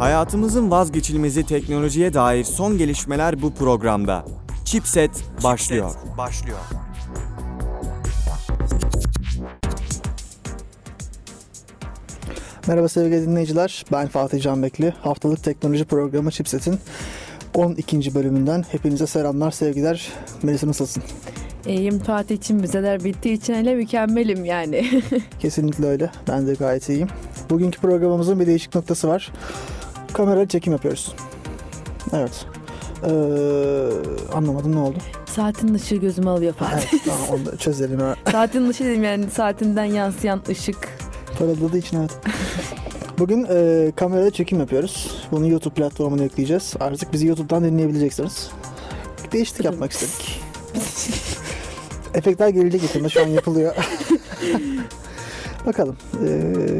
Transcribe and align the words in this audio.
Hayatımızın 0.00 0.70
vazgeçilmezi 0.70 1.46
teknolojiye 1.46 2.14
dair 2.14 2.44
son 2.44 2.78
gelişmeler 2.78 3.42
bu 3.42 3.54
programda. 3.54 4.24
Chipset 4.64 5.10
başlıyor. 5.44 5.90
Chipset 5.90 6.18
başlıyor. 6.18 6.58
Merhaba 12.68 12.88
sevgili 12.88 13.22
dinleyiciler. 13.22 13.84
Ben 13.92 14.08
Fatih 14.08 14.42
Canbekli. 14.42 14.90
Haftalık 14.90 15.44
teknoloji 15.44 15.84
programı 15.84 16.30
Chipset'in 16.30 16.78
12. 17.54 18.14
bölümünden 18.14 18.64
hepinize 18.72 19.06
selamlar, 19.06 19.50
sevgiler. 19.50 20.08
Melisa 20.42 20.68
nasılsın? 20.68 21.02
İyiyim 21.66 21.98
Fatih 21.98 22.36
için 22.36 22.62
vizeler 22.62 23.04
bittiği 23.04 23.34
için 23.34 23.54
hele 23.54 23.74
mükemmelim 23.74 24.44
yani. 24.44 25.02
Kesinlikle 25.40 25.86
öyle. 25.86 26.10
Ben 26.28 26.46
de 26.46 26.54
gayet 26.54 26.88
iyiyim. 26.88 27.08
Bugünkü 27.50 27.80
programımızın 27.80 28.40
bir 28.40 28.46
değişik 28.46 28.74
noktası 28.74 29.08
var. 29.08 29.32
Kameralı 30.12 30.48
çekim 30.48 30.72
yapıyoruz. 30.72 31.14
Evet. 32.12 32.46
Ee, 33.04 33.10
anlamadım 34.34 34.74
ne 34.74 34.78
oldu? 34.78 34.98
Saatin 35.26 35.74
ışığı 35.74 35.96
gözüme 35.96 36.30
alıyor 36.30 36.54
Fatih. 36.54 36.88
Evet, 36.92 37.02
tamam 37.06 37.28
onu 37.30 37.46
da 37.46 37.56
çözelim. 37.56 38.00
ha. 38.00 38.16
Saatin 38.32 38.68
ışığı 38.68 38.84
dedim 38.84 39.04
yani 39.04 39.30
saatinden 39.30 39.84
yansıyan 39.84 40.40
ışık. 40.48 40.88
Paraladığı 41.38 41.78
için 41.78 41.98
evet. 42.00 42.10
Bugün 43.18 43.46
e, 43.50 43.92
kamerayla 43.96 44.30
çekim 44.30 44.60
yapıyoruz. 44.60 45.10
Bunu 45.32 45.48
YouTube 45.48 45.74
platformuna 45.74 46.22
yükleyeceğiz. 46.22 46.74
Artık 46.80 47.12
bizi 47.12 47.26
YouTube'dan 47.26 47.64
dinleyebileceksiniz. 47.64 48.50
Değişiklik 49.32 49.64
yapmak 49.64 49.92
istedik. 49.92 50.40
Efektler 52.14 52.48
gelecek 52.48 52.82
yakında 52.82 53.08
şu 53.08 53.22
an 53.22 53.26
yapılıyor. 53.26 53.74
Bakalım 55.66 55.96
e, 56.26 56.28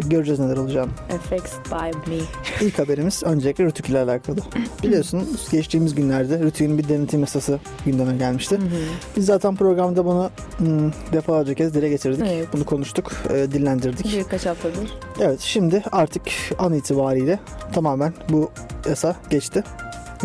göreceğiz 0.07 0.41
neler 0.41 0.57
olacağını. 0.57 0.91
FX 1.09 1.73
by 1.73 2.11
me. 2.11 2.16
İlk 2.60 2.79
haberimiz 2.79 3.23
öncelikle 3.24 3.65
Rütük 3.65 3.88
ile 3.88 3.99
alakalı. 3.99 4.37
Biliyorsunuz 4.82 5.49
geçtiğimiz 5.52 5.95
günlerde 5.95 6.38
Rütük'ün 6.38 6.79
bir 6.79 6.88
denetim 6.88 7.21
yasası 7.21 7.60
gündeme 7.87 8.16
gelmişti. 8.16 8.59
Biz 9.16 9.27
zaten 9.27 9.57
programda 9.57 10.04
bunu 10.04 10.30
hmm, 10.59 10.93
defalarca 11.13 11.54
kez 11.54 11.74
dile 11.74 11.88
getirdik. 11.88 12.27
Evet. 12.29 12.49
Bunu 12.52 12.65
konuştuk, 12.65 13.13
e, 13.30 13.52
dillendirdik. 13.52 14.07
Birkaç 14.16 14.46
haftadır. 14.46 14.99
Evet 15.21 15.41
şimdi 15.41 15.82
artık 15.93 16.23
an 16.59 16.74
itibariyle 16.74 17.38
tamamen 17.73 18.15
bu 18.29 18.51
yasa 18.88 19.16
geçti 19.30 19.65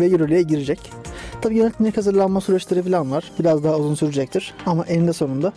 ve 0.00 0.06
yürürlüğe 0.06 0.42
girecek. 0.42 0.92
Tabii 1.42 1.56
yönetmelik 1.56 1.96
hazırlanma 1.96 2.40
süreçleri 2.40 2.82
falan 2.82 3.10
var. 3.10 3.32
Biraz 3.38 3.64
daha 3.64 3.76
uzun 3.76 3.94
sürecektir 3.94 4.54
ama 4.66 4.84
eninde 4.84 5.12
sonunda 5.12 5.52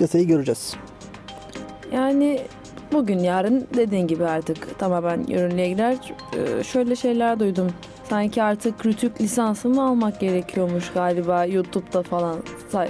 yasayı 0.00 0.26
göreceğiz. 0.26 0.74
Yani 1.94 2.40
bugün 2.92 3.18
yarın 3.18 3.66
dediğin 3.76 4.06
gibi 4.06 4.24
artık 4.24 4.78
tamamen 4.78 5.24
yürürlüğe 5.28 5.68
girer. 5.68 5.96
Ee, 6.60 6.64
şöyle 6.64 6.96
şeyler 6.96 7.40
duydum. 7.40 7.70
Sanki 8.10 8.42
artık 8.42 8.86
Rütük 8.86 9.20
lisansı 9.20 9.68
mı 9.68 9.82
almak 9.88 10.20
gerekiyormuş 10.20 10.90
galiba 10.94 11.44
YouTube'da 11.44 12.02
falan 12.02 12.36
e, 12.74 12.88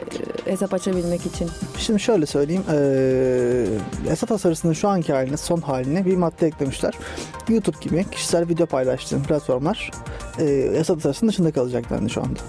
hesap 0.51 0.75
açabilmek 0.75 1.27
için. 1.27 1.49
Şimdi 1.79 2.01
şöyle 2.01 2.27
söyleyeyim. 2.27 2.65
Eee 2.73 3.67
yasa 4.09 4.27
tasarısının 4.27 4.73
şu 4.73 4.89
anki 4.89 5.13
haline, 5.13 5.37
son 5.37 5.61
haline 5.61 6.05
bir 6.05 6.17
madde 6.17 6.47
eklemişler. 6.47 6.95
YouTube 7.49 7.77
gibi 7.81 8.05
kişisel 8.11 8.49
video 8.49 8.67
paylaştığım 8.67 9.23
platformlar 9.23 9.91
eee 10.39 10.47
yasa 10.77 10.95
tasarısının 10.95 11.29
dışında 11.31 11.53
kalacak 11.53 11.91
dendi 11.91 12.11
şu 12.11 12.21
anda. 12.23 12.41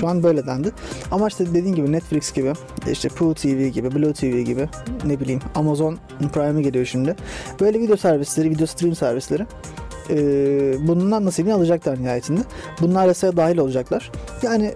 Şu 0.00 0.08
an 0.08 0.22
böyle 0.22 0.46
dendi. 0.46 0.72
Ama 1.10 1.28
işte 1.28 1.46
dediğin 1.54 1.74
gibi 1.74 1.92
Netflix 1.92 2.32
gibi, 2.32 2.52
işte 2.90 3.08
Poo 3.08 3.34
TV 3.34 3.66
gibi, 3.68 3.94
Blue 3.94 4.12
TV 4.12 4.40
gibi, 4.40 4.68
ne 5.06 5.20
bileyim 5.20 5.40
Amazon 5.54 5.98
Prime'e 6.32 6.62
geliyor 6.62 6.86
şimdi. 6.86 7.16
Böyle 7.60 7.80
video 7.80 7.96
servisleri, 7.96 8.50
video 8.50 8.66
stream 8.66 8.94
servisleri 8.94 9.46
e, 10.10 10.16
bundan 10.88 11.24
nasibini 11.24 11.54
alacaklar 11.54 12.02
nihayetinde. 12.02 12.40
Bunlar 12.80 13.06
yasaya 13.06 13.36
dahil 13.36 13.58
olacaklar. 13.58 14.10
Yani 14.42 14.74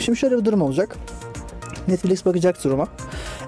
şimdi 0.00 0.18
şöyle 0.18 0.38
bir 0.38 0.44
durum 0.44 0.62
olacak. 0.62 0.96
Netflix 1.88 2.24
bakacak 2.24 2.64
duruma. 2.64 2.88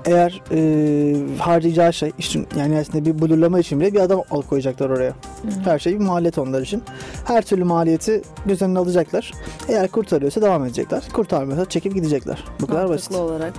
Eğer 0.05 0.43
e, 0.53 1.39
harcayacağı 1.39 1.93
şey, 1.93 2.13
işte, 2.19 2.41
yani 2.59 2.79
aslında 2.79 3.05
bir 3.05 3.23
blurlama 3.23 3.59
için 3.59 3.81
bile 3.81 3.93
bir 3.93 4.01
adam 4.01 4.23
alıp 4.31 4.49
koyacaklar 4.49 4.91
oraya. 4.91 5.13
Her 5.65 5.79
şey 5.79 6.01
bir 6.01 6.05
maliyet 6.05 6.39
onlar 6.39 6.63
için. 6.63 6.83
Her 7.25 7.43
türlü 7.43 7.65
maliyeti 7.65 8.23
göz 8.47 8.63
önüne 8.63 8.79
alacaklar. 8.79 9.33
Eğer 9.69 9.89
kurtarıyorsa 9.89 10.43
devam 10.43 10.65
edecekler. 10.65 11.03
Kurtarmıyorsa 11.13 11.69
çekip 11.69 11.95
gidecekler. 11.95 12.45
Bu 12.61 12.67
kadar 12.67 12.89
basit. 12.89 13.11
Mantıklı 13.11 13.35
olarak. 13.35 13.55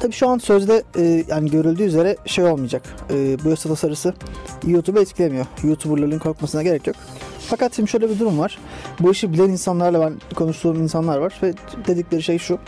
Tabii 0.00 0.12
şu 0.12 0.28
an 0.28 0.38
sözde 0.38 0.82
e, 0.98 1.24
yani 1.28 1.50
görüldüğü 1.50 1.82
üzere 1.82 2.16
şey 2.26 2.44
olmayacak. 2.44 2.82
E, 3.10 3.44
bu 3.44 3.48
yasa 3.48 3.68
tasarısı 3.68 4.14
YouTube'u 4.66 5.02
etkilemiyor. 5.02 5.46
YouTuber'ların 5.62 6.18
korkmasına 6.18 6.62
gerek 6.62 6.86
yok. 6.86 6.96
Fakat 7.38 7.76
şimdi 7.76 7.90
şöyle 7.90 8.10
bir 8.10 8.18
durum 8.18 8.38
var. 8.38 8.58
Bu 9.00 9.12
işi 9.12 9.32
bilen 9.32 9.48
insanlarla 9.48 10.00
ben 10.00 10.14
konuştuğum 10.34 10.82
insanlar 10.82 11.18
var 11.18 11.40
ve 11.42 11.54
dedikleri 11.86 12.22
şey 12.22 12.38
şu. 12.38 12.58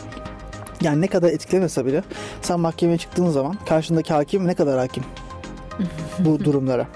Yani 0.85 1.01
ne 1.01 1.07
kadar 1.07 1.29
etkilemese 1.29 1.87
bile 1.87 2.03
sen 2.43 2.61
mahkemeye 2.61 2.99
çıktığın 2.99 3.31
zaman 3.31 3.57
karşındaki 3.69 4.13
hakim 4.15 4.47
ne 4.47 4.55
kadar 4.55 4.79
hakim 4.79 5.05
bu 6.19 6.39
durumlara. 6.45 6.87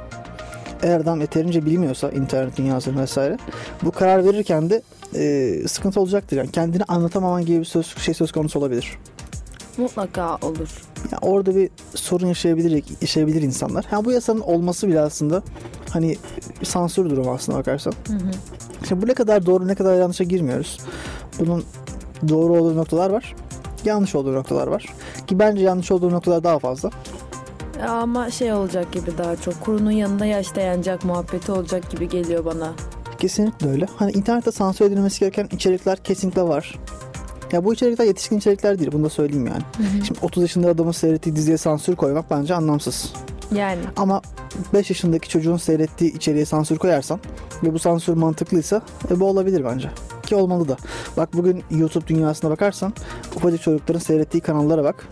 Eğer 0.83 1.01
adam 1.01 1.21
yeterince 1.21 1.67
bilmiyorsa 1.67 2.11
internet 2.11 2.57
dünyasını 2.57 3.03
vesaire 3.03 3.39
bu 3.83 3.91
karar 3.91 4.25
verirken 4.25 4.71
de 4.71 4.83
e, 5.15 5.69
sıkıntı 5.69 6.01
olacaktır. 6.01 6.37
Yani 6.37 6.51
kendini 6.51 6.85
anlatamaman 6.85 7.45
gibi 7.45 7.61
bir 7.61 7.65
söz, 7.65 7.97
şey 7.99 8.15
söz 8.15 8.33
konusu 8.33 8.59
olabilir. 8.59 8.99
Mutlaka 9.77 10.37
olur. 10.37 10.83
Ya 11.13 11.19
orada 11.23 11.57
bir 11.57 11.71
sorun 11.95 12.27
yaşayabilir, 12.27 12.85
yaşayabilir 13.01 13.43
insanlar. 13.43 13.85
Ha 13.85 14.05
bu 14.05 14.13
yasanın 14.13 14.41
olması 14.41 14.89
bile 14.89 15.01
aslında 15.01 15.43
hani 15.91 16.17
bir 16.61 16.67
sansür 16.67 17.11
durumu 17.11 17.33
aslında 17.33 17.59
bakarsan. 17.59 17.93
Şimdi 18.89 19.03
bu 19.03 19.07
ne 19.07 19.15
kadar 19.15 19.47
doğru 19.47 19.69
ne 19.69 19.75
kadar 19.75 19.99
yanlışa 19.99 20.25
girmiyoruz. 20.25 20.79
Bunun 21.39 21.65
doğru 22.29 22.53
olduğu 22.53 22.77
noktalar 22.77 23.11
var. 23.11 23.35
Yanlış 23.85 24.15
olduğu 24.15 24.35
noktalar 24.35 24.67
var. 24.67 24.87
Ki 25.27 25.39
bence 25.39 25.65
yanlış 25.65 25.91
olduğu 25.93 26.11
noktalar 26.11 26.45
daha 26.45 26.59
fazla. 26.59 26.91
Ama 27.89 28.31
şey 28.31 28.53
olacak 28.53 28.93
gibi 28.93 29.19
daha 29.19 29.37
çok 29.37 29.61
kurunun 29.61 29.91
yanında 29.91 30.27
yaş 30.27 30.57
dayanacak 30.57 31.05
muhabbeti 31.05 31.53
olacak 31.53 31.91
gibi 31.91 32.09
geliyor 32.09 32.45
bana. 32.45 32.73
Kesinlikle 33.19 33.69
öyle. 33.69 33.87
Hani 33.97 34.13
internette 34.13 34.53
sansür 34.53 34.85
edilmesi 34.85 35.21
gereken 35.21 35.49
içerikler 35.53 35.99
kesinlikle 35.99 36.43
var. 36.43 36.79
Ya 37.53 37.65
bu 37.65 37.75
içerikler 37.75 38.05
yetişkin 38.05 38.39
içerikler 38.39 38.79
değil. 38.79 38.93
Bunu 38.93 39.05
da 39.05 39.09
söyleyeyim 39.09 39.47
yani. 39.47 39.63
Şimdi 40.07 40.21
30 40.23 40.43
yaşında 40.43 40.69
adamın 40.69 40.93
seyrettiği 40.93 41.37
diziye 41.37 41.59
sansür 41.59 41.97
koymak 41.97 42.31
bence 42.31 42.55
anlamsız. 42.55 43.13
Yani 43.55 43.81
Ama 43.97 44.23
5 44.75 44.91
yaşındaki 44.91 45.29
çocuğun 45.29 45.57
seyrettiği 45.57 46.17
içeriğe 46.17 46.45
sansür 46.45 46.79
koyarsan 46.79 47.21
ve 47.63 47.73
bu 47.75 47.79
sansür 47.79 48.15
mantıklıysa 48.15 48.83
e, 49.11 49.21
bu 49.21 49.27
olabilir 49.27 49.65
bence. 49.65 49.91
Ki 50.29 50.37
olmalı 50.37 50.69
da. 50.69 50.77
Bak 51.17 51.29
bugün 51.35 51.65
YouTube 51.71 52.07
dünyasına 52.07 52.51
bakarsan 52.51 52.93
ufacık 53.37 53.63
çocukların 53.63 54.01
seyrettiği 54.01 54.41
kanallara 54.41 54.85
bak. 54.85 55.09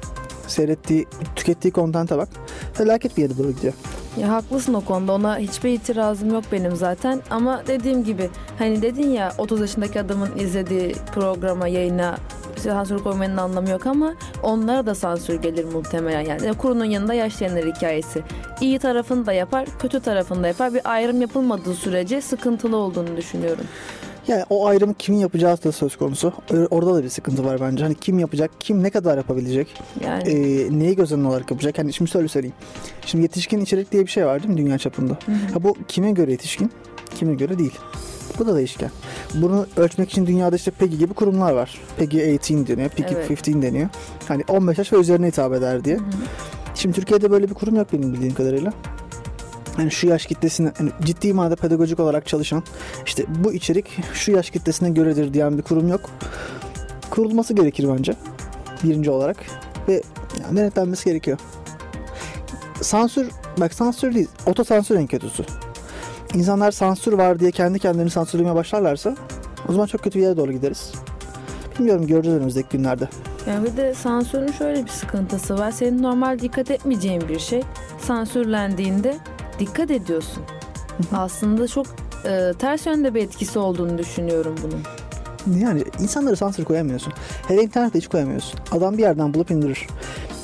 Seyrettiği, 0.47 1.07
tükettiği 1.37 1.73
kontente 1.73 2.19
bak. 2.19 2.29
Felaket 2.73 3.17
bir 3.17 3.23
yere 3.23 3.39
doğru 3.39 3.51
gidiyor. 3.51 3.73
Ya 4.21 4.29
haklısın 4.29 4.75
o 4.75 4.81
konuda 4.81 5.13
ona 5.13 5.39
hiçbir 5.39 5.71
itirazım 5.71 6.35
yok 6.35 6.45
benim 6.53 6.77
zaten 6.77 7.23
ama 7.31 7.63
dediğim 7.67 8.05
gibi 8.05 8.31
hani 8.59 8.83
dedin 8.83 9.11
ya 9.11 9.33
30 9.39 9.61
yaşındaki 9.61 10.01
adamın 10.01 10.39
izlediği 10.39 10.95
programa 11.15 11.69
yayına 11.69 12.17
sansür 12.57 12.99
koymanın 12.99 13.37
anlamı 13.37 13.71
yok 13.71 13.87
ama 13.87 14.15
onlara 14.43 14.87
da 14.87 14.95
sansür 14.95 15.35
gelir 15.35 15.65
muhtemelen 15.65 16.21
yani 16.21 16.55
kurunun 16.55 16.85
yanında 16.85 17.15
yaşlayanlar 17.15 17.65
hikayesi. 17.65 18.23
İyi 18.61 18.79
tarafını 18.79 19.27
da 19.27 19.33
yapar 19.33 19.67
kötü 19.79 20.01
tarafını 20.01 20.43
da 20.43 20.49
yapar 20.49 20.75
bir 20.75 20.81
ayrım 20.85 21.21
yapılmadığı 21.21 21.75
sürece 21.75 22.21
sıkıntılı 22.21 22.77
olduğunu 22.77 23.17
düşünüyorum. 23.17 23.65
Yani 24.29 24.45
o 24.51 24.67
ayrımı 24.67 24.95
kimin 24.95 25.19
yapacağı 25.19 25.63
da 25.65 25.73
söz 25.73 25.97
konusu. 25.97 26.33
Orada 26.71 26.95
da 26.95 27.05
bir 27.05 27.09
sıkıntı 27.09 27.45
var 27.45 27.61
bence. 27.61 27.85
Hani 27.85 27.95
kim 27.95 28.19
yapacak, 28.19 28.51
kim 28.61 28.83
ne 28.83 28.91
kadar 28.91 29.17
yapabilecek, 29.17 29.69
Yani 30.05 30.23
e, 30.31 30.79
neyi 30.79 30.97
göz 30.97 31.13
önüne 31.13 31.29
olarak 31.29 31.51
yapacak. 31.51 31.79
Hani 31.79 31.93
şimdi 31.93 32.11
şöyle 32.11 32.29
söyleyeyim. 32.29 32.57
Şimdi 33.07 33.23
yetişkin 33.23 33.61
içerik 33.61 33.93
diye 33.93 34.03
bir 34.07 34.11
şey 34.11 34.27
var 34.27 34.43
değil 34.43 34.55
mi 34.55 34.59
dünya 34.59 34.79
çapında? 34.79 35.19
Ha, 35.55 35.63
bu 35.63 35.77
kime 35.89 36.11
göre 36.11 36.31
yetişkin, 36.31 36.71
kime 37.15 37.35
göre 37.35 37.59
değil. 37.59 37.75
Bu 38.39 38.47
da 38.47 38.57
değişken. 38.57 38.91
Bunu 39.35 39.67
ölçmek 39.77 40.11
için 40.11 40.27
dünyada 40.27 40.57
işte 40.57 40.71
PEGI 40.71 40.99
gibi 40.99 41.15
kurumlar 41.15 41.53
var. 41.53 41.81
PEGI 41.99 42.39
18 42.43 42.69
deniyor, 42.69 42.89
PEGI 42.91 43.15
Evet. 43.15 43.31
15 43.31 43.47
deniyor. 43.63 43.89
Hani 44.29 44.43
15 44.49 44.79
yaş 44.79 44.93
ve 44.93 44.97
üzerine 44.97 45.27
hitap 45.27 45.53
eder 45.55 45.85
diye. 45.85 45.99
Şimdi 46.75 46.95
Türkiye'de 46.95 47.31
böyle 47.31 47.49
bir 47.49 47.55
kurum 47.55 47.77
yok 47.77 47.93
benim 47.93 48.13
bildiğim 48.13 48.35
kadarıyla. 48.35 48.73
Yani 49.79 49.91
şu 49.91 50.07
yaş 50.07 50.27
kitlesine 50.27 50.73
yani 50.81 50.91
ciddi 51.05 51.33
manada 51.33 51.57
pedagojik 51.57 52.01
olarak 52.01 52.27
çalışan 52.27 52.63
işte 53.07 53.25
bu 53.29 53.53
içerik 53.53 53.87
şu 54.15 54.33
yaş 54.33 54.51
kitlesine 54.51 54.91
göredir 54.91 55.35
diyen 55.35 55.59
bir 55.59 55.63
kurum 55.63 55.89
yok. 55.89 56.11
Kurulması 57.11 57.55
gerekir 57.55 57.89
bence 57.97 58.15
birinci 58.85 59.11
olarak 59.11 59.37
ve 59.89 60.03
yani 60.43 60.57
denetlenmesi 60.57 61.05
gerekiyor. 61.05 61.39
Sansür, 62.83 63.31
bak 63.61 63.75
sansür 63.75 64.15
değil, 64.15 64.29
otosansür 64.47 64.97
en 64.97 65.07
kötüsü. 65.07 65.45
İnsanlar 66.35 66.71
sansür 66.71 67.13
var 67.13 67.39
diye 67.39 67.51
kendi 67.51 67.79
kendilerini 67.79 68.11
sansürlemeye 68.11 68.55
başlarlarsa 68.55 69.17
o 69.69 69.73
zaman 69.73 69.87
çok 69.87 70.03
kötü 70.03 70.19
bir 70.19 70.25
yere 70.25 70.37
doğru 70.37 70.53
gideriz. 70.53 70.93
Bilmiyorum 71.79 72.07
göreceğiz 72.07 72.39
önümüzdeki 72.39 72.69
günlerde. 72.69 73.09
Yani 73.49 73.67
bir 73.67 73.77
de 73.77 73.95
sansürün 73.95 74.53
şöyle 74.53 74.85
bir 74.85 74.91
sıkıntısı 74.91 75.59
var. 75.59 75.71
Senin 75.71 76.03
normal 76.03 76.39
dikkat 76.39 76.71
etmeyeceğin 76.71 77.29
bir 77.29 77.39
şey 77.39 77.63
sansürlendiğinde 78.01 79.19
dikkat 79.59 79.91
ediyorsun. 79.91 80.43
Aslında 81.13 81.69
çok 81.69 81.87
e, 82.25 82.53
ters 82.59 82.87
yönde 82.87 83.15
bir 83.15 83.23
etkisi 83.23 83.59
olduğunu 83.59 83.99
düşünüyorum 83.99 84.55
bunun. 84.63 84.83
Yani 85.61 85.85
insanları 86.01 86.37
sansür 86.37 86.65
koyamıyorsun. 86.65 87.13
Hele 87.49 87.63
internette 87.63 87.99
hiç 87.99 88.09
koyamıyorsun. 88.09 88.61
Adam 88.73 88.99
bir 88.99 89.03
yerden 89.03 89.35
bulup 89.35 89.51
indirir. 89.51 89.87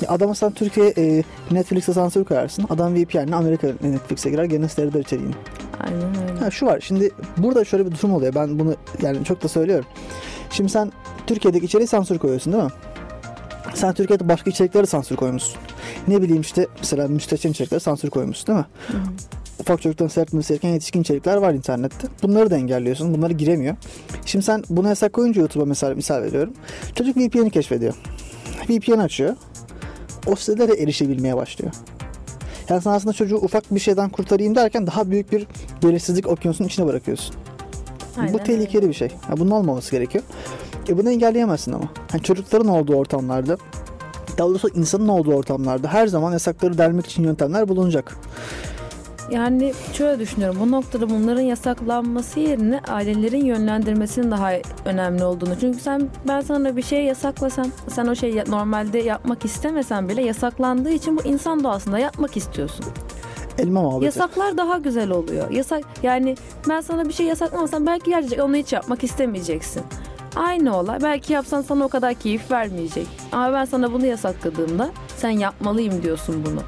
Adama 0.07 0.35
sen 0.35 0.51
Türkiye 0.51 0.93
e, 0.97 1.23
Netflix'e 1.51 1.93
sansür 1.93 2.23
koyarsın. 2.23 2.65
Adam 2.69 2.95
VPN'le 2.95 3.31
Amerika 3.33 3.67
Netflix'e 3.67 4.29
girer 4.29 4.43
gene 4.43 4.67
seyreder 4.67 4.99
içeriğini. 4.99 5.33
Aynen 5.79 6.29
öyle. 6.29 6.39
Ha 6.39 6.51
şu 6.51 6.65
var 6.65 6.79
şimdi 6.79 7.11
burada 7.37 7.65
şöyle 7.65 7.85
bir 7.85 7.91
durum 7.91 8.13
oluyor. 8.13 8.35
Ben 8.35 8.59
bunu 8.59 8.75
yani 9.01 9.25
çok 9.25 9.43
da 9.43 9.47
söylüyorum. 9.47 9.85
Şimdi 10.49 10.69
sen 10.69 10.91
Türkiye'deki 11.27 11.65
içeriği 11.65 11.87
sansür 11.87 12.17
koyuyorsun 12.17 12.53
değil 12.53 12.63
mi? 12.63 12.71
Sen 13.73 13.93
Türkiye'de 13.93 14.29
başka 14.29 14.49
içerikleri 14.49 14.87
sansür 14.87 15.15
koymuşsun. 15.15 15.61
Ne 16.07 16.21
bileyim 16.21 16.41
işte 16.41 16.67
mesela 16.79 17.07
müstehcen 17.07 17.51
içerikleri 17.51 17.79
sansür 17.79 18.09
koymuşsun 18.09 18.47
değil 18.47 18.59
mi? 18.59 18.65
Hı 18.87 18.97
ufak 19.59 19.81
çocuktan 19.81 20.07
seyretmesi 20.07 20.49
gereken 20.49 20.69
yetişkin 20.69 21.01
içerikler 21.01 21.37
var 21.37 21.53
internette. 21.53 22.07
Bunları 22.23 22.51
da 22.51 22.57
engelliyorsun. 22.57 23.13
Bunları 23.13 23.33
giremiyor. 23.33 23.75
Şimdi 24.25 24.45
sen 24.45 24.63
bunu 24.69 24.87
yasak 24.87 25.13
koyunca 25.13 25.41
YouTube'a 25.41 25.65
mesela 25.65 25.95
misal 25.95 26.21
veriyorum. 26.21 26.53
Çocuk 26.95 27.17
VPN'i 27.17 27.49
keşfediyor. 27.49 27.93
VPN 28.69 28.99
açıyor. 28.99 29.35
O 30.27 30.35
sitelere 30.35 30.81
erişebilmeye 30.81 31.35
başlıyor. 31.35 31.71
Yani 32.69 32.81
sen 32.81 32.91
aslında 32.91 33.13
çocuğu 33.13 33.35
ufak 33.35 33.75
bir 33.75 33.79
şeyden 33.79 34.09
kurtarayım 34.09 34.55
derken 34.55 34.87
daha 34.87 35.11
büyük 35.11 35.31
bir 35.31 35.47
belirsizlik 35.83 36.27
okyanusunun 36.27 36.67
içine 36.67 36.85
bırakıyorsun. 36.85 37.35
Aynen 38.17 38.33
Bu 38.33 38.39
tehlikeli 38.39 38.89
bir 38.89 38.93
şey. 38.93 39.07
Ya 39.29 39.37
bunun 39.37 39.51
olmaması 39.51 39.91
gerekiyor. 39.91 40.23
E 40.89 40.97
bunu 40.97 41.09
engelleyemezsin 41.09 41.73
ama. 41.73 41.85
Yani 42.13 42.23
çocukların 42.23 42.67
olduğu 42.67 42.95
ortamlarda 42.95 43.57
daha 44.37 44.47
doğrusu 44.47 44.69
insanın 44.69 45.07
olduğu 45.07 45.33
ortamlarda 45.33 45.87
her 45.87 46.07
zaman 46.07 46.31
yasakları 46.31 46.77
delmek 46.77 47.05
için 47.05 47.23
yöntemler 47.23 47.67
bulunacak. 47.67 48.17
Yani 49.31 49.73
şöyle 49.93 50.19
düşünüyorum. 50.19 50.57
Bu 50.59 50.71
noktada 50.71 51.09
bunların 51.09 51.41
yasaklanması 51.41 52.39
yerine 52.39 52.81
ailelerin 52.87 53.45
yönlendirmesinin 53.45 54.31
daha 54.31 54.51
önemli 54.85 55.23
olduğunu. 55.23 55.59
Çünkü 55.59 55.79
sen 55.79 56.09
ben 56.27 56.41
sana 56.41 56.75
bir 56.75 56.81
şey 56.81 57.03
yasaklasam, 57.03 57.65
sen 57.87 58.07
o 58.07 58.15
şeyi 58.15 58.43
normalde 58.47 58.99
yapmak 58.99 59.45
istemesen 59.45 60.09
bile 60.09 60.21
yasaklandığı 60.23 60.91
için 60.91 61.17
bu 61.17 61.21
insan 61.23 61.63
doğasında 61.63 61.99
yapmak 61.99 62.37
istiyorsun. 62.37 62.85
Elma 63.57 63.81
muhabbeti. 63.81 64.05
Yasaklar 64.05 64.57
daha 64.57 64.77
güzel 64.77 65.09
oluyor. 65.09 65.51
Yasak 65.51 65.83
yani 66.03 66.35
ben 66.69 66.81
sana 66.81 67.05
bir 67.05 67.13
şey 67.13 67.25
yasaklamasam 67.25 67.85
belki 67.85 68.09
gerçekten 68.09 68.43
onu 68.43 68.55
hiç 68.55 68.73
yapmak 68.73 69.03
istemeyeceksin. 69.03 69.83
Aynı 70.35 70.77
olay. 70.77 71.01
Belki 71.01 71.33
yapsan 71.33 71.61
sana 71.61 71.83
o 71.85 71.87
kadar 71.87 72.13
keyif 72.13 72.51
vermeyecek. 72.51 73.07
Ama 73.31 73.53
ben 73.53 73.65
sana 73.65 73.93
bunu 73.93 74.05
yasakladığımda 74.05 74.91
sen 75.17 75.29
yapmalıyım 75.29 76.03
diyorsun 76.03 76.45
bunu. 76.45 76.61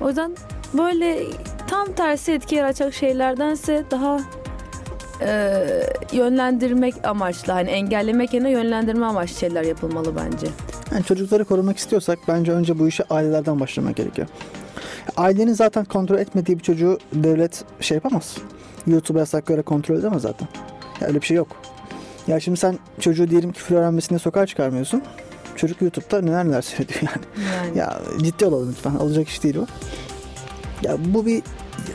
O 0.00 0.08
yüzden 0.08 0.36
böyle 0.78 1.22
tam 1.68 1.92
tersi 1.92 2.32
etki 2.32 2.54
yaratacak 2.54 2.94
şeylerdense 2.94 3.84
daha 3.90 4.20
e, 5.20 5.66
yönlendirmek 6.12 6.94
amaçlı 7.04 7.52
hani 7.52 7.70
engellemek 7.70 8.34
yerine 8.34 8.50
yönlendirme 8.50 9.06
amaçlı 9.06 9.38
şeyler 9.38 9.64
yapılmalı 9.64 10.16
bence. 10.16 10.46
Yani 10.92 11.04
çocukları 11.04 11.44
korumak 11.44 11.78
istiyorsak 11.78 12.18
bence 12.28 12.52
önce 12.52 12.78
bu 12.78 12.88
işe 12.88 13.04
ailelerden 13.10 13.60
başlamak 13.60 13.96
gerekiyor. 13.96 14.28
Ailenin 15.16 15.52
zaten 15.52 15.84
kontrol 15.84 16.18
etmediği 16.18 16.58
bir 16.58 16.62
çocuğu 16.62 16.98
devlet 17.12 17.64
şey 17.80 17.94
yapamaz. 17.94 18.36
YouTube'a 18.86 19.18
yasak 19.20 19.46
göre 19.46 19.62
kontrol 19.62 19.96
edemez 19.96 20.22
zaten. 20.22 20.48
Ya 21.00 21.08
öyle 21.08 21.20
bir 21.20 21.26
şey 21.26 21.36
yok. 21.36 21.56
Ya 22.30 22.40
şimdi 22.40 22.58
sen 22.58 22.78
çocuğu 23.00 23.30
diyelim 23.30 23.52
küfür 23.52 23.76
öğrenmesine 23.76 24.18
sokağa 24.18 24.46
çıkarmıyorsun. 24.46 25.02
Çocuk 25.56 25.82
YouTube'da 25.82 26.20
neler 26.20 26.44
neler 26.44 26.62
seyrediyor 26.62 27.00
yani. 27.02 27.48
Yani 27.56 27.78
Ya 27.78 28.00
ciddi 28.22 28.46
olalım 28.46 28.68
lütfen. 28.70 28.94
Olacak 28.94 29.28
iş 29.28 29.42
değil 29.42 29.56
bu. 29.56 29.66
Ya 30.88 30.96
bu 31.04 31.26
bir 31.26 31.42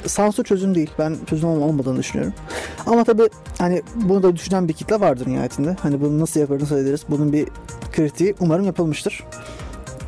sansür 0.06 0.44
çözüm 0.44 0.76
değil. 0.76 0.92
Ben 1.00 1.16
çözüm 1.30 1.50
olm- 1.50 1.62
olmadığını 1.62 1.98
düşünüyorum. 1.98 2.34
Ama 2.86 3.04
tabii 3.04 3.30
hani 3.58 3.82
bunu 3.96 4.24
da 4.24 4.36
düşünen 4.36 4.68
bir 4.68 4.74
kitle 4.74 5.00
vardır 5.00 5.28
nihayetinde. 5.30 5.76
Hani 5.82 6.02
bunu 6.02 6.20
nasıl 6.20 6.40
yaparız, 6.40 6.62
nasıl 6.62 6.78
ederiz? 6.78 7.02
Bunun 7.10 7.34
bir 7.34 7.48
kritiği 7.92 8.36
umarım 8.40 8.66
yapılmıştır. 8.66 9.24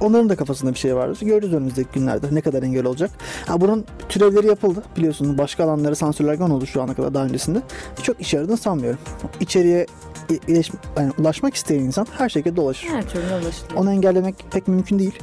Onların 0.02 0.30
da 0.30 0.36
kafasında 0.36 0.74
bir 0.74 0.78
şey 0.78 0.96
vardır. 0.96 1.18
Göreceğiz 1.22 1.56
önümüzdeki 1.56 1.90
günlerde 1.94 2.28
ne 2.32 2.42
kadar 2.42 2.64
engel 2.64 2.86
olacak. 2.86 3.12
Ha, 3.46 3.62
bunun 3.62 3.86
türevleri 4.10 4.48
yapıldı. 4.48 4.84
Biliyorsunuz 4.98 5.38
başka 5.38 5.64
alanlara 5.64 5.96
sansürlerden 5.96 6.50
oldu 6.50 6.66
şu 6.66 6.82
ana 6.82 6.94
kadar 6.94 7.14
daha 7.14 7.24
öncesinde. 7.24 7.62
Çok 8.04 8.22
işe 8.22 8.38
yaradığını 8.38 8.58
sanmıyorum. 8.58 9.00
İçeriye 9.40 9.86
ileş- 10.30 10.72
yani 10.98 11.12
ulaşmak 11.20 11.54
isteyen 11.56 11.80
insan 11.80 12.08
her 12.18 12.30
şekilde 12.30 12.62
ulaşır. 12.62 12.88
her 12.90 13.10
türlü 13.10 13.26
ulaşılıyor. 13.34 13.76
Onu 13.82 13.92
engellemek 13.92 14.36
pek 14.52 14.68
mümkün 14.68 15.00
değil. 15.00 15.20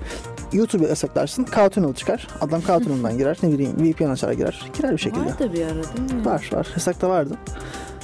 YouTube'u 0.53 0.89
yasaklarsın. 0.89 1.45
K-Tunnel 1.45 1.95
çıkar. 1.95 2.29
Adam 2.41 2.61
K-Tunnel'dan 2.61 3.19
girer. 3.19 3.39
Ne 3.43 3.53
bileyim 3.53 3.73
VPN 3.79 4.11
açar 4.11 4.33
girer. 4.33 4.71
Girer 4.77 4.93
bir 4.93 4.99
şekilde. 4.99 5.25
Vardı 5.25 5.51
bir 5.53 5.63
ara 5.63 5.75
değil 5.75 6.15
mi? 6.15 6.25
Var 6.25 6.51
var. 6.53 6.67
Yasakta 6.75 7.09
vardı. 7.09 7.35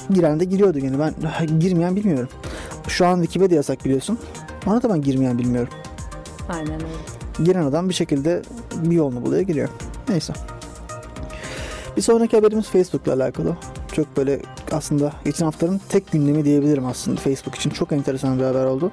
Giren 0.09 0.39
de 0.39 0.45
giriyordu 0.45 0.77
yine. 0.77 0.99
Ben 0.99 1.13
girmeyen 1.59 1.95
bilmiyorum. 1.95 2.29
Şu 2.87 3.05
an 3.05 3.21
Wikipedia 3.21 3.55
yasak 3.55 3.85
biliyorsun. 3.85 4.19
Ona 4.67 4.83
da 4.83 4.89
ben 4.89 5.01
girmeyen 5.01 5.39
bilmiyorum. 5.39 5.73
Aynen 6.49 6.73
öyle. 6.73 7.43
Giren 7.43 7.63
adam 7.63 7.89
bir 7.89 7.93
şekilde 7.93 8.41
bir 8.83 8.95
yolunu 8.95 9.25
buluyor 9.25 9.41
giriyor. 9.41 9.69
Neyse. 10.09 10.33
Bir 11.97 12.01
sonraki 12.01 12.37
haberimiz 12.37 12.69
Facebook'la 12.69 13.13
alakalı. 13.13 13.57
Çok 13.93 14.17
böyle 14.17 14.39
aslında 14.71 15.13
geçen 15.25 15.45
haftanın 15.45 15.81
tek 15.89 16.11
gündemi 16.11 16.45
diyebilirim 16.45 16.85
aslında 16.85 17.21
Facebook 17.21 17.55
için. 17.55 17.69
Çok 17.69 17.91
enteresan 17.91 18.39
bir 18.39 18.43
haber 18.43 18.65
oldu. 18.65 18.91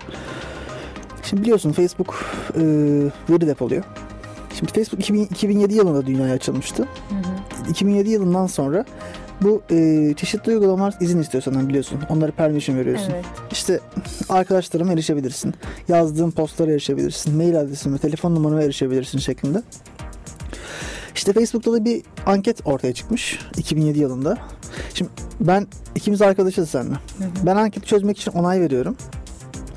Şimdi 1.22 1.42
biliyorsun 1.42 1.72
Facebook 1.72 2.24
e, 2.54 2.60
veri 3.30 3.46
depoluyor. 3.46 3.84
Şimdi 4.58 4.72
Facebook 4.72 5.00
2000 5.00 5.24
2007 5.24 5.74
yılında 5.74 6.06
dünyaya 6.06 6.34
açılmıştı. 6.34 6.82
Hı 6.82 7.14
hı. 7.14 7.70
2007 7.70 8.10
yılından 8.10 8.46
sonra 8.46 8.84
bu 9.40 9.62
e, 9.70 10.14
çeşitli 10.16 10.52
uygulamalar 10.52 10.94
izin 11.00 11.20
istiyor 11.20 11.42
senden 11.42 11.68
biliyorsun. 11.68 12.00
Onlara 12.08 12.32
permission 12.32 12.78
veriyorsun. 12.78 13.10
Evet. 13.14 13.24
İşte 13.52 13.80
arkadaşlarıma 14.28 14.92
erişebilirsin. 14.92 15.54
Yazdığın 15.88 16.30
postlara 16.30 16.70
erişebilirsin. 16.70 17.36
Mail 17.36 17.60
adresime, 17.60 17.98
telefon 17.98 18.34
numarama 18.34 18.62
erişebilirsin 18.62 19.18
şeklinde. 19.18 19.62
İşte 21.14 21.32
Facebook'ta 21.32 21.72
da 21.72 21.84
bir 21.84 22.02
anket 22.26 22.66
ortaya 22.66 22.94
çıkmış 22.94 23.38
2007 23.56 23.98
yılında. 23.98 24.38
Şimdi 24.94 25.10
ben 25.40 25.66
ikimiz 25.94 26.22
arkadaşız 26.22 26.70
seninle. 26.70 26.94
Hı 26.94 27.24
hı. 27.24 27.46
Ben 27.46 27.56
anketi 27.56 27.86
çözmek 27.86 28.18
için 28.18 28.30
onay 28.32 28.60
veriyorum. 28.60 28.96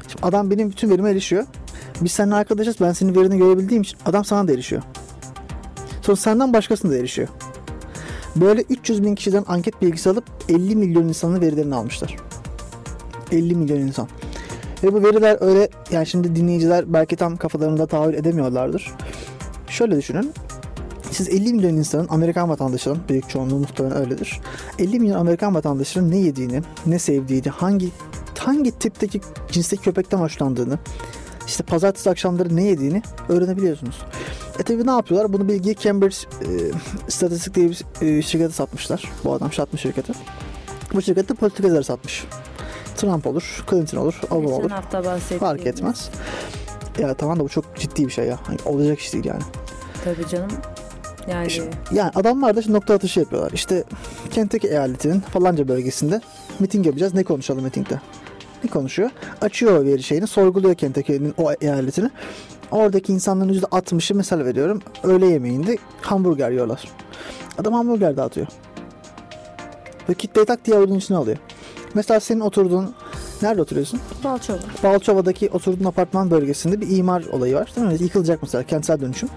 Şimdi 0.07 0.25
adam 0.25 0.51
benim 0.51 0.69
bütün 0.69 0.89
verime 0.89 1.11
erişiyor. 1.11 1.45
Biz 2.01 2.11
seninle 2.11 2.35
arkadaşız. 2.35 2.75
Ben 2.81 2.91
senin 2.91 3.15
verini 3.15 3.37
görebildiğim 3.37 3.83
için 3.83 3.97
adam 4.05 4.25
sana 4.25 4.47
da 4.47 4.53
erişiyor. 4.53 4.81
Sonra 6.01 6.17
senden 6.17 6.53
başkasına 6.53 6.91
da 6.91 6.95
erişiyor. 6.95 7.27
Böyle 8.35 8.61
300 8.61 9.03
bin 9.03 9.15
kişiden 9.15 9.43
anket 9.47 9.81
bilgisi 9.81 10.09
alıp 10.09 10.23
50 10.49 10.75
milyon 10.75 11.07
insanın 11.07 11.41
verilerini 11.41 11.75
almışlar. 11.75 12.15
50 13.31 13.55
milyon 13.55 13.79
insan. 13.79 14.07
Ve 14.83 14.93
bu 14.93 15.03
veriler 15.03 15.37
öyle 15.41 15.69
yani 15.91 16.05
şimdi 16.05 16.35
dinleyiciler 16.35 16.93
belki 16.93 17.15
tam 17.15 17.37
kafalarında 17.37 17.85
tahayyül 17.85 18.13
edemiyorlardır. 18.13 18.91
Şöyle 19.67 19.97
düşünün. 19.97 20.31
Siz 21.11 21.29
50 21.29 21.53
milyon 21.53 21.73
insanın 21.73 22.07
Amerikan 22.09 22.49
vatandaşının 22.49 22.99
büyük 23.09 23.29
çoğunluğu 23.29 23.59
muhtemelen 23.59 23.97
öyledir. 23.97 24.39
50 24.79 24.99
milyon 24.99 25.19
Amerikan 25.19 25.55
vatandaşının 25.55 26.11
ne 26.11 26.17
yediğini, 26.17 26.61
ne 26.85 26.99
sevdiğini, 26.99 27.49
hangi 27.49 27.89
hangi 28.39 28.71
tipteki 28.71 29.21
cinsteki 29.51 29.83
köpekten 29.83 30.17
hoşlandığını, 30.17 30.79
işte 31.47 31.63
pazartesi 31.63 32.09
akşamları 32.09 32.55
ne 32.55 32.63
yediğini 32.63 33.01
öğrenebiliyorsunuz. 33.29 34.01
E 34.59 34.63
tabi 34.63 34.87
ne 34.87 34.91
yapıyorlar? 34.91 35.33
Bunu 35.33 35.47
bilgiyi 35.47 35.75
Cambridge 35.75 36.15
e, 36.41 36.49
Statistik 37.11 37.55
diye 37.55 37.69
bir 37.69 37.85
e, 38.01 38.21
şirkete 38.21 38.53
satmışlar. 38.53 39.11
Bu 39.23 39.33
adam 39.33 39.51
satmış 39.51 39.81
şirketi. 39.81 40.13
Bu 40.93 41.01
şirkette 41.01 41.33
politikacılara 41.33 41.83
satmış. 41.83 42.23
Trump 42.95 43.27
olur, 43.27 43.63
Clinton 43.69 43.97
olur, 43.97 44.21
Obama 44.25 44.41
Geçen 44.41 44.59
olur. 44.61 44.71
hafta. 44.71 45.17
Fark 45.39 45.65
etmez. 45.65 46.09
Ya 46.99 47.13
tamam 47.13 47.39
da 47.39 47.43
bu 47.43 47.49
çok 47.49 47.77
ciddi 47.77 48.05
bir 48.05 48.11
şey 48.11 48.25
ya. 48.25 48.39
Hani 48.43 48.57
olacak 48.65 48.99
iş 48.99 49.13
değil 49.13 49.25
yani. 49.25 49.41
Tabii 50.03 50.27
canım. 50.27 50.51
Yani 51.27 51.49
Şimdi- 51.49 51.69
Yani 51.91 52.11
adamlar 52.15 52.55
da 52.55 52.61
şimdi 52.61 52.75
nokta 52.75 52.93
atışı 52.93 53.19
yapıyorlar. 53.19 53.51
İşte 53.51 53.83
Kentucky 54.31 54.73
eyaletinin 54.73 55.19
falanca 55.19 55.67
bölgesinde 55.67 56.21
miting 56.59 56.85
yapacağız. 56.85 57.13
Ne 57.13 57.23
konuşalım 57.23 57.63
mitingde? 57.63 58.01
Ne 58.63 58.69
konuşuyor? 58.69 59.09
Açıyor 59.41 59.85
veri 59.85 60.03
şeyini, 60.03 60.27
sorguluyor 60.27 60.75
Kentucky'nin 60.75 61.33
o 61.37 61.51
eyaletini. 61.61 62.09
Oradaki 62.71 63.13
insanların 63.13 63.53
%60'ı 63.53 64.15
mesela 64.15 64.45
veriyorum. 64.45 64.81
Öğle 65.03 65.25
yemeğinde 65.25 65.77
hamburger 66.01 66.51
yiyorlar. 66.51 66.83
Adam 67.57 67.73
hamburger 67.73 68.17
dağıtıyor. 68.17 68.47
Ve 70.09 70.13
kitleyi 70.13 70.45
tak 70.45 70.65
diye 70.65 70.77
avucunun 70.77 70.99
içine 70.99 71.17
alıyor. 71.17 71.37
Mesela 71.93 72.19
senin 72.19 72.39
oturduğun 72.39 72.95
Nerede 73.41 73.61
oturuyorsun? 73.61 73.99
Balçova. 74.23 74.57
Balçova'daki 74.83 75.49
oturduğun 75.49 75.85
apartman 75.85 76.31
bölgesinde 76.31 76.81
bir 76.81 76.97
imar 76.97 77.23
olayı 77.31 77.55
var. 77.55 77.71
Değil 77.75 77.87
mi? 77.87 77.97
Yıkılacak 77.99 78.39
mesela 78.41 78.63
kentsel 78.63 79.01
dönüşüm. 79.01 79.29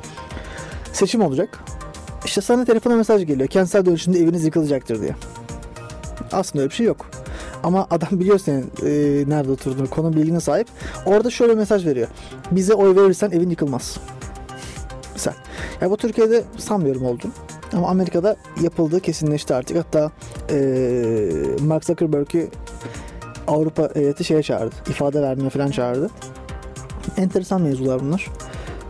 Seçim 0.95 1.23
olacak. 1.23 1.59
İşte 2.25 2.41
sana 2.41 2.65
telefona 2.65 2.97
mesaj 2.97 3.27
geliyor. 3.27 3.49
Kentsel 3.49 3.87
dönüşümde 3.87 4.19
eviniz 4.19 4.45
yıkılacaktır 4.45 5.01
diye. 5.01 5.15
Aslında 6.33 6.63
öyle 6.63 6.71
bir 6.71 6.75
şey 6.75 6.87
yok. 6.87 7.07
Ama 7.63 7.87
adam 7.91 8.09
biliyor 8.13 8.39
senin 8.39 8.63
e, 8.63 8.91
nerede 9.31 9.51
oturduğunu, 9.51 9.91
konu 9.91 10.13
bilgine 10.13 10.41
sahip. 10.41 10.69
Orada 11.07 11.31
şöyle 11.31 11.55
mesaj 11.55 11.87
veriyor. 11.87 12.09
Bize 12.51 12.75
oy 12.75 12.97
verirsen 12.97 13.31
evin 13.31 13.51
yıkılmaz. 13.51 13.99
Sen. 15.17 15.35
Ya 15.81 15.91
bu 15.91 15.97
Türkiye'de 15.97 16.45
sanmıyorum 16.59 17.05
oldu. 17.05 17.23
Ama 17.73 17.89
Amerika'da 17.89 18.37
yapıldığı 18.63 19.01
kesinleşti 19.01 19.55
artık. 19.55 19.77
Hatta 19.77 20.11
e, 20.51 20.57
Mark 21.61 21.85
Zuckerberg'i 21.85 22.49
Avrupa 23.47 23.91
heyeti 23.95 24.25
şeye 24.25 24.43
çağırdı. 24.43 24.75
ifade 24.91 25.23
vermeye 25.23 25.51
falan 25.51 25.71
çağırdı. 25.71 26.11
Enteresan 27.17 27.63
mevzular 27.63 28.01
bunlar. 28.01 28.31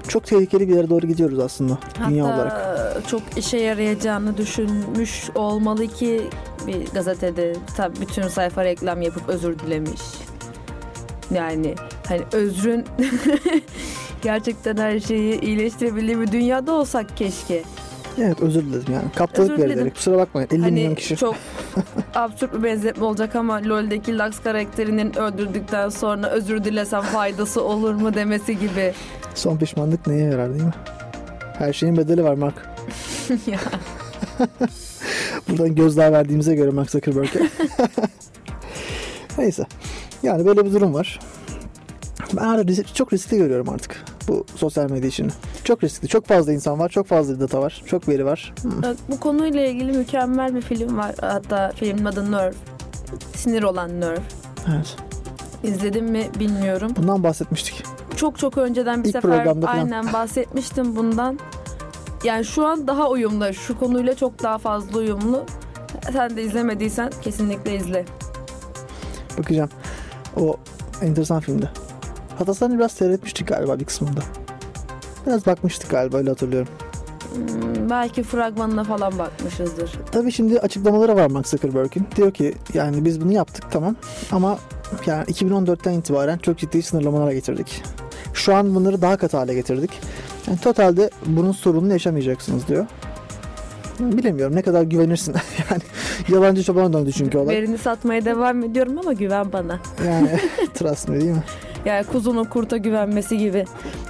Çok 0.09 0.25
tehlikeli 0.25 0.69
bir 0.69 0.77
yere 0.77 0.91
doğru 0.91 1.07
gidiyoruz 1.07 1.39
aslında 1.39 1.79
dünya 2.09 2.25
Hatta 2.25 2.37
olarak. 2.37 3.09
çok 3.09 3.23
işe 3.37 3.57
yarayacağını 3.59 4.37
düşünmüş 4.37 5.31
olmalı 5.35 5.87
ki 5.87 6.23
bir 6.67 6.87
gazetede 6.87 7.53
tabii 7.77 8.01
bütün 8.01 8.29
sayfa 8.29 8.65
reklam 8.65 9.03
yapıp 9.03 9.29
özür 9.29 9.59
dilemiş. 9.59 10.01
Yani 11.31 11.75
hani 12.09 12.21
özrün 12.33 12.85
gerçekten 14.23 14.77
her 14.77 15.01
şeyi 15.01 15.41
iyileştirebildiği 15.41 16.21
bir 16.21 16.33
dünyada 16.33 16.73
olsak 16.73 17.17
keşke. 17.17 17.63
Evet 18.19 18.41
özür 18.41 18.65
dilerim 18.65 18.93
yani. 18.93 19.05
Kaptalık 19.17 19.51
Özür 19.51 19.63
verilerek. 19.63 19.95
Kusura 19.95 20.17
bakmayın. 20.19 20.49
50 20.53 20.59
milyon 20.59 20.85
Hani 20.87 20.95
kişi. 20.97 21.17
çok 21.17 21.35
absürt 22.15 22.55
bir 22.55 22.63
benzetme 22.63 23.05
olacak 23.05 23.37
ama 23.37 23.55
LoL'deki 23.65 24.19
Lux 24.19 24.41
karakterinin 24.45 25.17
öldürdükten 25.19 25.89
sonra 25.89 26.29
özür 26.31 26.65
dilesem 26.65 27.01
faydası 27.03 27.63
olur 27.65 27.95
mu 27.95 28.15
demesi 28.15 28.59
gibi. 28.59 28.93
Son 29.35 29.57
pişmanlık 29.59 30.07
neye 30.07 30.25
yarar 30.25 30.51
değil 30.53 30.63
mi? 30.65 30.75
Her 31.59 31.73
şeyin 31.73 31.97
bedeli 31.97 32.25
var 32.25 32.35
Mark. 32.35 32.55
Buradan 35.49 35.75
gözdağı 35.75 36.13
verdiğimize 36.13 36.55
göre 36.55 36.71
Mark 36.71 36.91
Zuckerberg'e. 36.91 37.49
Neyse. 39.39 39.65
Yani 40.23 40.47
böyle 40.47 40.65
bir 40.65 40.73
durum 40.73 40.95
var. 40.95 41.21
Ben 42.37 42.45
risk- 42.45 42.95
çok 42.95 43.13
riskli 43.13 43.37
görüyorum 43.37 43.69
artık 43.69 44.05
bu 44.29 44.45
sosyal 44.57 44.91
medya 44.91 45.09
işini. 45.09 45.31
Çok 45.65 45.85
riskli. 45.85 46.09
Çok 46.09 46.27
fazla 46.27 46.53
insan 46.53 46.79
var. 46.79 46.89
Çok 46.89 47.07
fazla 47.07 47.41
data 47.41 47.61
var. 47.63 47.83
Çok 47.87 48.09
veri 48.09 48.25
var. 48.25 48.55
Hmm. 48.63 48.73
Bu 49.09 49.21
konuyla 49.21 49.67
ilgili 49.67 49.93
mükemmel 49.93 50.55
bir 50.55 50.61
film 50.61 50.99
var. 50.99 51.15
Hatta 51.21 51.73
filmin 51.77 52.05
adı 52.05 52.33
Nerve. 52.33 52.55
Sinir 53.37 53.63
olan 53.63 54.01
Nerve. 54.01 54.19
Evet. 54.75 54.97
İzledim 55.63 56.05
mi 56.05 56.27
bilmiyorum. 56.39 56.93
Bundan 56.97 57.23
bahsetmiştik. 57.23 57.83
Çok 58.17 58.39
çok 58.39 58.59
önceden 58.59 59.05
bir 59.05 59.09
İlk 59.09 59.13
sefer 59.13 59.47
aynen 59.67 60.13
bahsetmiştim 60.13 60.97
bundan. 60.97 61.39
Yani 62.25 62.45
şu 62.45 62.67
an 62.67 62.87
daha 62.87 63.11
uyumlu. 63.11 63.55
Şu 63.55 63.79
konuyla 63.79 64.17
çok 64.17 64.43
daha 64.43 64.59
fazla 64.59 64.99
uyumlu. 64.99 65.45
Sen 66.13 66.37
de 66.37 66.43
izlemediysen 66.43 67.11
kesinlikle 67.23 67.77
izle. 67.77 68.05
Bakacağım. 69.39 69.71
O 70.37 70.57
enteresan 71.03 71.41
filmde. 71.41 71.71
Hatta 72.39 72.55
sen 72.55 72.79
biraz 72.79 72.93
seyretmiştik 72.93 73.49
galiba 73.49 73.81
bir 73.81 73.85
kısmında. 73.85 74.21
Biraz 75.27 75.47
bakmıştık 75.47 75.91
galiba 75.91 76.17
öyle 76.17 76.31
hatırlıyorum. 76.31 76.69
Hmm, 77.35 77.91
belki 77.91 78.23
fragmanına 78.23 78.85
falan 78.85 79.19
bakmışızdır. 79.19 79.93
Tabii 80.13 80.33
şimdi 80.33 80.61
açıklamaları 80.61 81.17
var 81.17 81.31
Mark 81.31 81.49
Zuckerberg'in. 81.49 82.07
Diyor 82.17 82.31
ki 82.33 82.55
yani 82.75 83.05
biz 83.05 83.21
bunu 83.21 83.33
yaptık 83.33 83.65
tamam 83.71 83.97
ama 84.33 84.59
yani 85.07 85.25
2014'ten 85.25 85.93
itibaren 85.93 86.39
çok 86.39 86.59
ciddi 86.59 86.83
sınırlamalara 86.83 87.33
getirdik. 87.33 87.83
Şu 88.35 88.55
an 88.55 88.75
bunları 88.75 89.03
daha 89.03 89.17
katı 89.17 89.37
hale 89.37 89.55
getirdik. 89.55 89.91
Yani 90.47 90.59
totalde 90.59 91.11
bunun 91.27 91.53
sorununu 91.53 91.93
yaşamayacaksınız 91.93 92.69
diyor. 92.69 92.87
Bilemiyorum 93.99 94.57
ne 94.57 94.63
kadar 94.63 94.83
güvenirsin. 94.83 95.35
yani 95.71 95.83
yalancı 96.29 96.63
çobana 96.63 96.93
döndü 96.93 97.13
çünkü 97.13 97.39
olay. 97.39 97.57
Verini 97.57 97.79
satmaya 97.79 98.25
devam 98.25 98.65
ediyorum 98.65 98.99
ama 98.99 99.13
güven 99.13 99.53
bana. 99.53 99.81
Yani 100.07 100.31
trust 100.75 101.09
me 101.09 101.21
değil 101.21 101.31
mi? 101.31 101.43
Yani 101.85 102.07
kuzunun 102.07 102.45
kurta 102.45 102.77
güvenmesi 102.77 103.39
gibi. 103.39 103.65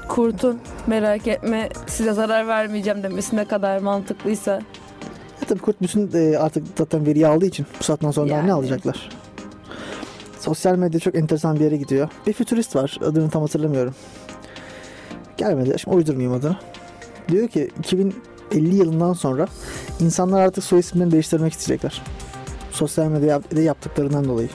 Kurtun 0.09 0.59
merak 0.87 1.26
etme 1.26 1.69
size 1.87 2.12
zarar 2.12 2.47
vermeyeceğim 2.49 3.03
demesi 3.03 3.37
ne 3.37 3.45
kadar 3.45 3.79
mantıklıysa. 3.79 4.53
Ya 4.53 5.49
tabii 5.49 5.61
kurt 5.61 5.83
bütün 5.83 6.11
e, 6.14 6.38
artık 6.38 6.64
zaten 6.79 7.07
veriyi 7.07 7.26
aldığı 7.26 7.47
için 7.47 7.67
bu 7.81 7.85
saatten 7.85 8.11
sonra 8.11 8.31
daha 8.31 8.37
ne 8.43 8.49
Yani. 8.49 8.53
alacaklar? 8.53 9.09
Sosyal 10.41 10.76
medya 10.76 11.00
çok 11.00 11.14
enteresan 11.14 11.57
bir 11.57 11.61
yere 11.61 11.76
gidiyor. 11.76 12.09
Bir 12.26 12.33
fütürist 12.33 12.76
var. 12.76 12.99
Adını 13.05 13.31
tam 13.31 13.43
hatırlamıyorum. 13.43 13.95
Gelmedi. 15.37 15.79
Şimdi 15.79 15.97
uydurmayayım 15.97 16.33
adını. 16.33 16.57
Diyor 17.29 17.49
ki 17.49 17.71
2050 18.51 18.77
yılından 18.77 19.13
sonra 19.13 19.47
insanlar 20.01 20.43
artık 20.43 20.65
soy 20.65 20.79
isimlerini 20.79 21.13
değiştirmek 21.13 21.53
isteyecekler. 21.53 22.03
Sosyal 22.71 23.07
medyada 23.07 23.61
yaptıklarından 23.61 24.25
dolayı. 24.25 24.49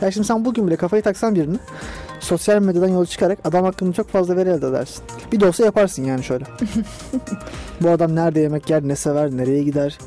Ya 0.00 0.10
şimdi 0.10 0.26
sen 0.26 0.44
bugün 0.44 0.66
bile 0.66 0.76
kafayı 0.76 1.02
taksan 1.02 1.34
birini 1.34 1.58
sosyal 2.20 2.62
medyadan 2.62 2.88
yola 2.88 3.06
çıkarak 3.06 3.38
adam 3.44 3.64
hakkında 3.64 3.92
çok 3.92 4.08
fazla 4.08 4.36
veri 4.36 4.48
elde 4.48 4.66
edersin. 4.66 5.04
Bir 5.32 5.40
dosya 5.40 5.66
yaparsın 5.66 6.04
yani 6.04 6.24
şöyle. 6.24 6.44
Bu 7.80 7.90
adam 7.90 8.16
nerede 8.16 8.40
yemek 8.40 8.70
yer, 8.70 8.88
ne 8.88 8.96
sever, 8.96 9.30
nereye 9.30 9.62
gider, 9.62 9.98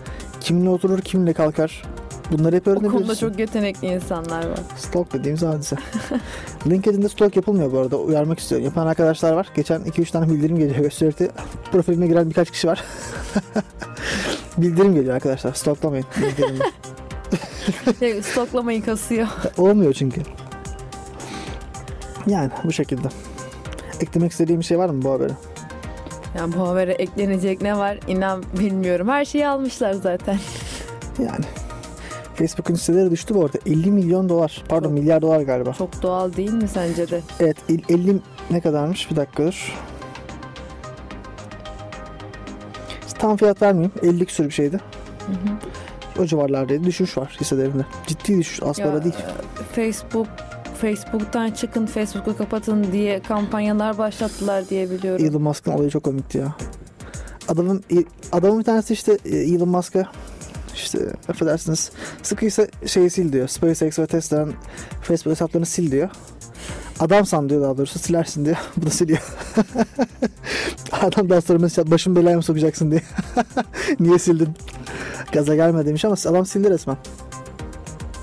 kiminle 0.41 0.69
oturur, 0.69 1.01
kiminle 1.01 1.33
kalkar. 1.33 1.83
Bunları 2.31 2.55
hep 2.55 2.67
öğrenebilirsin. 2.67 3.27
çok 3.29 3.39
yetenekli 3.39 3.87
insanlar 3.87 4.49
var. 4.49 4.59
Stalk 4.77 5.13
dediğimiz 5.13 5.43
hadise. 5.43 5.75
LinkedIn'de 6.67 7.09
stalk 7.09 7.35
yapılmıyor 7.35 7.71
bu 7.71 7.79
arada. 7.79 7.97
Uyarmak 7.97 8.39
istiyorum. 8.39 8.65
Yapan 8.65 8.87
arkadaşlar 8.87 9.33
var. 9.33 9.47
Geçen 9.55 9.81
2-3 9.81 10.11
tane 10.11 10.29
bildirim 10.31 10.59
geliyor. 10.59 10.77
Gösterdi. 10.77 11.31
Profiline 11.71 12.07
giren 12.07 12.29
birkaç 12.29 12.51
kişi 12.51 12.67
var. 12.67 12.83
bildirim 14.57 14.95
geliyor 14.95 15.15
arkadaşlar. 15.15 15.53
Stalklamayın. 15.53 16.05
Şey, 17.99 18.21
stoklamayın 18.21 18.81
kasıyor. 18.81 19.27
Olmuyor 19.57 19.93
çünkü. 19.93 20.21
Yani 22.27 22.49
bu 22.63 22.71
şekilde. 22.71 23.07
Eklemek 24.01 24.31
istediğim 24.31 24.61
bir 24.61 24.65
şey 24.65 24.77
var 24.77 24.89
mı 24.89 25.01
bu 25.03 25.11
habere? 25.11 25.31
Yani 26.37 26.53
bu 26.53 26.67
habere 26.67 26.91
eklenecek 26.91 27.61
ne 27.61 27.77
var 27.77 27.99
inan 28.07 28.43
bilmiyorum. 28.59 29.07
Her 29.07 29.25
şeyi 29.25 29.47
almışlar 29.47 29.93
zaten. 29.93 30.39
Yani. 31.19 31.45
Facebook'un 32.35 32.75
siteleri 32.75 33.11
düştü 33.11 33.35
bu 33.35 33.45
arada. 33.45 33.57
50 33.65 33.91
milyon 33.91 34.29
dolar. 34.29 34.63
Pardon 34.69 34.89
Çok. 34.89 34.97
milyar 34.99 35.21
dolar 35.21 35.41
galiba. 35.41 35.73
Çok 35.73 36.01
doğal 36.01 36.33
değil 36.33 36.53
mi 36.53 36.67
sence 36.67 37.09
de? 37.09 37.21
Evet 37.39 37.57
el- 37.69 37.83
50 37.89 38.19
ne 38.51 38.61
kadarmış? 38.61 39.11
Bir 39.11 39.15
dakika 39.15 39.43
dur. 39.43 39.73
Tam 43.19 43.37
fiyat 43.37 43.61
vermeyeyim. 43.61 43.91
50 44.03 44.25
küsur 44.25 44.45
bir 44.45 44.51
şeydi. 44.51 44.79
Hı 45.27 45.31
hı. 45.31 46.21
O 46.23 46.25
civarlardaydı. 46.25 46.83
Düşüş 46.83 47.17
var 47.17 47.37
hisselerinde. 47.41 47.85
Ciddi 48.07 48.37
düşüş. 48.37 48.63
Az 48.63 48.79
Ya, 48.79 48.85
para 48.91 49.03
değil. 49.03 49.15
Facebook 49.75 50.27
Facebook'tan 50.81 51.51
çıkın, 51.51 51.85
Facebook'u 51.85 52.37
kapatın 52.37 52.91
diye 52.91 53.19
kampanyalar 53.19 53.97
başlattılar 53.97 54.69
diye 54.69 54.89
biliyorum. 54.89 55.25
Elon 55.25 55.41
Musk'ın 55.41 55.71
olayı 55.71 55.89
çok 55.89 56.03
komikti 56.03 56.37
ya. 56.37 56.55
Adamın 57.47 57.83
adamın 58.31 58.59
bir 58.59 58.63
tanesi 58.63 58.93
işte 58.93 59.17
e, 59.25 59.37
Elon 59.37 59.69
Musk'a 59.69 60.07
işte 60.75 60.99
affedersiniz 61.29 61.91
sıkıysa 62.23 62.67
şeyi 62.85 63.09
sil 63.15 63.27
diyor. 63.33 63.47
SpaceX 63.47 63.99
ve 63.99 64.07
Tesla'nın 64.07 64.53
Facebook 65.01 65.31
hesaplarını 65.31 65.65
sil 65.73 65.87
diyor. 65.91 66.09
Adam 66.99 67.25
san 67.25 67.49
diyor 67.49 67.61
daha 67.61 67.77
doğrusu 67.77 67.99
silersin 67.99 68.45
diyor. 68.45 68.57
Bu 68.77 68.85
da 68.85 68.89
siliyor. 68.89 69.19
Adam 70.91 71.29
daha 71.29 71.41
sonra 71.41 71.59
mesela 71.59 71.91
başım 71.91 72.15
belaya 72.15 72.37
mı 72.37 72.43
sokacaksın 72.43 72.91
diye. 72.91 73.01
Niye 73.99 74.19
sildin? 74.19 74.49
Gaza 75.31 75.55
gelme 75.55 75.85
demiş 75.85 76.05
ama 76.05 76.15
adam 76.25 76.45
sildi 76.45 76.69
resmen. 76.69 76.97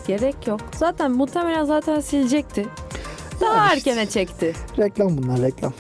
Gerek 0.07 0.47
yok. 0.47 0.61
Zaten 0.79 1.11
muhtemelen 1.11 1.65
zaten 1.65 2.01
silecekti. 2.01 2.69
Daha 3.41 3.57
Yani 3.57 3.77
işte. 3.77 3.91
erkene 3.91 4.07
çekti. 4.09 4.53
Reklam 4.79 5.19
bunlar 5.19 5.41
reklam. 5.43 5.73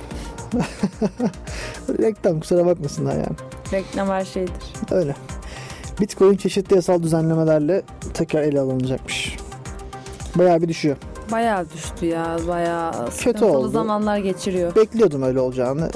reklam 1.98 2.40
kusura 2.40 2.66
bakmasınlar 2.66 3.14
yani. 3.14 3.36
Reklam 3.72 4.08
her 4.08 4.24
şeydir. 4.24 4.54
Öyle. 4.90 5.16
Bitcoin 6.00 6.36
çeşitli 6.36 6.76
yasal 6.76 7.02
düzenlemelerle 7.02 7.82
tekrar 8.14 8.42
ele 8.42 8.60
alınacakmış. 8.60 9.36
Bayağı 10.34 10.62
bir 10.62 10.68
düşüyor. 10.68 10.96
Bayağı 11.32 11.70
düştü 11.70 12.06
ya. 12.06 12.36
Bayağı 12.48 13.10
sıkıntılı 13.10 13.58
oldu. 13.58 13.68
zamanlar 13.68 14.18
geçiriyor. 14.18 14.76
Bekliyordum 14.76 15.22
öyle 15.22 15.40
olacağını. 15.40 15.90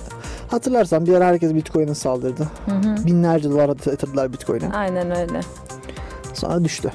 Hatırlarsan 0.49 1.07
bir 1.07 1.15
ara 1.15 1.27
herkes 1.27 1.55
Bitcoin'e 1.55 1.95
saldırdı. 1.95 2.49
Hı 2.67 2.75
hı. 2.75 3.07
Binlerce 3.07 3.51
dolar 3.51 3.69
yatırdılar 3.69 4.33
Bitcoin'e. 4.33 4.73
Aynen 4.73 5.17
öyle. 5.17 5.41
Sonra 6.35 6.65
düştü. 6.65 6.93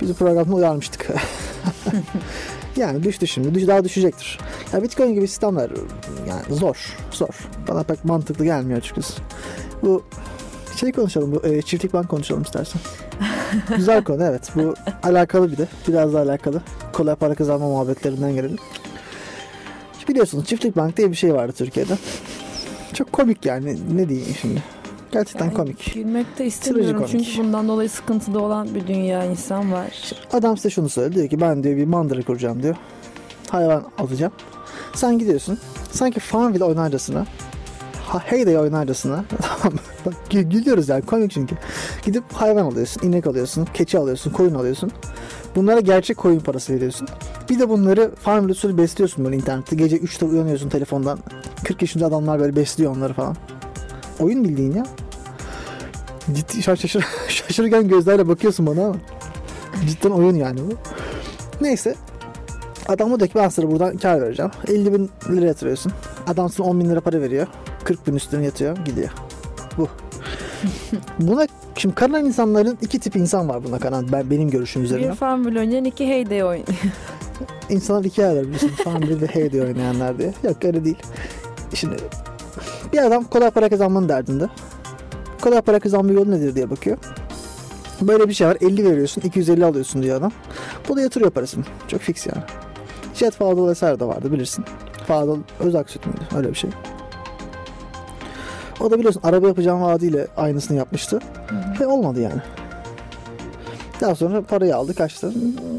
Biz 0.00 0.10
bu 0.10 0.14
programda 0.14 0.54
uyarmıştık. 0.54 1.06
yani 2.76 3.02
düştü 3.02 3.26
şimdi. 3.26 3.54
Düş, 3.54 3.66
daha 3.66 3.84
düşecektir. 3.84 4.38
Ya 4.72 4.82
Bitcoin 4.82 5.14
gibi 5.14 5.28
sistemler 5.28 5.70
yani 6.28 6.54
zor. 6.56 6.96
Zor. 7.10 7.48
Bana 7.68 7.82
pek 7.82 8.04
mantıklı 8.04 8.44
gelmiyor 8.44 8.78
açıkçası. 8.78 9.22
Bu 9.82 10.02
şey 10.76 10.92
konuşalım. 10.92 11.32
Bu 11.32 11.46
e, 11.46 11.62
çiftlik 11.62 11.92
bank 11.92 12.08
konuşalım 12.08 12.42
istersen. 12.42 12.80
Güzel 13.76 14.04
konu 14.04 14.24
evet. 14.24 14.50
Bu 14.54 14.74
alakalı 15.02 15.52
bir 15.52 15.56
de. 15.56 15.68
Biraz 15.88 16.12
da 16.14 16.18
alakalı. 16.20 16.62
Kolay 16.92 17.14
para 17.14 17.34
kazanma 17.34 17.68
muhabbetlerinden 17.68 18.34
gelelim. 18.34 18.58
Biliyorsunuz 20.08 20.46
çiftlik 20.46 20.76
bank 20.76 20.96
diye 20.96 21.10
bir 21.10 21.16
şey 21.16 21.34
vardı 21.34 21.52
Türkiye'de. 21.56 21.96
Çok 22.92 23.12
komik 23.12 23.46
yani. 23.46 23.78
Ne 23.96 24.08
diyeyim 24.08 24.34
şimdi. 24.40 24.62
Gerçekten 25.12 25.44
Yani 25.44 25.54
komik. 25.54 25.94
Gülmek 25.94 26.38
de 26.38 26.46
istemiyorum 26.46 26.98
Trajikomik. 26.98 27.26
çünkü 27.26 27.46
bundan 27.46 27.68
dolayı 27.68 27.90
sıkıntıda 27.90 28.40
olan 28.40 28.74
bir 28.74 28.86
dünya 28.86 29.24
insan 29.24 29.72
var. 29.72 30.12
Adam 30.32 30.56
size 30.56 30.70
şunu 30.70 30.88
söyledi. 30.88 31.14
Diyor 31.16 31.28
ki 31.28 31.40
ben 31.40 31.62
diyor 31.64 31.76
bir 31.76 31.84
mandıra 31.86 32.22
kuracağım 32.22 32.62
diyor. 32.62 32.76
Hayvan 33.50 33.84
alacağım. 33.98 34.32
Sen 34.94 35.18
gidiyorsun. 35.18 35.58
Sanki 35.92 36.20
Farmville 36.20 36.64
oynarcasına 36.64 37.26
ha, 38.06 38.18
Heyday 38.24 38.58
oynarcasına 38.58 39.24
tamam 39.62 39.78
gülüyoruz 40.30 40.88
yani 40.88 41.02
komik 41.02 41.30
çünkü. 41.30 41.56
Gidip 42.04 42.24
hayvan 42.32 42.64
alıyorsun, 42.64 43.08
inek 43.08 43.26
alıyorsun, 43.26 43.68
keçi 43.74 43.98
alıyorsun, 43.98 44.30
koyun 44.30 44.54
alıyorsun. 44.54 44.90
Bunlara 45.56 45.80
gerçek 45.80 46.16
koyun 46.16 46.40
parası 46.40 46.72
veriyorsun. 46.72 47.08
Bir 47.50 47.58
de 47.58 47.68
bunları 47.68 48.10
farm 48.14 48.48
usulü 48.48 48.78
besliyorsun 48.78 49.24
böyle 49.24 49.36
internette. 49.36 49.76
Gece 49.76 49.96
3'te 49.96 50.26
uyanıyorsun 50.26 50.68
telefondan. 50.68 51.18
40 51.64 51.82
yaşında 51.82 52.06
adamlar 52.06 52.40
böyle 52.40 52.56
besliyor 52.56 52.96
onları 52.96 53.12
falan. 53.12 53.36
Oyun 54.20 54.44
bildiğin 54.44 54.72
ya. 54.72 54.86
Ciddi 56.34 56.62
şaş- 56.62 56.80
şaşır, 56.80 57.04
şaşırgan 57.28 57.88
gözlerle 57.88 58.28
bakıyorsun 58.28 58.66
bana 58.66 58.84
ama. 58.86 58.96
Cidden 59.88 60.10
oyun 60.10 60.34
yani 60.34 60.60
bu. 60.60 60.74
Neyse. 61.64 61.94
Adam 62.88 63.08
diyor 63.20 63.28
ki 63.28 63.34
ben 63.34 63.48
sana 63.48 63.70
buradan 63.70 63.96
kar 63.96 64.22
vereceğim. 64.22 64.50
50 64.68 64.92
bin 64.92 65.10
lira 65.30 65.46
yatırıyorsun. 65.46 65.92
Adam 66.26 66.50
sana 66.50 66.66
10 66.66 66.80
bin 66.80 66.90
lira 66.90 67.00
para 67.00 67.20
veriyor. 67.20 67.46
40 67.84 68.06
bin 68.06 68.14
üstüne 68.14 68.44
yatıyor 68.44 68.76
gidiyor. 68.76 69.10
Bu. 69.78 69.88
buna 71.18 71.46
şimdi 71.76 71.94
kanalan 71.94 72.24
insanların 72.24 72.78
iki 72.82 72.98
tip 72.98 73.16
insan 73.16 73.48
var 73.48 73.64
buna 73.64 73.78
kanan. 73.78 74.12
Ben 74.12 74.30
benim 74.30 74.50
görüşüm 74.50 74.82
Bir 74.82 74.86
üzerine. 74.86 75.14
Farmville 75.14 75.60
oynayan 75.60 75.84
iki 75.84 76.08
Heyday 76.08 76.44
oynuyor. 76.44 76.68
İnsanlar 77.70 78.04
ikiye 78.04 78.26
ayırır 78.26 78.42
biliyorsun. 78.42 78.70
Farmville 78.84 79.20
ve 79.20 79.26
Hey 79.26 79.52
diye 79.52 79.62
oynayanlar 79.62 80.18
diye. 80.18 80.32
Yok 80.42 80.64
öyle 80.64 80.84
değil. 80.84 80.98
Şimdi 81.74 81.96
bir 82.92 82.98
adam 83.06 83.24
kolay 83.24 83.50
para 83.50 83.68
kazanmanın 83.68 84.08
derdinde. 84.08 84.48
Kolay 85.40 85.60
para 85.60 85.78
kazanma 85.78 86.12
yolu 86.12 86.30
nedir 86.30 86.54
diye 86.54 86.70
bakıyor. 86.70 86.98
Böyle 88.00 88.28
bir 88.28 88.34
şey 88.34 88.46
var. 88.46 88.56
50 88.60 88.84
veriyorsun, 88.90 89.22
250 89.22 89.64
alıyorsun 89.64 90.02
diyor 90.02 90.18
adam. 90.18 90.32
Bu 90.88 90.96
da 90.96 91.00
yatırıyor 91.00 91.30
parasını. 91.30 91.64
Çok 91.88 92.00
fix 92.00 92.26
yani. 92.26 92.42
Jet 93.14 93.34
Fadıl 93.34 93.68
vesaire 93.68 94.00
de 94.00 94.04
vardı 94.04 94.32
bilirsin. 94.32 94.64
Fadıl 95.06 95.38
Özaksüt 95.60 96.06
müydü? 96.06 96.20
Öyle 96.36 96.48
bir 96.48 96.54
şey. 96.54 96.70
O 98.80 98.90
da 98.90 98.98
biliyorsun 98.98 99.20
araba 99.24 99.48
yapacağım 99.48 99.82
vaadiyle 99.82 100.26
aynısını 100.36 100.76
yapmıştı. 100.76 101.18
Ve 101.80 101.86
olmadı 101.86 102.20
yani. 102.20 102.40
Daha 104.00 104.14
sonra 104.14 104.42
parayı 104.42 104.76
aldı 104.76 104.94
kaçtı. 104.94 105.32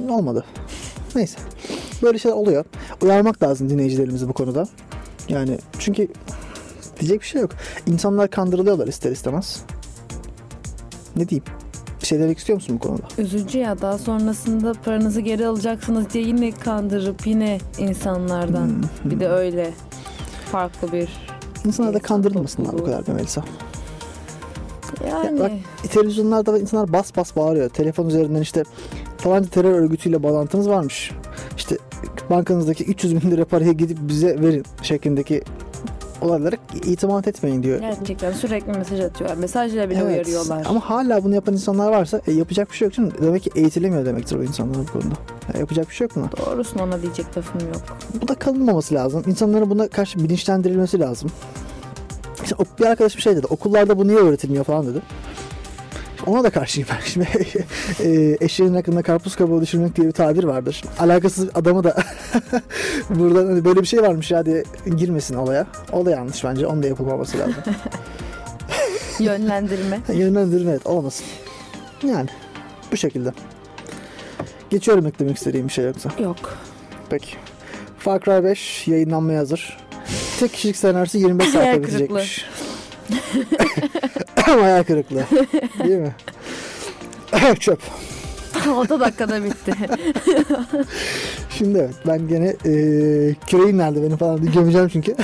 Olmadı. 0.09 0.45
Neyse. 1.15 1.39
Böyle 2.03 2.17
şeyler 2.19 2.35
oluyor. 2.35 2.65
Uyarmak 3.01 3.43
lazım 3.43 3.69
dinleyicilerimizi 3.69 4.27
bu 4.27 4.33
konuda. 4.33 4.67
Yani 5.29 5.57
çünkü 5.79 6.07
diyecek 6.99 7.21
bir 7.21 7.25
şey 7.25 7.41
yok. 7.41 7.51
İnsanlar 7.87 8.29
kandırılıyorlar 8.29 8.87
ister 8.87 9.11
istemez. 9.11 9.61
Ne 11.15 11.29
diyeyim? 11.29 11.43
Bir 12.01 12.05
şey 12.07 12.19
demek 12.19 12.37
istiyor 12.37 12.55
musun 12.57 12.75
bu 12.75 12.87
konuda? 12.87 13.03
Üzücü 13.17 13.57
ya 13.57 13.81
daha 13.81 13.97
sonrasında 13.97 14.73
paranızı 14.85 15.21
geri 15.21 15.47
alacaksınız 15.47 16.09
diye 16.13 16.23
yine 16.23 16.51
kandırıp 16.51 17.27
yine 17.27 17.57
insanlardan 17.77 18.67
Hmm. 19.01 19.11
bir 19.11 19.19
de 19.19 19.29
öyle 19.29 19.71
farklı 20.51 20.91
bir 20.91 21.09
İnsanlar 21.65 21.93
da 21.93 21.99
kandırılmasınlar 21.99 22.73
bu 22.73 22.83
kadar 22.85 23.07
be 23.07 23.11
Melisa. 23.13 23.43
yani 25.09 25.39
bak- 25.39 25.51
Televizyonlarda 25.91 26.53
da 26.53 26.59
insanlar 26.59 26.93
bas 26.93 27.15
bas 27.17 27.35
bağırıyor. 27.35 27.69
Telefon 27.69 28.07
üzerinden 28.07 28.41
işte 28.41 28.63
falanca 29.17 29.49
terör 29.49 29.71
örgütüyle 29.79 30.23
bağlantınız 30.23 30.69
varmış. 30.69 31.11
İşte 31.57 31.77
bankanızdaki 32.29 32.85
300 32.85 33.23
bin 33.25 33.31
lira 33.31 33.45
parayı 33.45 33.73
gidip 33.73 33.97
bize 34.01 34.41
verin 34.41 34.63
şeklindeki 34.81 35.41
olaylara 36.21 36.55
itimat 36.85 37.27
etmeyin 37.27 37.63
diyor. 37.63 37.79
gerçekten 37.79 38.31
sürekli 38.31 38.71
mesaj 38.77 38.99
atıyorlar. 38.99 39.37
Mesajla 39.37 39.89
bile 39.89 39.99
Evet. 39.99 40.13
uyarıyorlar. 40.13 40.65
Ama 40.69 40.79
hala 40.89 41.23
bunu 41.23 41.35
yapan 41.35 41.53
insanlar 41.53 41.91
varsa 41.91 42.21
e, 42.27 42.31
yapacak 42.31 42.71
bir 42.71 42.75
şey 42.75 42.85
yok 42.85 42.95
canım. 42.95 43.11
Demek 43.21 43.43
ki 43.43 43.49
eğitilemiyor 43.55 44.05
demektir 44.05 44.35
o 44.35 44.43
insanlar 44.43 44.77
bu 44.87 44.91
konuda. 44.91 45.15
Ya 45.53 45.59
yapacak 45.59 45.89
bir 45.89 45.93
şey 45.95 46.07
yok 46.07 46.15
buna. 46.15 46.29
Doğrusun 46.45 46.79
ona 46.79 47.01
diyecek 47.01 47.37
lafım 47.37 47.61
yok. 47.67 47.81
Bu 48.21 48.27
da 48.27 48.35
kalınmaması 48.35 48.93
lazım. 48.95 49.23
İnsanların 49.27 49.69
buna 49.69 49.87
karşı 49.87 50.19
bilinçlendirilmesi 50.19 50.99
lazım. 50.99 51.31
İşte 52.43 52.55
bir 52.79 52.85
arkadaşım 52.85 53.21
şey 53.21 53.35
dedi. 53.35 53.47
Okullarda 53.49 53.97
bu 53.99 54.07
niye 54.07 54.17
öğretilmiyor 54.17 54.63
falan 54.63 54.87
dedi. 54.87 55.01
Ona 56.25 56.43
da 56.43 56.49
karşıyım 56.49 56.89
ben. 56.91 57.05
Şimdi 57.05 57.27
e, 58.03 58.37
eşeğin 58.45 58.73
hakkında 58.73 59.01
karpuz 59.01 59.35
kabuğu 59.35 59.61
düşürmek 59.61 59.95
diye 59.95 60.07
bir 60.07 60.11
tabir 60.11 60.43
vardır. 60.43 60.83
Alakasız 60.99 61.49
adamı 61.53 61.83
da 61.83 61.95
buradan 63.09 63.45
hani 63.45 63.65
böyle 63.65 63.81
bir 63.81 63.87
şey 63.87 64.01
varmış 64.01 64.31
ya 64.31 64.45
diye 64.45 64.63
girmesin 64.97 65.35
olaya. 65.35 65.67
O 65.93 66.05
da 66.05 66.11
yanlış 66.11 66.43
bence. 66.43 66.67
Onun 66.67 66.83
da 66.83 66.87
yapılmaması 66.87 67.37
lazım. 67.39 67.55
Yönlendirme. 69.19 69.99
Yönlendirme 70.13 70.71
evet 70.71 70.85
olmasın. 70.87 71.25
Yani 72.03 72.29
bu 72.91 72.97
şekilde. 72.97 73.33
Geçiyorum 74.69 75.07
eklemek 75.07 75.37
istediğim 75.37 75.67
bir 75.67 75.73
şey 75.73 75.85
yoksa. 75.85 76.09
yok. 76.19 76.57
Peki. 77.09 77.35
Far 77.99 78.21
Cry 78.21 78.43
5 78.43 78.87
yayınlanmaya 78.87 79.39
hazır. 79.39 79.77
Tek 80.39 80.53
kişilik 80.53 80.77
senaryosu 80.77 81.17
25 81.17 81.45
saatte 81.45 81.59
Hayal 81.59 81.83
bitecekmiş. 81.83 82.45
Hayal 84.35 84.83
kırıklığı. 84.83 85.23
Değil 85.83 85.99
mi? 85.99 86.15
Çöp. 87.59 87.79
10 88.91 88.99
dakikada 88.99 89.43
bitti. 89.43 89.73
Şimdi 91.49 91.77
evet 91.77 91.95
ben 92.07 92.27
gene 92.27 92.47
e, 92.47 92.73
küreğim 93.47 93.77
nerede 93.77 94.03
benim 94.03 94.17
falan 94.17 94.41
diye 94.41 94.51
gömeceğim 94.51 94.87
çünkü. 94.87 95.15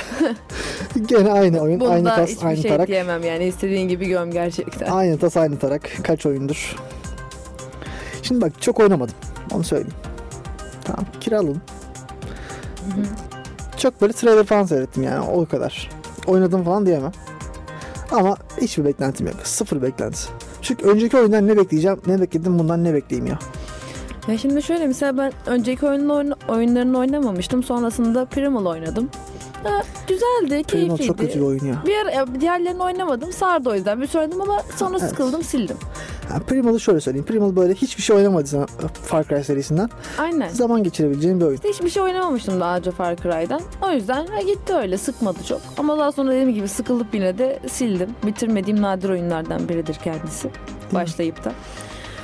gene 1.06 1.32
aynı 1.32 1.60
oyun, 1.60 1.80
aynı 1.80 2.00
Bunda 2.00 2.15
tas, 2.15 2.30
hiçbir 2.30 2.46
aynı 2.46 2.62
şey 2.62 2.72
tarak. 2.72 2.88
diyemem 2.88 3.24
yani 3.24 3.46
istediğin 3.46 3.88
gibi 3.88 4.08
göm 4.08 4.32
gerçekten. 4.32 4.91
Aynı 4.91 5.17
tas, 5.20 5.38
aynı 5.38 5.60
tarak. 5.60 5.89
Kaç 6.04 6.26
oyundur? 6.26 6.76
Şimdi 8.24 8.41
bak 8.41 8.62
çok 8.62 8.80
oynamadım. 8.80 9.15
Onu 9.54 9.63
söyleyeyim. 9.63 9.94
Tamam 10.84 11.06
kiraladım. 11.22 11.62
Hı 12.96 13.02
hı. 13.02 13.06
Çok 13.78 14.02
böyle 14.02 14.13
trailer 14.13 14.46
falan 14.46 14.65
seyrettim 14.65 15.04
yani 15.04 15.20
o 15.30 15.46
kadar. 15.46 15.89
Oynadım 16.28 16.63
falan 16.63 16.86
diyemem. 16.86 17.12
Ama 18.12 18.38
hiçbir 18.62 18.86
beklentim 18.86 19.28
yok. 19.28 19.36
Sıfır 19.43 19.82
beklentisi. 19.82 20.30
Çünkü 20.62 20.88
önceki 20.88 21.17
oyundan 21.17 21.47
ne 21.47 21.58
bekleyeceğim, 21.58 22.02
ne 22.08 22.21
bekledim 22.21 22.60
bundan 22.60 22.84
ne 22.84 22.93
bekleyeyim 22.93 23.28
ya. 23.28 23.39
Ya 24.28 24.38
şimdi 24.38 24.63
şöyle 24.63 24.88
mesela 24.88 25.17
ben 25.17 25.34
önceki 25.45 25.86
oyunun 25.86 26.10
oyun, 26.10 26.34
oyunlarını 26.47 26.97
oynamamıştım. 26.97 27.63
Sonrasında 27.63 28.26
Primal 28.26 28.65
oynadım. 28.65 29.10
Ha, 29.63 29.82
güzeldi, 30.08 30.63
Primal 30.63 30.63
keyifliydi. 30.63 31.08
çok 31.08 31.19
kötü 31.19 31.39
bir 31.39 31.45
oyun 31.45 31.65
ya. 31.65 31.76
Bir 31.86 31.97
ara, 31.97 32.12
ya 32.12 32.26
diğerlerini 32.41 32.84
oynamadım. 32.84 33.32
Sardı 33.34 33.69
o 33.69 33.76
yüzden. 33.76 34.02
Bir 34.02 34.15
oynadım 34.15 34.41
ama 34.41 34.62
sonra 34.78 34.97
Evet. 35.00 35.10
sıkıldım, 35.10 35.43
sildim. 35.43 35.78
Ha, 36.30 36.39
Primal'ı 36.47 36.80
şöyle 36.80 37.02
söyleyeyim. 37.02 37.26
Primal 37.26 37.56
böyle 37.56 37.74
hiçbir 37.74 38.04
şey 38.04 38.15
oynamadıysan 38.15 38.67
Far 39.04 39.24
Cry 39.24 39.43
serisinden 39.43 39.89
Aynen. 40.17 40.50
zaman 40.50 40.84
geçirebileceğin 40.84 41.39
bir 41.39 41.45
oyun. 41.45 41.56
İşte 41.56 41.69
hiçbir 41.69 41.89
şey 41.89 42.04
oynamamıştım 42.04 42.60
daha 42.60 42.78
önce 42.78 42.91
Far 42.91 43.15
Cry'dan. 43.15 43.62
O 43.82 43.91
yüzden 43.91 44.26
ha, 44.28 44.41
gitti 44.41 44.74
öyle 44.74 44.97
sıkmadı 44.97 45.39
çok. 45.47 45.62
Ama 45.78 45.97
daha 45.97 46.12
sonra 46.12 46.32
dediğim 46.32 46.54
gibi 46.54 46.67
sıkılıp 46.67 47.13
yine 47.13 47.38
de 47.38 47.60
sildim. 47.67 48.10
Bitirmediğim 48.26 48.82
nadir 48.82 49.10
oyunlardan 49.10 49.69
biridir 49.69 49.95
kendisi. 50.04 50.50
Başlayıp 50.93 51.43
da. 51.43 51.52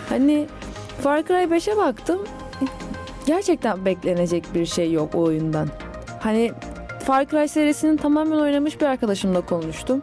Hani 0.09 0.47
Far 1.01 1.23
Cry 1.25 1.33
5'e 1.33 1.77
baktım. 1.77 2.19
Gerçekten 3.25 3.85
beklenecek 3.85 4.45
bir 4.55 4.65
şey 4.65 4.91
yok 4.91 5.15
o 5.15 5.21
oyundan. 5.21 5.67
Hani 6.19 6.51
Far 7.07 7.25
Cry 7.25 7.47
serisinin 7.47 7.97
tamamen 7.97 8.37
oynamış 8.37 8.81
bir 8.81 8.85
arkadaşımla 8.85 9.41
konuştum. 9.41 10.01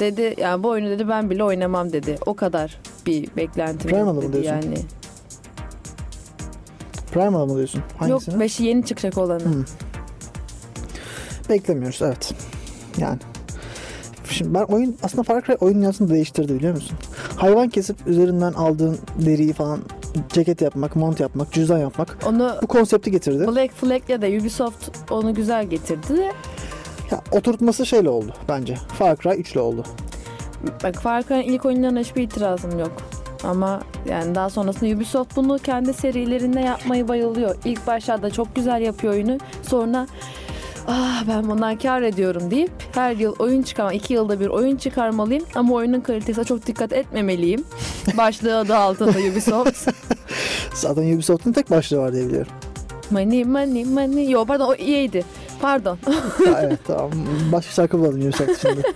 Dedi 0.00 0.34
yani 0.38 0.62
bu 0.62 0.68
oyunu 0.68 0.90
dedi 0.90 1.08
ben 1.08 1.30
bile 1.30 1.44
oynamam 1.44 1.92
dedi. 1.92 2.16
O 2.26 2.34
kadar 2.34 2.80
bir 3.06 3.36
beklentim 3.36 3.90
Primal'ı 3.90 4.14
mı 4.14 4.32
diyorsun? 4.32 4.50
yani. 4.50 4.78
Primal 7.12 7.46
mı 7.46 7.56
diyorsun? 7.56 7.82
Hangisini? 7.98 8.34
Yok 8.34 8.42
5'i 8.42 8.66
yeni 8.66 8.84
çıkacak 8.84 9.18
olanı. 9.18 9.40
Hı. 9.40 9.64
Beklemiyoruz 11.48 12.02
evet. 12.02 12.34
Yani. 12.98 13.18
Şimdi 14.30 14.54
ben 14.54 14.62
oyun 14.62 14.96
aslında 15.02 15.22
Far 15.22 15.42
Cry 15.42 15.56
oyun 15.60 15.74
dünyasını 15.74 16.10
değiştirdi 16.10 16.54
biliyor 16.54 16.74
musun? 16.74 16.98
Hayvan 17.36 17.68
kesip 17.68 18.06
üzerinden 18.06 18.52
aldığın 18.52 18.98
deriyi 19.26 19.52
falan 19.52 19.80
ceket 20.32 20.62
yapmak, 20.62 20.96
mont 20.96 21.20
yapmak, 21.20 21.52
cüzdan 21.52 21.78
yapmak 21.78 22.16
Onu 22.26 22.56
bu 22.62 22.66
konsepti 22.66 23.10
getirdi. 23.10 23.46
Black 23.46 23.74
Flag 23.74 24.02
ya 24.08 24.22
da 24.22 24.26
Ubisoft 24.26 24.90
onu 25.10 25.34
güzel 25.34 25.66
getirdi 25.66 26.16
de 26.16 26.32
Ya, 27.10 27.20
oturtması 27.32 27.86
şeyle 27.86 28.08
oldu 28.08 28.32
bence. 28.48 28.74
Far 28.98 29.16
Cry 29.16 29.28
3'le 29.28 29.60
oldu. 29.60 29.84
bak 30.84 30.94
Far 30.94 31.22
Cry'ın 31.22 31.42
ilk 31.42 31.64
oyunlarına 31.64 32.00
hiçbir 32.00 32.22
itirazım 32.22 32.78
yok. 32.78 32.92
Ama 33.44 33.80
yani 34.08 34.34
daha 34.34 34.50
sonrasında 34.50 34.96
Ubisoft 34.96 35.36
bunu 35.36 35.58
kendi 35.58 35.94
serilerinde 35.94 36.60
yapmayı 36.60 37.08
bayılıyor. 37.08 37.56
İlk 37.64 37.86
başlarda 37.86 38.30
çok 38.30 38.54
güzel 38.54 38.82
yapıyor 38.82 39.12
oyunu. 39.12 39.38
Sonra 39.62 40.06
ah 40.88 41.24
ben 41.28 41.50
bundan 41.50 41.78
kar 41.78 42.02
ediyorum 42.02 42.50
deyip 42.50 42.70
her 42.92 43.12
yıl 43.16 43.34
oyun 43.38 43.62
çıkarma, 43.62 43.92
iki 43.92 44.14
yılda 44.14 44.40
bir 44.40 44.46
oyun 44.46 44.76
çıkarmalıyım 44.76 45.44
ama 45.54 45.74
oyunun 45.74 46.00
kalitesine 46.00 46.44
çok 46.44 46.66
dikkat 46.66 46.92
etmemeliyim. 46.92 47.64
Başlığı 48.16 48.58
adı 48.58 48.76
altında 48.76 49.18
Ubisoft. 49.32 49.88
Zaten 50.74 51.14
Ubisoft'un 51.14 51.52
tek 51.52 51.70
başlığı 51.70 51.98
var 51.98 52.12
diye 52.12 52.26
biliyorum. 52.26 52.52
money 53.10 53.44
money 53.44 53.84
money. 53.84 54.30
Yo 54.30 54.44
pardon 54.44 54.66
o 54.68 54.74
EA'ydi. 54.74 55.24
Pardon. 55.62 55.98
Ha, 56.44 56.60
evet 56.62 56.78
tamam. 56.86 57.10
Başka 57.52 57.72
şarkı 57.72 57.98
bulalım 57.98 58.20
Ubisoft 58.20 58.62
şimdi. 58.62 58.82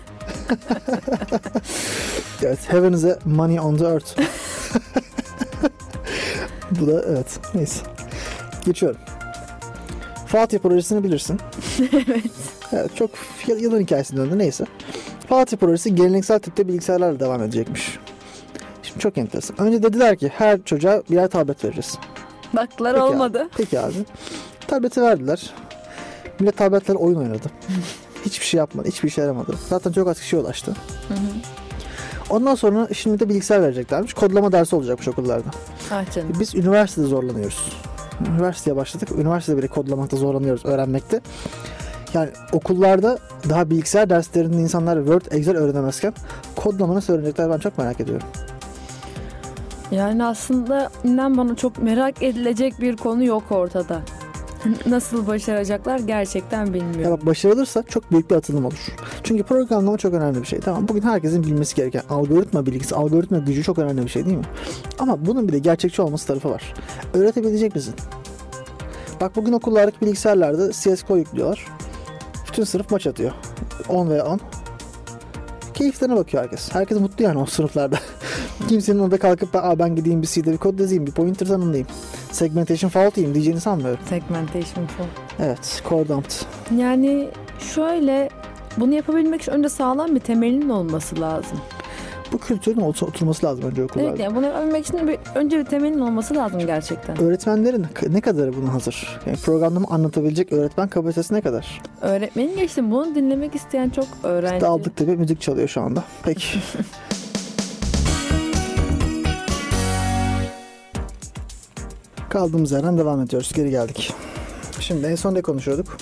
evet. 2.42 2.58
Heaven 2.72 2.92
is 2.92 3.04
a 3.04 3.18
money 3.24 3.60
on 3.60 3.76
the 3.76 3.84
earth. 3.84 4.20
Bu 6.70 6.86
da 6.86 7.04
evet. 7.08 7.38
Neyse. 7.54 7.80
Geçiyorum. 8.66 9.00
Fatih 10.28 10.58
projesini 10.58 11.04
bilirsin. 11.04 11.40
evet. 11.92 12.30
Evet, 12.72 12.96
çok 12.96 13.10
yılın 13.46 13.80
hikayesine 13.80 14.20
döndü 14.20 14.38
neyse. 14.38 14.64
Fatih 15.28 15.56
projesi 15.56 15.94
geleneksel 15.94 16.38
tipte 16.38 16.68
bilgisayarlarla 16.68 17.20
devam 17.20 17.42
edecekmiş. 17.42 17.98
Şimdi 18.82 19.00
çok 19.00 19.18
enteresan. 19.18 19.60
Önce 19.60 19.82
dediler 19.82 20.16
ki 20.16 20.32
her 20.34 20.62
çocuğa 20.62 21.02
birer 21.10 21.28
tablet 21.28 21.64
veririz. 21.64 21.98
Baktılar 22.52 22.94
Peki 22.94 23.04
olmadı. 23.04 23.48
Peki 23.56 23.80
abi. 23.80 23.94
Tableti 24.66 25.02
verdiler. 25.02 25.50
Millet 26.40 26.56
tabletler 26.56 26.94
oyun 26.94 27.16
oynadı. 27.16 27.50
Hiçbir 28.24 28.46
şey 28.46 28.58
yapmadı. 28.58 28.88
Hiçbir 28.88 29.08
işe 29.08 29.20
yaramadı. 29.20 29.54
Zaten 29.68 29.92
çok 29.92 30.08
az 30.08 30.20
kişiye 30.20 30.42
ulaştı. 30.42 30.70
Hı 31.08 31.14
hı. 31.14 31.18
Ondan 32.30 32.54
sonra 32.54 32.88
şimdi 32.94 33.20
de 33.20 33.28
bilgisayar 33.28 33.62
vereceklermiş. 33.62 34.14
Kodlama 34.14 34.52
dersi 34.52 34.76
olacakmış 34.76 35.08
okullarda. 35.08 35.48
Ah 35.92 36.14
canım. 36.14 36.32
Biz 36.40 36.54
üniversitede 36.54 37.06
zorlanıyoruz. 37.06 37.72
Üniversiteye 38.20 38.76
başladık. 38.76 39.08
Üniversitede 39.18 39.56
bile 39.58 39.66
kodlamakta 39.66 40.16
zorlanıyoruz, 40.16 40.64
öğrenmekte. 40.64 41.20
Yani 42.14 42.30
okullarda 42.52 43.18
daha 43.48 43.70
bilgisayar 43.70 44.10
derslerinde 44.10 44.56
insanlar 44.56 44.96
Word, 44.96 45.22
Excel 45.30 45.56
öğrenemezken 45.56 46.12
kodlama 46.56 46.94
nasıl 46.94 47.12
öğrenecekler 47.12 47.50
ben 47.50 47.58
çok 47.58 47.78
merak 47.78 48.00
ediyorum. 48.00 48.26
Yani 49.90 50.24
aslında 50.24 50.90
inan 51.04 51.36
bana 51.36 51.56
çok 51.56 51.82
merak 51.82 52.22
edilecek 52.22 52.80
bir 52.80 52.96
konu 52.96 53.24
yok 53.24 53.42
ortada. 53.50 54.02
Nasıl 54.86 55.26
başaracaklar 55.26 55.98
gerçekten 55.98 56.66
Ya 56.66 56.74
bilmiyorum. 56.74 57.12
bak 57.12 57.26
başarılırsa 57.26 57.82
çok 57.82 58.10
büyük 58.10 58.30
bir 58.30 58.36
atılım 58.36 58.64
olur. 58.64 58.86
Çünkü 59.24 59.42
programlama 59.42 59.98
çok 59.98 60.14
önemli 60.14 60.42
bir 60.42 60.46
şey. 60.46 60.60
Tamam 60.60 60.88
bugün 60.88 61.02
herkesin 61.02 61.44
bilmesi 61.44 61.74
gereken 61.76 62.02
algoritma 62.10 62.66
bilgisi, 62.66 62.94
algoritma 62.94 63.38
gücü 63.38 63.62
çok 63.62 63.78
önemli 63.78 64.02
bir 64.02 64.08
şey 64.08 64.26
değil 64.26 64.36
mi? 64.36 64.44
Ama 64.98 65.26
bunun 65.26 65.48
bir 65.48 65.52
de 65.52 65.58
gerçekçi 65.58 66.02
olması 66.02 66.26
tarafı 66.26 66.50
var. 66.50 66.74
Öğretebilecek 67.14 67.74
misin? 67.74 67.94
Bak 69.20 69.36
bugün 69.36 69.52
okullardaki 69.52 70.00
bilgisayarlarda 70.00 70.72
CSGO 70.72 71.16
yüklüyorlar. 71.16 71.66
Bütün 72.48 72.64
sınıf 72.64 72.90
maç 72.90 73.06
atıyor. 73.06 73.32
10 73.88 74.10
veya 74.10 74.26
10. 74.26 74.40
Keyiflerine 75.74 76.16
bakıyor 76.16 76.42
herkes. 76.42 76.74
Herkes 76.74 77.00
mutlu 77.00 77.24
yani 77.24 77.38
o 77.38 77.46
sınıflarda. 77.46 77.98
Kimsenin 78.68 78.98
orada 78.98 79.18
kalkıp 79.18 79.52
da 79.52 79.78
ben 79.78 79.96
gideyim 79.96 80.22
bir 80.22 80.26
C'de 80.26 80.52
bir 80.52 80.56
kod 80.58 80.78
yazayım, 80.78 81.06
bir 81.06 81.12
pointer 81.12 81.46
tanımlayayım. 81.48 81.86
Segmentation 82.32 82.88
fault 82.90 83.16
yiyeyim 83.16 83.34
diyeceğini 83.34 83.60
sanmıyorum. 83.60 84.04
Segmentation 84.08 84.86
falan. 84.86 85.10
Evet, 85.38 85.82
core 85.88 86.08
dumped. 86.08 86.30
Yani 86.78 87.28
şöyle 87.74 88.28
bunu 88.76 88.94
yapabilmek 88.94 89.42
için 89.42 89.52
önce 89.52 89.68
sağlam 89.68 90.14
bir 90.14 90.20
temelin 90.20 90.68
olması 90.68 91.20
lazım. 91.20 91.58
Bu 92.32 92.38
kültürün 92.38 92.80
otur- 92.80 93.06
oturması 93.08 93.46
lazım 93.46 93.64
önce 93.64 93.84
okullarda. 93.84 94.08
Evet 94.10 94.20
yani 94.20 94.36
bunu 94.36 94.46
yapabilmek 94.46 94.86
için 94.86 95.08
bir, 95.08 95.18
önce 95.34 95.58
bir 95.58 95.64
temelin 95.64 95.98
olması 95.98 96.34
lazım 96.34 96.60
gerçekten. 96.66 97.20
Öğretmenlerin 97.22 97.86
ne 98.08 98.20
kadarı 98.20 98.56
buna 98.56 98.72
hazır? 98.74 99.20
Yani 99.26 99.36
programlama 99.36 99.88
anlatabilecek 99.88 100.52
öğretmen 100.52 100.88
kapasitesi 100.88 101.34
ne 101.34 101.40
kadar? 101.40 101.82
Öğretmenin 102.00 102.56
geçtim 102.56 102.90
bunu 102.90 103.14
dinlemek 103.14 103.54
isteyen 103.54 103.90
çok 103.90 104.06
öğrenci. 104.22 104.60
Daldık 104.60 104.96
tabii 104.96 105.16
müzik 105.16 105.40
çalıyor 105.40 105.68
şu 105.68 105.80
anda. 105.80 106.04
Peki. 106.22 106.58
Kaldığımız 112.30 112.72
yerden 112.72 112.98
devam 112.98 113.20
ediyoruz. 113.20 113.52
Geri 113.54 113.70
geldik. 113.70 114.12
Şimdi 114.80 115.06
en 115.06 115.14
son 115.14 115.34
ne 115.34 115.42
konuşuyorduk? 115.42 115.96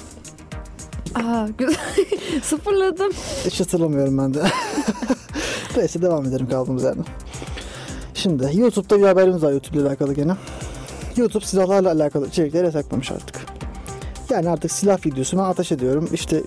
Aa 1.15 1.49
güzel. 1.59 1.77
Sıfırladım. 2.43 3.12
Hiç 3.45 3.61
hatırlamıyorum 3.61 4.19
ben 4.19 4.35
de. 4.35 4.43
Neyse 5.77 6.03
devam 6.03 6.27
edelim 6.27 6.49
kaldığımız 6.49 6.85
yerden. 6.85 7.05
Şimdi 8.15 8.51
YouTube'da 8.55 8.99
bir 8.99 9.07
haberimiz 9.07 9.43
var 9.43 9.53
YouTube 9.53 9.79
ile 9.79 9.89
alakalı 9.89 10.15
gene. 10.15 10.37
YouTube 11.17 11.45
silahlarla 11.45 11.93
alakalı 11.93 12.27
içerikleri 12.27 12.65
yasaklamış 12.65 13.12
artık. 13.12 13.37
Yani 14.31 14.51
artık 14.51 14.73
silah 14.73 15.07
videosu 15.07 15.39
ben 15.39 15.43
ateş 15.43 15.73
ediyorum. 15.73 16.09
İşte 16.12 16.43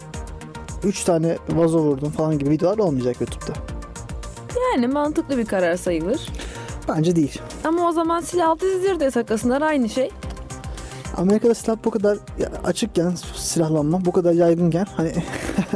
3 0.84 1.04
tane 1.04 1.38
vazo 1.50 1.80
vurdum 1.80 2.12
falan 2.12 2.40
gibi 2.40 2.50
videolar 2.50 2.78
olmayacak 2.78 3.22
YouTube'da. 3.22 3.54
Yani 4.74 4.88
mantıklı 4.88 5.38
bir 5.38 5.46
karar 5.46 5.76
sayılır. 5.76 6.30
Bence 6.90 7.16
değil. 7.16 7.42
Ama 7.64 7.88
o 7.90 7.92
zaman 7.92 8.22
silahlı 8.22 8.60
dizileri 8.60 9.00
de 9.00 9.04
yasaklasınlar 9.04 9.62
aynı 9.62 9.90
şey. 9.90 10.10
Amerika'da 11.18 11.54
silah 11.56 11.78
bu 11.86 11.92
kadar 11.92 12.18
açıkken 12.64 13.14
silahlanma 13.36 14.06
bu 14.06 14.12
kadar 14.12 14.34
yaygınken 14.34 14.88
hani 14.98 15.12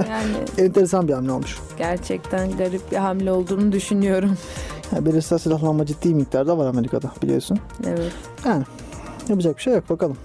Yani 0.10 0.32
enteresan 0.68 1.08
bir 1.08 1.14
hamle 1.14 1.32
olmuş. 1.32 1.58
gerçekten 1.78 2.58
garip 2.58 2.92
bir 2.92 2.98
hamle 2.98 3.32
olduğunu 3.32 3.72
düşünüyorum. 3.72 4.38
Yani 4.96 5.06
bireysel 5.06 5.38
silahlanma 5.38 5.86
ciddi 5.86 6.14
miktarda 6.16 6.58
var 6.58 6.66
Amerika'da 6.68 7.12
biliyorsun. 7.22 7.60
Evet. 7.88 8.12
Yani 8.46 8.64
yapacak 9.30 9.58
bir 9.58 9.62
şey 9.62 9.74
yok 9.74 9.90
bakalım. 9.90 10.18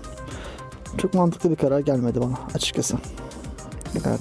Çok 0.99 1.15
mantıklı 1.15 1.51
bir 1.51 1.57
karar 1.57 1.81
gelmedi 1.81 2.21
bana 2.21 2.35
açıkçası. 2.55 2.97
Evet. 3.95 4.21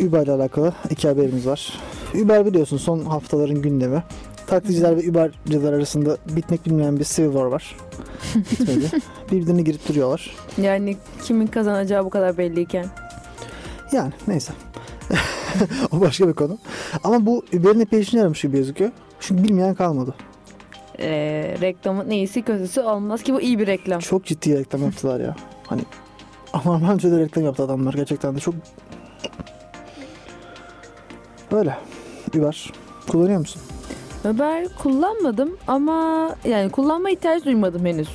Uber 0.00 0.22
ile 0.22 0.32
alakalı 0.32 0.72
iki 0.90 1.08
haberimiz 1.08 1.46
var. 1.46 1.72
Uber 2.14 2.46
biliyorsun 2.46 2.76
son 2.76 3.00
haftaların 3.04 3.62
gündemi. 3.62 4.02
Taksiciler 4.50 4.96
ve 4.96 5.10
Uber'cılar 5.10 5.72
arasında 5.72 6.16
bitmek 6.28 6.66
bilmeyen 6.66 6.98
bir 6.98 7.04
civil 7.04 7.32
war 7.32 7.44
var. 7.44 7.76
Bitmedi. 8.34 8.90
Birbirini 9.32 9.64
girip 9.64 9.88
duruyorlar. 9.88 10.36
Yani 10.58 10.96
kimin 11.24 11.46
kazanacağı 11.46 12.04
bu 12.04 12.10
kadar 12.10 12.38
belliyken. 12.38 12.86
Yani 13.92 14.12
neyse. 14.28 14.52
o 15.92 16.00
başka 16.00 16.28
bir 16.28 16.32
konu. 16.32 16.58
Ama 17.04 17.26
bu 17.26 17.44
Uber'in 17.54 17.80
epey 17.80 18.00
işine 18.00 18.20
yaramış 18.20 18.42
gibi 18.42 18.56
gözüküyor. 18.56 18.90
Çünkü 19.20 19.44
bilmeyen 19.44 19.74
kalmadı. 19.74 20.14
Ee, 20.98 21.56
reklamın 21.60 22.10
iyisi 22.10 22.42
kötüsü 22.42 22.80
olmaz 22.80 23.22
ki 23.22 23.34
bu 23.34 23.40
iyi 23.40 23.58
bir 23.58 23.66
reklam. 23.66 24.00
Çok 24.00 24.24
ciddi 24.24 24.58
reklam 24.58 24.82
yaptılar 24.82 25.20
ya. 25.20 25.36
Hani 25.66 25.82
anormal 26.52 26.98
düzeyde 26.98 27.18
reklam 27.18 27.44
yaptı 27.44 27.62
adamlar 27.62 27.94
gerçekten 27.94 28.36
de 28.36 28.40
çok 28.40 28.54
öyle. 31.52 31.76
Uber 32.34 32.72
kullanıyor 33.08 33.38
musun? 33.38 33.62
Uber 34.24 34.68
kullanmadım 34.82 35.56
ama 35.68 36.30
yani 36.44 36.70
kullanma 36.70 37.10
ihtiyacı 37.10 37.44
duymadım 37.44 37.86
henüz. 37.86 38.08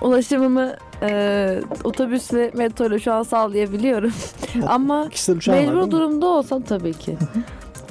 Ulaşımımı 0.00 0.76
e, 1.02 1.60
otobüs 1.84 2.32
ve 2.32 2.50
metro 2.54 2.86
ile 2.86 2.98
şu 2.98 3.12
an 3.12 3.22
sağlayabiliyorum. 3.22 4.12
ama 4.68 5.08
var 5.48 5.56
değil 5.56 5.68
mecbur 5.68 5.90
durumda 5.90 6.26
olsam 6.26 6.62
tabii 6.62 6.94
ki. 6.94 7.16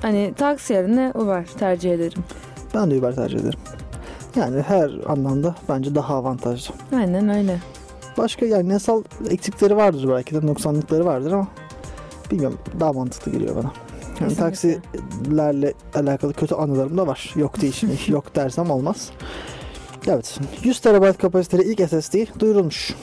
hani 0.01 0.33
taksi 0.37 0.73
yerine 0.73 1.11
Uber 1.15 1.45
tercih 1.45 1.93
ederim. 1.93 2.23
Ben 2.73 2.91
de 2.91 2.97
Uber 2.97 3.15
tercih 3.15 3.39
ederim. 3.39 3.59
Yani 4.35 4.61
her 4.61 4.91
anlamda 5.07 5.55
bence 5.69 5.95
daha 5.95 6.15
avantajlı. 6.15 6.73
Aynen 6.95 7.29
öyle. 7.29 7.59
Başka 8.17 8.45
yani 8.45 8.71
yasal 8.71 9.03
eksikleri 9.29 9.75
vardır 9.75 10.09
belki 10.09 10.35
de 10.35 10.47
noksanlıkları 10.47 11.05
vardır 11.05 11.31
ama 11.31 11.47
bilmiyorum 12.31 12.59
daha 12.79 12.93
mantıklı 12.93 13.31
geliyor 13.31 13.55
bana. 13.55 13.71
Yani 14.19 14.29
Kesinlikle. 14.29 14.49
taksilerle 14.49 15.73
alakalı 15.95 16.33
kötü 16.33 16.55
anılarım 16.55 16.97
da 16.97 17.07
var. 17.07 17.33
Yok 17.35 17.61
değil. 17.61 18.07
Yok 18.07 18.35
dersem 18.35 18.71
olmaz. 18.71 19.09
Evet. 20.07 20.39
100 20.63 20.79
TB 20.79 21.17
kapasiteli 21.21 21.63
ilk 21.63 21.89
SSD 21.89 22.39
duyurulmuş. 22.39 22.93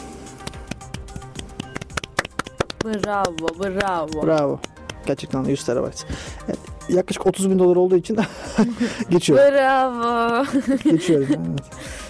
Bravo, 2.84 3.48
bravo. 3.58 4.26
Bravo. 4.26 4.60
Gerçekten 5.06 5.44
100 5.44 5.64
TB. 5.64 5.70
Evet, 5.70 6.58
yaklaşık 6.88 7.26
30 7.26 7.50
bin 7.50 7.58
dolar 7.58 7.76
olduğu 7.76 7.96
için 7.96 8.18
geçiyorum. 9.10 9.54
Bravo. 9.54 10.44
geçiyorum. 10.84 11.26
Evet. 11.30 11.60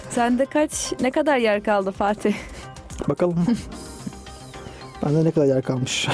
Sende 0.09 0.45
kaç, 0.45 0.93
ne 1.01 1.11
kadar 1.11 1.37
yer 1.37 1.63
kaldı 1.63 1.91
Fatih? 1.91 2.35
Bakalım. 3.09 3.35
Bende 5.05 5.23
ne 5.25 5.31
kadar 5.31 5.45
yer 5.45 5.61
kalmış. 5.61 6.07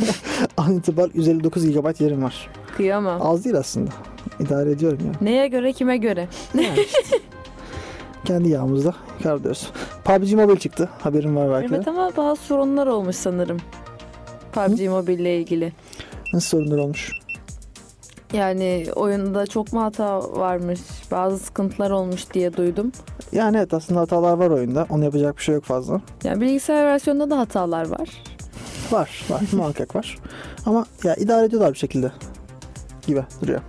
An 0.56 0.76
itibar 0.76 1.10
159 1.14 1.72
GB 1.72 2.00
yerim 2.00 2.22
var. 2.22 2.48
Kıyamam. 2.76 3.22
Az 3.22 3.44
değil 3.44 3.56
aslında. 3.56 3.90
İdare 4.40 4.70
ediyorum 4.70 4.98
ya. 5.06 5.12
Neye 5.20 5.48
göre, 5.48 5.72
kime 5.72 5.96
göre? 5.96 6.28
Yani 6.54 6.80
işte. 6.80 7.18
Kendi 8.24 8.48
yağımızda 8.48 8.94
kar 9.22 9.42
diyoruz. 9.42 9.70
PUBG 10.04 10.32
Mobile 10.32 10.58
çıktı. 10.58 10.88
Haberin 11.00 11.36
var 11.36 11.50
belki. 11.50 11.74
Evet 11.74 11.88
ama 11.88 12.12
bazı 12.16 12.42
sorunlar 12.42 12.86
olmuş 12.86 13.16
sanırım. 13.16 13.58
PUBG 14.52 14.80
Mobile 14.88 15.14
ile 15.22 15.38
ilgili. 15.38 15.72
Nasıl 16.32 16.48
sorunlar 16.58 16.78
olmuş? 16.78 17.10
Yani 18.34 18.86
oyunda 18.96 19.46
çok 19.46 19.72
mu 19.72 19.82
hata 19.82 20.20
varmış, 20.36 20.80
bazı 21.10 21.38
sıkıntılar 21.38 21.90
olmuş 21.90 22.24
diye 22.34 22.56
duydum. 22.56 22.92
Yani 23.32 23.56
evet 23.56 23.74
aslında 23.74 24.00
hatalar 24.00 24.32
var 24.36 24.50
oyunda. 24.50 24.86
Onu 24.90 25.04
yapacak 25.04 25.36
bir 25.36 25.42
şey 25.42 25.54
yok 25.54 25.64
fazla. 25.64 26.00
Yani 26.24 26.40
bilgisayar 26.40 26.86
versiyonunda 26.86 27.30
da 27.30 27.38
hatalar 27.38 27.88
var. 27.88 28.08
Var 28.90 29.24
var 29.30 29.40
muhakkak 29.52 29.96
var. 29.96 30.18
Ama 30.66 30.86
ya 31.04 31.14
idare 31.16 31.46
ediyorlar 31.46 31.72
bir 31.72 31.78
şekilde 31.78 32.12
gibi 33.06 33.24
duruyor. 33.42 33.60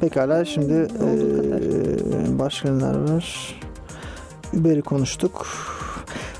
Pekala 0.00 0.44
şimdi 0.44 0.72
eee 0.72 2.38
başka 2.38 2.70
neler 2.72 2.94
var? 3.14 3.54
Uber'i 4.54 4.82
konuştuk. 4.82 5.46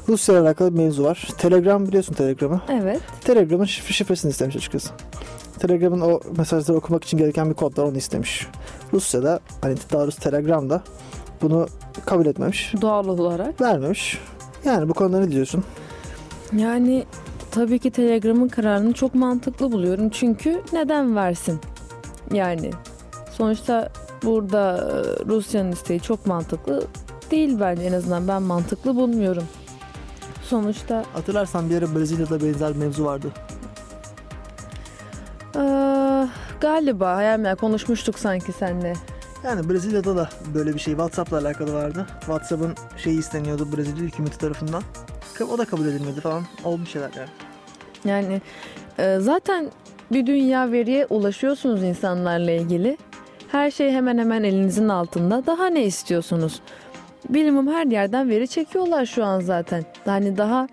Rusya 0.09 0.35
ile 0.35 0.41
alakalı 0.43 0.75
bir 0.75 0.79
mevzu 0.79 1.05
var. 1.05 1.29
Telegram 1.39 1.87
biliyorsun 1.87 2.15
Telegram'ı. 2.15 2.61
Evet. 2.69 3.01
Telegram'ın 3.21 3.65
şif- 3.65 3.93
şifresini 3.93 4.31
istemiş 4.31 4.57
açıkçası. 4.57 4.91
Telegram'ın 5.63 6.01
o 6.01 6.21
mesajları 6.37 6.79
okumak 6.79 7.05
için 7.05 7.19
gereken 7.19 7.51
bir 7.51 7.55
kod 7.55 7.79
var 7.79 7.85
onu 7.85 7.97
istemiş. 7.97 8.47
Rusya'da 8.93 9.41
hani 9.61 9.77
daha 9.93 10.03
doğrusu 10.03 10.21
Telegram'da 10.21 10.83
bunu 11.43 11.67
kabul 12.07 12.27
etmemiş. 12.27 12.75
Doğal 12.81 13.09
olarak. 13.09 13.61
Vermemiş. 13.61 14.19
Yani 14.65 14.89
bu 14.89 14.95
konuda 14.95 15.21
ne 15.21 15.31
diyorsun? 15.31 15.65
Yani 16.57 17.05
tabii 17.51 17.79
ki 17.79 17.91
Telegram'ın 17.91 18.49
kararını 18.49 18.93
çok 18.93 19.15
mantıklı 19.15 19.73
buluyorum. 19.73 20.11
Çünkü 20.11 20.63
neden 20.73 21.17
versin? 21.17 21.61
Yani 22.33 22.71
sonuçta 23.31 23.89
burada 24.25 24.77
e, 24.77 25.27
Rusya'nın 25.27 25.73
isteği 25.73 26.01
çok 26.01 26.27
mantıklı 26.27 26.87
değil 27.31 27.61
bence 27.61 27.83
en 27.83 27.93
azından 27.93 28.29
ben 28.29 28.43
mantıklı 28.43 28.97
bulmuyorum. 28.97 29.45
Sonuçta 30.43 31.05
Hatırlarsan 31.13 31.71
bir 31.71 31.79
ara 31.79 31.95
Brezilya'da 31.95 32.41
benzer 32.41 32.73
mevzu 32.73 33.05
vardı. 33.05 33.29
Eee, 35.55 36.29
galiba 36.61 37.17
hayal 37.17 37.39
meyal 37.39 37.57
konuşmuştuk 37.57 38.19
sanki 38.19 38.53
seninle. 38.53 38.93
Yani 39.45 39.71
Brezilya'da 39.71 40.17
da 40.17 40.29
böyle 40.55 40.75
bir 40.75 40.79
şey 40.79 40.93
WhatsApp'la 40.93 41.39
alakalı 41.39 41.75
vardı. 41.75 42.07
WhatsApp'ın 42.21 42.75
şeyi 42.97 43.19
isteniyordu 43.19 43.69
Brezilya 43.77 44.03
hükümeti 44.05 44.39
tarafından. 44.39 44.83
O 45.53 45.59
da 45.59 45.65
kabul 45.65 45.87
edilmedi 45.87 46.21
falan. 46.21 46.43
Olmuş 46.65 46.91
şeyler 46.91 47.11
yani. 47.17 47.29
Yani 48.05 48.41
e, 48.99 49.19
zaten 49.21 49.71
bir 50.13 50.27
dünya 50.27 50.73
veriye 50.73 51.07
ulaşıyorsunuz 51.07 51.83
insanlarla 51.83 52.51
ilgili. 52.51 52.99
Her 53.53 53.71
şey 53.71 53.91
hemen 53.91 54.19
hemen 54.19 54.43
elinizin 54.43 54.89
altında. 54.89 55.47
Daha 55.47 55.67
ne 55.67 55.85
istiyorsunuz? 55.85 56.61
Bilimum 57.29 57.69
her 57.69 57.87
yerden 57.87 58.29
veri 58.31 58.49
çekiyorlar 58.49 59.07
şu 59.07 59.25
an 59.25 59.41
zaten. 59.41 59.85
Hani 60.05 60.37
daha 60.39 60.69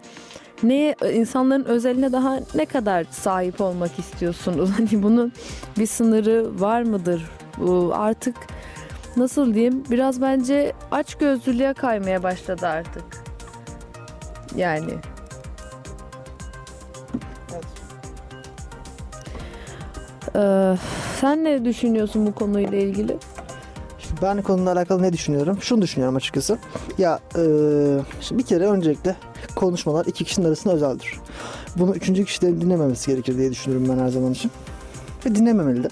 neye 0.64 0.96
insanların 1.14 1.66
özeline 1.66 2.12
daha 2.12 2.40
ne 2.56 2.66
kadar 2.66 3.06
sahip 3.12 3.62
olmak 3.62 4.00
istiyorsunuz? 4.00 4.70
Hani 4.78 5.04
bunun 5.04 5.34
bir 5.80 5.86
sınırı 5.86 6.62
var 6.62 6.82
mıdır? 6.82 7.26
Artık 7.94 8.36
nasıl 9.18 9.54
diyeyim? 9.54 9.84
Biraz 9.92 10.22
bence 10.22 10.74
aç 10.92 11.16
gözlülüğe 11.16 11.74
kaymaya 11.74 12.24
başladı 12.24 12.68
artık. 12.68 13.04
Yani 14.56 14.92
Ee, 20.36 20.76
sen 21.22 21.44
ne 21.44 21.66
düşünüyorsun 21.66 22.26
bu 22.26 22.36
konuyla 22.36 22.78
ilgili? 22.78 23.18
Ben 24.22 24.42
konuyla 24.42 24.74
alakalı 24.74 25.02
ne 25.02 25.14
düşünüyorum? 25.14 25.58
Şunu 25.62 25.82
düşünüyorum 25.82 26.16
açıkçası. 26.16 26.58
Ya 26.98 27.20
e, 27.36 27.42
şimdi 28.22 28.42
bir 28.42 28.48
kere 28.48 28.68
öncelikle 28.68 29.16
konuşmalar 29.60 30.06
iki 30.06 30.24
kişinin 30.24 30.48
arasında 30.48 30.74
özeldir. 30.74 31.20
Bunu 31.76 31.96
üçüncü 31.96 32.26
kişilerin 32.26 32.62
dinlememesi 32.62 33.12
gerekir 33.12 33.38
diye 33.38 33.52
düşünüyorum 33.52 33.88
ben 33.90 34.04
her 34.04 34.10
zaman 34.10 34.32
için. 34.32 34.52
Ve 35.26 35.36
dinlememeli 35.36 35.84
de. 35.84 35.88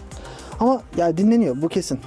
Ama 0.59 0.81
ya 0.97 1.17
dinleniyor 1.17 1.61
bu 1.61 1.69
kesin. 1.69 1.99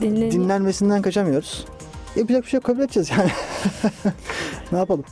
Dinle- 0.00 0.30
Dinlenmesinden 0.30 1.02
kaçamıyoruz. 1.02 1.64
Yapacak 2.16 2.44
bir 2.44 2.48
şey 2.48 2.58
yok 2.58 2.64
kabul 2.64 2.80
edeceğiz 2.80 3.10
yani. 3.10 3.30
ne 4.72 4.78
yapalım? 4.78 5.04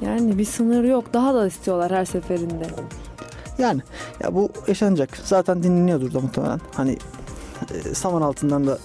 Yani 0.00 0.38
bir 0.38 0.44
sınır 0.44 0.84
yok. 0.84 1.04
Daha 1.14 1.34
da 1.34 1.46
istiyorlar 1.46 1.92
her 1.92 2.04
seferinde. 2.04 2.66
Yani 3.58 3.80
ya 4.22 4.34
bu 4.34 4.48
yaşanacak. 4.68 5.18
Zaten 5.24 5.62
dinleniyordur 5.62 6.14
da 6.14 6.20
muhtemelen. 6.20 6.60
Hani 6.74 6.96
e, 7.74 7.94
saman 7.94 8.22
altından 8.22 8.66
da 8.66 8.78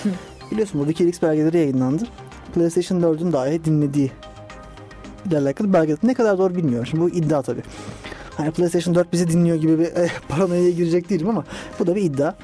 biliyorsun 0.50 0.80
buradaki 0.80 1.08
X 1.08 1.22
belgeleri 1.22 1.58
yayınlandı. 1.58 2.04
PlayStation 2.54 3.00
4'ün 3.00 3.32
dahi 3.32 3.64
dinlediği 3.64 4.10
ile 5.26 5.38
alakalı 5.38 5.72
belge. 5.72 5.96
Ne 6.02 6.14
kadar 6.14 6.38
doğru 6.38 6.54
bilmiyorum. 6.54 6.86
Şimdi 6.86 7.04
bu 7.04 7.08
iddia 7.10 7.42
tabii. 7.42 7.62
Hani 8.36 8.50
PlayStation 8.50 8.94
4 8.94 9.12
bizi 9.12 9.28
dinliyor 9.28 9.56
gibi 9.56 9.78
bir 9.78 9.84
e, 9.96 10.10
paranoya 10.28 10.70
girecek 10.70 11.10
değilim 11.10 11.28
ama 11.28 11.44
bu 11.78 11.86
da 11.86 11.96
bir 11.96 12.02
iddia. 12.02 12.34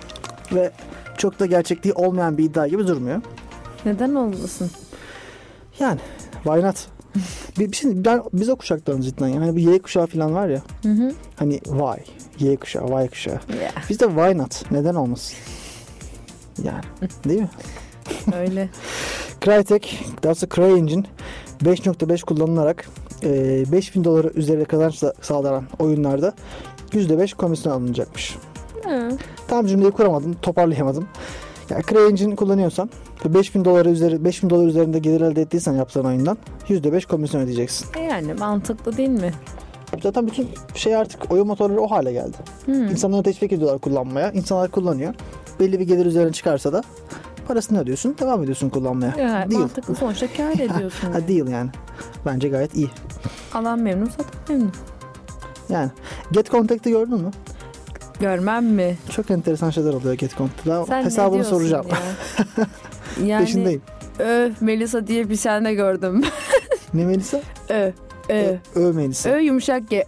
Ve 0.54 0.70
çok 1.18 1.40
da 1.40 1.46
gerçekliği 1.46 1.94
olmayan 1.94 2.38
bir 2.38 2.44
iddia 2.44 2.66
gibi 2.66 2.86
durmuyor. 2.86 3.22
Neden 3.84 4.14
olmasın? 4.14 4.70
Yani 5.78 6.00
why 6.44 6.62
not? 6.62 6.76
bir, 7.58 7.72
bir 7.72 7.76
şey, 7.76 8.04
ben, 8.04 8.22
biz 8.32 8.48
o 8.48 8.56
kuşaktanız 8.56 9.06
cidden. 9.06 9.28
Yani 9.28 9.56
bir 9.56 9.62
Y 9.62 9.78
kuşağı 9.78 10.06
falan 10.06 10.34
var 10.34 10.48
ya. 10.48 10.62
Hı 10.82 10.88
hı. 10.88 11.12
Hani 11.36 11.60
Y. 12.40 12.48
Y 12.50 12.56
kuşağı, 12.56 13.02
Y 13.02 13.08
kuşağı. 13.08 13.40
Ya, 13.62 13.72
Biz 13.90 14.00
de 14.00 14.06
why 14.06 14.38
not? 14.38 14.70
Neden 14.70 14.94
olmasın? 14.94 15.36
Yani 16.62 16.82
değil 17.24 17.40
mi? 17.40 17.50
öyle. 18.34 18.68
Crytek, 19.44 20.04
daha 20.22 20.34
doğrusu 20.34 20.48
CryEngine 20.48 21.04
5.5 21.64 22.24
kullanılarak 22.24 22.88
e, 23.22 23.64
5000 23.72 24.04
dolara 24.04 24.28
üzeri 24.28 24.64
kazanç 24.64 24.94
sa- 25.02 25.14
sağlanan 25.20 25.64
oyunlarda 25.78 26.32
%5 26.92 27.34
komisyon 27.36 27.72
alınacakmış. 27.72 28.36
Hı. 28.84 29.08
Tam 29.48 29.66
cümleyi 29.66 29.90
kuramadım, 29.90 30.34
toparlayamadım. 30.42 31.08
Ya 31.70 31.78
CryEngine 31.90 32.36
kullanıyorsan 32.36 32.90
ve 33.24 33.34
5000 33.34 33.64
dolara 33.64 33.88
üzeri 33.88 34.24
5000 34.24 34.50
dolar 34.50 34.66
üzerinde 34.66 34.98
gelir 34.98 35.20
elde 35.20 35.42
ettiysen 35.42 35.72
yaptığın 35.72 36.04
oyundan 36.04 36.38
%5 36.68 37.06
komisyon 37.06 37.40
ödeyeceksin. 37.42 37.86
E 37.98 38.00
Yani 38.02 38.34
mantıklı 38.34 38.96
değil 38.96 39.08
mi? 39.08 39.32
Zaten 40.02 40.26
bütün 40.26 40.48
şey 40.74 40.96
artık 40.96 41.30
oyun 41.32 41.46
motorları 41.46 41.80
o 41.80 41.90
hale 41.90 42.12
geldi. 42.12 42.36
Hı. 42.66 42.72
İnsanları 42.72 43.22
teşvik 43.22 43.52
ediyorlar 43.52 43.78
kullanmaya. 43.78 44.30
İnsanlar 44.32 44.70
kullanıyor. 44.70 45.14
Belli 45.60 45.80
bir 45.80 45.86
gelir 45.86 46.06
üzerine 46.06 46.32
çıkarsa 46.32 46.72
da 46.72 46.82
parasını 47.46 47.80
ödüyorsun. 47.80 48.16
Devam 48.20 48.42
ediyorsun 48.42 48.68
kullanmaya. 48.68 49.14
Yani 49.18 49.50
Deal. 49.50 49.60
mantıklı 49.60 49.94
sonuçta 49.94 50.26
kar 50.36 50.52
ediyorsun. 50.60 51.12
Ha 51.12 51.28
deal 51.28 51.48
yani. 51.48 51.70
Bence 52.26 52.48
gayet 52.48 52.74
iyi. 52.76 52.90
Alan 53.54 53.78
memnun, 53.78 54.06
satan 54.06 54.26
memnun. 54.48 54.72
Yani 55.68 55.90
Get 56.32 56.50
Contact'ı 56.50 56.90
gördün 56.90 57.14
mü? 57.20 57.30
Görmem 58.20 58.64
mi? 58.66 58.96
Çok 59.10 59.30
enteresan 59.30 59.70
şeyler 59.70 59.92
oluyor 59.94 60.14
Get 60.14 60.36
Contact'ta. 60.36 60.80
Ben 60.80 60.84
Sen 60.84 61.04
hesabını 61.04 61.44
soracağım. 61.44 61.86
ya? 61.90 61.96
yani 63.26 63.44
Peşindeyim. 63.44 63.82
öf 64.18 64.62
Melisa 64.62 65.06
diye 65.06 65.30
bir 65.30 65.36
tane 65.36 65.74
gördüm. 65.74 66.22
Ne 66.94 67.04
Melisa? 67.04 67.40
ö. 67.68 67.90
Ö. 68.28 68.56
Ö 68.74 68.92
Melisa. 68.92 69.30
Ö 69.30 69.38
yumuşak 69.38 69.90
G. 69.90 70.04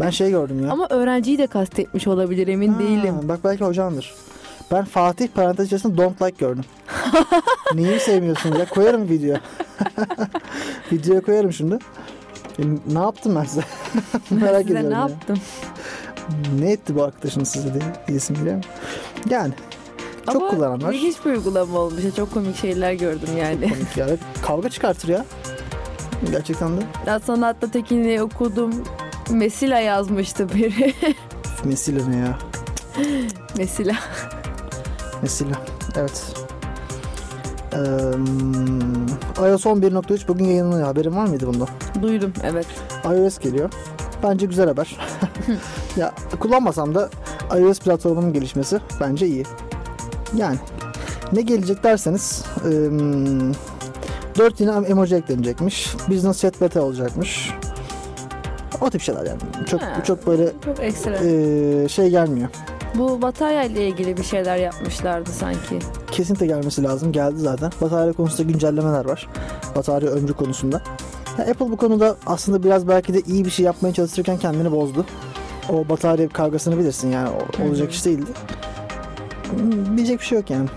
Ben 0.00 0.10
şey 0.10 0.30
gördüm 0.30 0.64
ya. 0.64 0.72
Ama 0.72 0.86
öğrenciyi 0.90 1.38
de 1.38 1.46
kastetmiş 1.46 2.06
olabilir 2.06 2.48
emin 2.48 2.72
Ha, 2.72 2.78
değilim. 2.80 3.14
Bak 3.22 3.38
belki 3.44 3.64
hocandır. 3.64 4.14
Ben 4.72 4.84
Fatih 4.84 5.28
parantez 5.28 5.66
içerisinde 5.66 5.96
don't 5.96 6.22
like 6.22 6.36
gördüm. 6.46 6.64
Neyi 7.74 8.00
sevmiyorsunuz 8.00 8.58
ya? 8.58 8.68
Koyarım 8.68 9.08
video. 9.08 9.36
Videoya 10.92 11.20
koyarım 11.20 11.52
şimdi. 11.52 11.78
E, 12.58 12.62
ne 12.92 12.98
yaptım 12.98 13.36
ben 13.36 13.44
size? 13.44 13.62
Merak 14.30 14.62
Size 14.62 14.72
ediyorum. 14.72 14.90
ne 14.90 14.94
ya. 14.94 15.00
yaptım? 15.00 15.38
Ne 16.58 16.72
etti 16.72 16.94
bu 16.94 17.02
arkadaşınız 17.02 17.48
size 17.48 17.74
diye 17.74 17.82
diyesim 18.08 18.36
geliyor. 18.36 18.64
Yani 19.30 19.52
çok 20.32 20.42
Ama 20.42 20.48
kullanan 20.50 20.82
var. 20.82 20.92
ilginç 20.92 21.16
bir 21.24 21.30
uygulama 21.30 21.78
olmuş. 21.78 22.02
Çok 22.16 22.34
komik 22.34 22.56
şeyler 22.56 22.92
gördüm 22.92 23.28
yani. 23.38 23.68
komik 23.70 23.96
ya. 23.96 24.06
Kavga 24.46 24.68
çıkartır 24.68 25.08
ya. 25.08 25.24
Gerçekten 26.30 26.76
de. 26.76 26.80
Ya 27.06 27.20
sanatta 27.20 27.70
tekini 27.70 28.22
okudum. 28.22 28.84
Mesela 29.30 29.78
yazmıştı 29.78 30.48
biri. 30.48 30.94
Mesile 31.64 32.10
ne 32.10 32.16
ya? 32.16 32.38
Mesela. 33.56 33.94
Mesile. 35.22 35.52
Evet. 35.96 36.34
Ee, 37.72 37.76
iOS 39.48 39.66
11.3 39.66 40.28
bugün 40.28 40.44
yayınlanıyor. 40.44 40.86
Haberin 40.86 41.16
var 41.16 41.26
mıydı 41.26 41.46
bundan? 41.46 41.68
Duydum 42.02 42.32
evet. 42.44 42.66
iOS 43.04 43.38
geliyor. 43.38 43.70
Bence 44.22 44.46
güzel 44.46 44.66
haber. 44.68 44.96
ya 45.96 46.12
kullanmasam 46.40 46.94
da 46.94 47.10
iOS 47.58 47.80
platformunun 47.80 48.32
gelişmesi 48.32 48.80
bence 49.00 49.26
iyi. 49.26 49.44
Yani 50.36 50.56
ne 51.32 51.40
gelecek 51.42 51.84
derseniz 51.84 52.44
ım, 52.64 53.52
4 54.38 54.60
yine 54.60 54.70
emoji 54.72 55.14
eklenecekmiş. 55.16 55.94
Business 56.08 56.40
chat 56.40 56.60
beta 56.60 56.82
olacakmış. 56.82 57.50
O 58.80 58.90
tip 58.90 59.00
şeyler 59.02 59.26
yani. 59.26 59.40
Çok 59.70 59.82
Ha. 59.82 60.04
çok 60.04 60.26
böyle 60.26 60.52
Çok 60.64 60.80
ekstra. 60.80 61.16
eee, 61.18 61.88
şey 61.88 62.10
gelmiyor. 62.10 62.48
Bu 62.94 63.22
batarya 63.22 63.62
ile 63.62 63.88
ilgili 63.88 64.16
bir 64.16 64.22
şeyler 64.22 64.56
yapmışlardı 64.56 65.30
sanki. 65.30 65.78
Kesinlikle 66.10 66.46
gelmesi 66.46 66.82
lazım. 66.82 67.12
Geldi 67.12 67.38
zaten. 67.38 67.72
Batarya 67.80 68.12
konusunda 68.12 68.52
güncellemeler 68.52 69.04
var. 69.04 69.28
Batarya 69.76 70.10
ömrü 70.10 70.32
konusunda. 70.32 70.82
Ya 71.38 71.44
Apple 71.44 71.70
bu 71.70 71.76
konuda 71.76 72.16
aslında 72.26 72.62
biraz 72.62 72.88
belki 72.88 73.14
de 73.14 73.20
iyi 73.20 73.44
bir 73.44 73.50
şey 73.50 73.64
yapmaya 73.66 73.94
çalışırken 73.94 74.38
kendini 74.38 74.72
bozdu. 74.72 75.06
O 75.72 75.88
batarya 75.88 76.28
kavgasını 76.28 76.78
bilirsin 76.78 77.10
yani. 77.10 77.28
O- 77.28 77.68
olacak 77.68 77.92
iş 77.92 78.04
değildi. 78.04 78.30
Diyecek 79.96 80.20
bir 80.20 80.24
şey 80.24 80.38
yok 80.38 80.50
yani. 80.50 80.68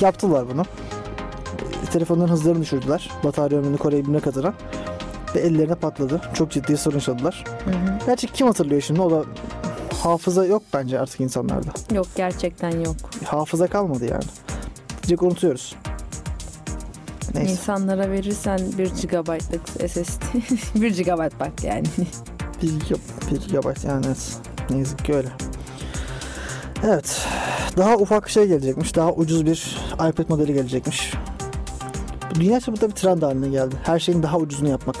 Yaptılar 0.00 0.44
bunu. 0.54 0.62
Telefonların 1.92 2.28
hızlarını 2.32 2.62
düşürdüler. 2.62 3.10
Batarya 3.24 3.58
ömrünü 3.58 3.76
koruyabilmek 3.76 4.26
adına. 4.26 4.54
Ve 5.34 5.40
ellerine 5.40 5.74
patladı. 5.74 6.20
Çok 6.34 6.50
ciddi 6.50 6.76
sorun 6.76 6.96
yaşadılar. 6.96 7.44
Hı 7.64 7.70
hı. 7.70 7.98
Gerçi 8.06 8.26
kim 8.26 8.46
hatırlıyor 8.46 8.80
şimdi? 8.80 9.00
O 9.00 9.10
da 9.10 9.22
hafıza 10.10 10.46
yok 10.46 10.62
bence 10.74 11.00
artık 11.00 11.20
insanlarda. 11.20 11.70
Yok 11.94 12.06
gerçekten 12.16 12.80
yok. 12.80 12.96
Hafıza 13.24 13.66
kalmadı 13.66 14.04
yani. 14.04 14.24
Direkt 15.06 15.22
unutuyoruz. 15.22 15.76
Neyse. 17.34 17.52
İnsanlara 17.52 18.10
verirsen 18.10 18.58
1 18.78 18.88
GB'lık 18.88 19.90
SSD. 19.90 20.22
1 20.82 21.04
GB 21.04 21.40
bak 21.40 21.64
yani. 21.64 21.86
1 22.62 22.68
GB, 22.68 22.98
1 23.30 23.48
GB 23.48 23.86
yani 23.86 24.06
evet. 24.06 24.36
Ne 24.70 24.78
yazık 24.78 25.04
ki 25.04 25.14
öyle. 25.14 25.28
Evet. 26.84 27.26
Daha 27.76 27.96
ufak 27.96 28.28
şey 28.28 28.46
gelecekmiş. 28.46 28.96
Daha 28.96 29.12
ucuz 29.12 29.46
bir 29.46 29.78
iPad 29.94 30.28
modeli 30.28 30.54
gelecekmiş. 30.54 31.12
Dünya 32.34 32.60
çapında 32.60 32.88
bir 32.88 32.94
trend 32.94 33.22
haline 33.22 33.48
geldi. 33.48 33.74
Her 33.82 33.98
şeyin 33.98 34.22
daha 34.22 34.38
ucuzunu 34.38 34.68
yapmak. 34.68 34.96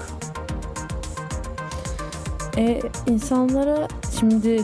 E, 2.56 2.80
insanlara 3.06 3.88
şimdi 4.20 4.62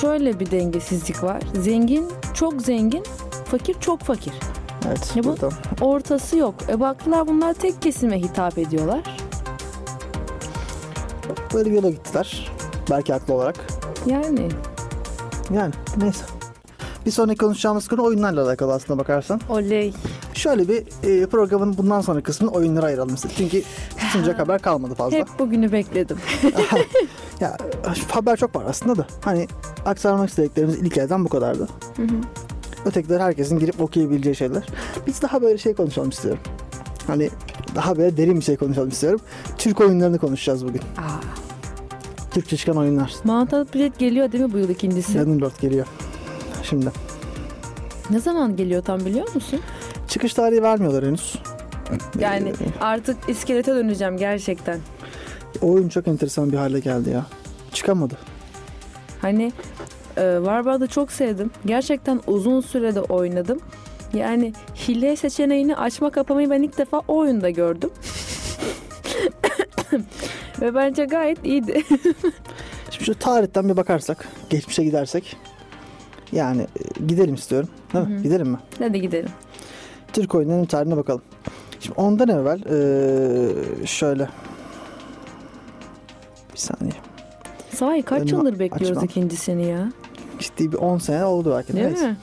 şöyle 0.00 0.40
bir 0.40 0.50
dengesizlik 0.50 1.22
var. 1.22 1.42
Zengin 1.60 2.08
çok 2.34 2.62
zengin, 2.62 3.02
fakir 3.44 3.76
çok 3.80 4.00
fakir. 4.00 4.32
Evet. 4.88 5.12
Ya 5.16 5.24
bu- 5.24 5.28
burada. 5.28 5.48
Ortası 5.80 6.36
yok. 6.36 6.54
E 6.68 6.80
baktılar 6.80 7.26
bunlar 7.28 7.54
tek 7.54 7.82
kesime 7.82 8.18
hitap 8.20 8.58
ediyorlar. 8.58 9.00
Böyle 11.54 11.70
bir 11.70 11.74
yola 11.76 11.90
gittiler. 11.90 12.52
Belki 12.90 13.12
haklı 13.12 13.34
olarak. 13.34 13.66
Yani 14.06 14.48
Yani 15.54 15.72
neyse. 15.96 16.24
Bir 17.06 17.10
sonraki 17.10 17.38
konuşacağımız 17.38 17.88
konu 17.88 18.02
oyunlarla 18.02 18.44
alakalı 18.46 18.72
aslında 18.72 18.98
bakarsan. 18.98 19.40
oley. 19.48 19.94
Şöyle 20.34 20.68
bir 20.68 20.82
e, 21.22 21.26
programın 21.26 21.78
bundan 21.78 22.00
sonra 22.00 22.20
kısmını 22.22 22.50
oyunlara 22.50 22.86
ayıralım. 22.86 23.14
Çünkü 23.36 23.62
sunacak 24.12 24.38
haber 24.44 24.62
kalmadı 24.62 24.94
fazla. 24.94 25.16
Hep 25.16 25.28
bugünü 25.38 25.72
bekledim. 25.72 26.18
Ya 27.40 27.56
haber 28.10 28.36
çok 28.36 28.56
var 28.56 28.64
aslında 28.68 28.96
da. 28.96 29.06
Hani 29.20 29.46
aktarmak 29.86 30.28
istediklerimiz 30.28 30.76
ilk 30.78 30.98
elden 30.98 31.24
bu 31.24 31.28
kadardı. 31.28 31.68
Hı 31.96 32.02
hı. 32.02 32.16
Ötekiler 32.84 33.20
herkesin 33.20 33.58
girip 33.58 33.80
okuyabileceği 33.80 34.36
şeyler. 34.36 34.62
Biz 35.06 35.22
daha 35.22 35.42
böyle 35.42 35.58
şey 35.58 35.74
konuşalım 35.74 36.08
istiyorum. 36.10 36.40
Hani 37.06 37.30
daha 37.74 37.96
böyle 37.96 38.16
derin 38.16 38.36
bir 38.36 38.44
şey 38.44 38.56
konuşalım 38.56 38.88
istiyorum. 38.88 39.20
Türk 39.58 39.80
oyunlarını 39.80 40.18
konuşacağız 40.18 40.64
bugün. 40.64 40.80
Aa. 40.80 41.20
Türkçe 42.30 42.56
çıkan 42.56 42.76
oyunlar. 42.76 43.14
Mounted 43.24 43.74
Blade 43.74 43.92
geliyor 43.98 44.32
değil 44.32 44.44
mi 44.44 44.52
bu 44.52 44.58
yıl 44.58 44.68
ikincisi? 44.68 45.14
Dragon 45.14 45.40
Lord 45.40 45.60
geliyor. 45.60 45.86
Şimdi. 46.62 46.86
Ne 48.10 48.20
zaman 48.20 48.56
geliyor 48.56 48.82
tam 48.82 49.00
biliyor 49.00 49.34
musun? 49.34 49.60
Çıkış 50.08 50.34
tarihi 50.34 50.62
vermiyorlar 50.62 51.04
henüz. 51.04 51.36
Yani 52.18 52.48
Ee, 52.48 52.80
artık 52.80 53.16
iskelete 53.28 53.74
döneceğim 53.74 54.16
gerçekten. 54.16 54.78
Oyun 55.60 55.88
çok 55.88 56.08
enteresan 56.08 56.52
bir 56.52 56.56
hale 56.56 56.80
geldi 56.80 57.10
ya. 57.10 57.26
Çıkamadı. 57.72 58.14
Hani 59.20 59.52
e, 60.16 60.34
Warbar'da 60.36 60.86
çok 60.86 61.12
sevdim. 61.12 61.50
Gerçekten 61.66 62.20
uzun 62.26 62.60
sürede 62.60 63.00
oynadım. 63.00 63.60
Yani 64.14 64.52
hile 64.88 65.16
seçeneğini 65.16 65.76
açma 65.76 66.10
kapamayı 66.10 66.50
ben 66.50 66.62
ilk 66.62 66.78
defa 66.78 66.98
o 67.08 67.16
oyunda 67.16 67.50
gördüm. 67.50 67.90
Ve 70.60 70.74
bence 70.74 71.04
gayet 71.04 71.44
iyiydi. 71.44 71.82
Şimdi 72.90 73.04
şu 73.04 73.14
tarihten 73.14 73.68
bir 73.68 73.76
bakarsak, 73.76 74.28
geçmişe 74.50 74.84
gidersek. 74.84 75.36
Yani 76.32 76.62
e, 76.62 77.04
gidelim 77.06 77.34
istiyorum. 77.34 77.68
Değil 77.94 78.06
mi? 78.06 78.14
Hı 78.14 78.18
hı. 78.18 78.22
Gidelim 78.22 78.48
mi? 78.48 78.58
Hadi 78.78 79.00
gidelim. 79.00 79.30
Türk 80.12 80.34
oyunlarının 80.34 80.64
tarihine 80.64 80.96
bakalım. 80.96 81.22
Şimdi 81.80 82.00
ondan 82.00 82.28
evvel 82.28 82.60
eee, 82.60 83.86
şöyle 83.86 84.28
bir 86.54 86.58
saniye. 86.58 86.94
Sahi 87.74 88.02
kaç 88.02 88.22
Önümü 88.22 88.30
yıldır 88.36 88.58
bekliyoruz 88.58 88.90
açmam. 88.90 89.04
ikincisini 89.04 89.66
ya? 89.66 89.92
Ciddi 90.38 90.72
bir 90.72 90.76
10 90.76 90.98
sene 90.98 91.24
oldu 91.24 91.52
belki. 91.56 91.72
de. 91.72 91.76
Değil 91.76 91.86
Neyse. 91.86 92.06
mi? 92.08 92.16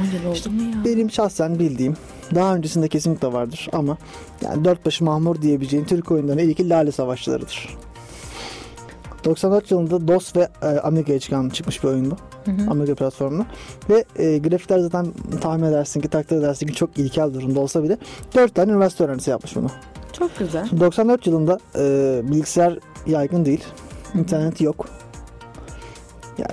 10 0.00 0.18
yıl 0.18 0.24
oldu 0.26 0.34
İşte 0.34 0.50
mu 0.50 0.62
ya? 0.62 0.84
Benim 0.84 1.10
şahsen 1.10 1.58
bildiğim 1.58 1.96
daha 2.34 2.54
öncesinde 2.54 2.88
kesinlikle 2.88 3.32
vardır 3.32 3.68
ama 3.72 3.98
yani 4.42 4.64
dört 4.64 4.86
başı 4.86 5.04
mahmur 5.04 5.42
diyebileceğin 5.42 5.84
Türk 5.84 6.10
oyunlarının 6.10 6.42
ilki 6.42 6.68
Lale 6.68 6.92
Savaşçılarıdır. 6.92 7.76
94 9.24 9.70
yılında 9.70 10.08
DOS 10.08 10.36
ve 10.36 10.48
e, 10.62 10.66
Amiga'ya 10.66 11.18
çıkan 11.18 11.48
çıkmış 11.48 11.82
bir 11.84 11.88
oyun 11.88 12.10
bu. 12.10 12.16
Hı 12.44 12.50
hı. 12.50 12.70
Amiga 12.70 12.94
platformunda. 12.94 13.46
Ve 13.90 14.04
e, 14.16 14.38
grafikler 14.38 14.78
zaten 14.78 15.06
tahmin 15.40 15.64
edersin 15.66 16.00
ki 16.00 16.08
takdir 16.08 16.36
edersin 16.36 16.66
ki 16.66 16.74
çok 16.74 16.98
ilkel 16.98 17.34
durumda 17.34 17.60
olsa 17.60 17.82
bile 17.82 17.98
4 18.34 18.54
tane 18.54 18.72
üniversite 18.72 19.04
öğrencisi 19.04 19.30
yapmış 19.30 19.56
bunu. 19.56 19.70
Çok 20.12 20.38
güzel. 20.38 20.66
Şimdi 20.68 20.80
94 20.80 21.26
yılında 21.26 21.58
e, 21.78 22.20
bilgisayar 22.24 22.78
yaygın 23.06 23.44
değil. 23.44 23.64
İnternet 24.14 24.60
yok. 24.60 24.88
Yani 26.38 26.52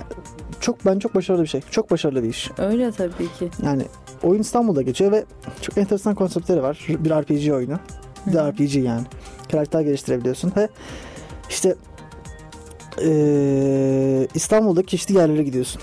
çok 0.60 0.86
ben 0.86 0.98
çok 0.98 1.14
başarılı 1.14 1.42
bir 1.42 1.48
şey. 1.48 1.60
Çok 1.70 1.90
başarılı 1.90 2.22
bir 2.22 2.28
iş. 2.28 2.50
Öyle 2.58 2.92
tabii 2.92 3.32
ki. 3.38 3.50
Yani 3.62 3.82
oyun 4.22 4.40
İstanbul'da 4.40 4.82
geçiyor 4.82 5.12
ve 5.12 5.24
çok 5.62 5.78
enteresan 5.78 6.14
konseptleri 6.14 6.62
var. 6.62 6.86
Bir 6.88 7.10
RPG 7.10 7.52
oyunu. 7.54 7.78
Bir 8.26 8.32
de. 8.32 8.50
RPG 8.52 8.74
yani. 8.76 9.02
Karakter 9.52 9.80
geliştirebiliyorsun 9.80 10.52
ve 10.56 10.68
işte 11.50 11.74
eee 13.00 14.28
İstanbul'daki 14.34 14.88
çeşitli 14.88 15.14
yerlere 15.14 15.42
gidiyorsun. 15.42 15.82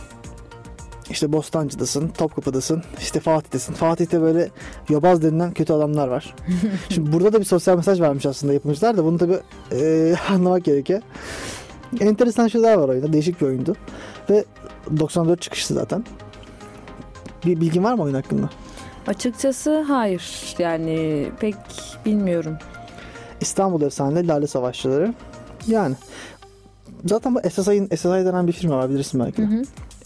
İşte 1.14 1.34
Bostancı'dasın, 1.34 2.08
Topkapı'dasın, 2.08 2.84
işte 3.00 3.20
Fatih'tesin. 3.20 3.74
Fatih'te 3.74 4.22
böyle 4.22 4.50
yobaz 4.90 5.22
denilen 5.22 5.54
kötü 5.54 5.74
adamlar 5.74 6.08
var. 6.08 6.36
Şimdi 6.90 7.12
burada 7.12 7.34
da 7.34 7.40
bir 7.40 7.46
sosyal 7.46 7.76
mesaj 7.78 8.02
vermiş 8.02 8.26
aslında 8.26 8.54
yapımcılar 8.54 8.98
da 8.98 9.06
bunu 9.06 9.18
tabii 9.18 9.40
eee, 9.72 10.16
anlamak 10.30 10.64
gerekiyor. 10.64 11.02
Enteresan 12.00 12.48
şeyler 12.48 12.74
var 12.74 12.90
oyunda. 12.90 13.14
Değişik 13.14 13.42
bir 13.42 13.46
oyundu. 13.46 13.76
Ve 14.30 14.46
94 15.00 15.42
çıkışlı 15.42 15.76
zaten. 15.76 16.06
Bir 17.46 17.62
bilgin 17.62 17.84
var 17.84 17.94
mı 17.94 18.04
oyun 18.04 18.14
hakkında? 18.14 18.50
Açıkçası 19.08 19.82
hayır. 19.82 20.56
Yani 20.60 21.28
pek 21.40 21.56
bilmiyorum. 22.06 22.58
İstanbul 23.42 23.82
Efsaneleri 23.82 24.28
Lale 24.28 24.48
Savaşçıları. 24.48 25.14
Yani 25.68 25.96
zaten 27.06 27.36
bu 27.36 27.40
SSI'nin 27.50 27.96
SSI 27.96 28.08
denen 28.08 28.48
bir 28.48 28.52
firma 28.54 28.78
var 28.78 28.90
bilirsin 28.90 29.20
belki. 29.20 29.42
Hı 29.42 29.46
hı. 29.46 29.62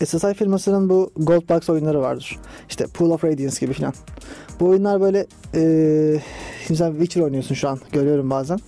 SSI 0.06 0.34
firmasının 0.34 0.90
bu 0.90 1.12
Gold 1.18 1.50
Box 1.50 1.70
oyunları 1.70 2.02
vardır. 2.02 2.40
İşte 2.70 2.88
Pool 2.88 3.12
of 3.12 3.24
Radiance 3.24 3.56
gibi 3.60 3.74
filan. 3.74 3.94
Bu 4.60 4.66
oyunlar 4.66 5.02
böyle 5.02 5.28
şimdi 6.68 6.78
sen 6.78 6.92
Witcher 6.92 7.22
oynuyorsun 7.22 7.56
şu 7.56 7.70
an 7.70 7.80
görüyorum 7.92 8.30
bazen. 8.30 8.60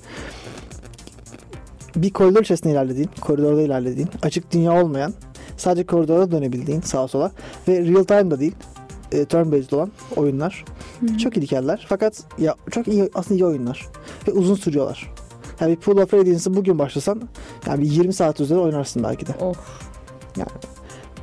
Bir 1.95 2.09
koridor 2.09 2.41
içerisinde 2.41 2.73
ilerlediğin, 2.73 3.09
koridorda 3.21 3.61
ilerlediğin, 3.61 4.09
açık 4.21 4.51
dünya 4.51 4.83
olmayan, 4.83 5.13
sadece 5.57 5.85
koridorda 5.85 6.31
dönebildiğin 6.31 6.81
sağa 6.81 7.07
sola 7.07 7.31
ve 7.67 7.85
real 7.85 8.03
time'da 8.03 8.39
değil, 8.39 8.55
e, 9.11 9.25
turn 9.25 9.51
based 9.51 9.71
olan 9.71 9.91
oyunlar. 10.15 10.65
Hı. 10.99 11.17
Çok 11.17 11.37
ilkeller 11.37 11.85
fakat 11.89 12.23
ya 12.37 12.55
çok 12.71 12.87
iyi 12.87 13.09
aslında 13.13 13.39
iyi 13.39 13.45
oyunlar 13.45 13.87
ve 14.27 14.31
uzun 14.31 14.55
sürüyorlar. 14.55 15.13
Yani 15.59 15.71
bir 15.71 15.79
Pool 15.79 15.97
of 15.97 16.13
Radiance'ı 16.13 16.55
bugün 16.55 16.79
başlasan 16.79 17.21
yani 17.67 17.81
bir 17.81 17.91
20 17.91 18.13
saat 18.13 18.39
üzeri 18.39 18.59
oynarsın 18.59 19.03
belki 19.03 19.27
de. 19.27 19.31
Of. 19.41 19.57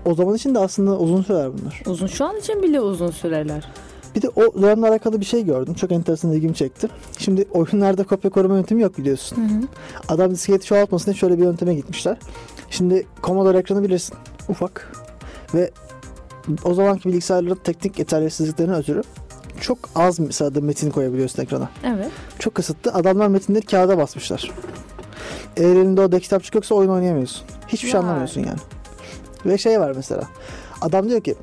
O 0.07 0.15
zaman 0.15 0.35
için 0.35 0.55
de 0.55 0.59
aslında 0.59 0.99
uzun 0.99 1.23
sürer 1.23 1.51
bunlar. 1.59 1.83
Uzun. 1.87 2.07
Şu 2.07 2.25
an 2.25 2.37
için 2.37 2.63
bile 2.63 2.81
uzun 2.81 3.11
süreler. 3.11 3.69
Bir 4.17 4.23
de 4.23 4.29
o 4.29 4.63
dönemle 4.63 4.89
alakalı 4.89 5.21
bir 5.21 5.25
şey 5.25 5.45
gördüm. 5.45 5.75
Çok 5.75 5.93
enteresan 5.93 6.33
ilgimi 6.33 6.55
çekti. 6.55 6.89
Şimdi 7.19 7.45
oyunlarda 7.53 8.05
kopya 8.05 8.31
koruma 8.31 8.57
yöntemi 8.57 8.83
yok 8.83 8.99
biliyorsun. 8.99 9.37
Hı 9.37 9.55
hı. 9.55 9.61
Adam 10.09 10.31
disketi 10.31 10.67
çoğaltmasın 10.67 11.07
diye 11.07 11.15
şöyle 11.15 11.39
bir 11.39 11.45
yönteme 11.45 11.75
gitmişler. 11.75 12.17
Şimdi 12.71 13.07
Commodore 13.23 13.59
ekranı 13.59 13.83
bilirsin. 13.83 14.17
Ufak. 14.49 14.93
Ve 15.55 15.71
o 16.65 16.75
zamanki 16.75 17.09
bilgisayarların 17.09 17.61
teknik 17.65 17.99
yetersizliklerine 17.99 18.77
ötürü 18.77 19.03
çok 19.61 19.79
az 19.95 20.19
sayıda 20.31 20.61
metin 20.61 20.91
koyabiliyorsun 20.91 21.43
ekrana. 21.43 21.69
Evet. 21.85 22.11
Çok 22.39 22.55
kısıtlı. 22.55 22.93
Adamlar 22.93 23.29
metinleri 23.29 23.67
kağıda 23.67 23.99
basmışlar. 23.99 24.51
Eğer 25.57 25.77
elinde 25.77 26.01
o 26.01 26.11
kitapçık 26.11 26.55
yoksa 26.55 26.75
oyun 26.75 26.91
oynayamıyorsun. 26.91 27.47
Hiçbir 27.69 27.89
şey 27.89 28.01
Vay. 28.01 28.09
anlamıyorsun 28.09 28.41
yani. 28.41 28.59
Ve 29.47 29.59
şey 29.59 29.81
var 29.81 29.93
mesela. 29.97 30.23
Adam 30.81 31.09
diyor 31.09 31.21
ki 31.21 31.35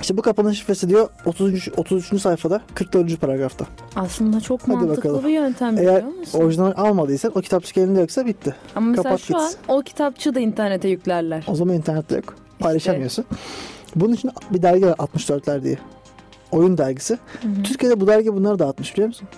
işte 0.00 0.16
bu 0.16 0.22
kapının 0.22 0.52
şifresi 0.52 0.88
diyor 0.88 1.08
33. 1.26 1.70
33. 1.76 2.20
sayfada 2.20 2.60
44. 2.74 3.20
paragrafta. 3.20 3.66
Aslında 3.96 4.40
çok 4.40 4.60
Hadi 4.62 4.70
mantıklı 4.70 4.96
bakalım. 4.96 5.24
bir 5.24 5.28
yöntem 5.28 5.78
Eğer 5.78 5.96
biliyor 5.96 6.18
musun? 6.18 6.38
Orijinal 6.40 6.72
almadıysan 6.76 7.32
o 7.34 7.40
kitapçık 7.40 7.76
elinde 7.76 8.00
yoksa 8.00 8.26
bitti. 8.26 8.54
Ama 8.76 8.86
mesela 8.86 9.02
kapat 9.02 9.20
şu 9.20 9.36
an 9.38 9.42
gitsin. 9.42 9.60
o 9.68 9.82
kitapçığı 9.82 10.34
da 10.34 10.40
internete 10.40 10.88
yüklerler. 10.88 11.44
O 11.48 11.54
zaman 11.54 11.74
internette 11.74 12.16
yok. 12.16 12.34
Paylaşamıyorsun. 12.58 13.24
Bunun 13.96 14.12
için 14.12 14.30
bir 14.50 14.62
dergi 14.62 14.86
var 14.86 14.92
64'ler 14.92 15.62
diye. 15.62 15.78
Oyun 16.52 16.78
dergisi. 16.78 17.18
Hı 17.42 17.48
hı. 17.48 17.62
Türkiye'de 17.62 18.00
bu 18.00 18.06
dergi 18.06 18.34
bunları 18.34 18.58
dağıtmış 18.58 18.92
biliyor 18.92 19.08
musun? 19.08 19.28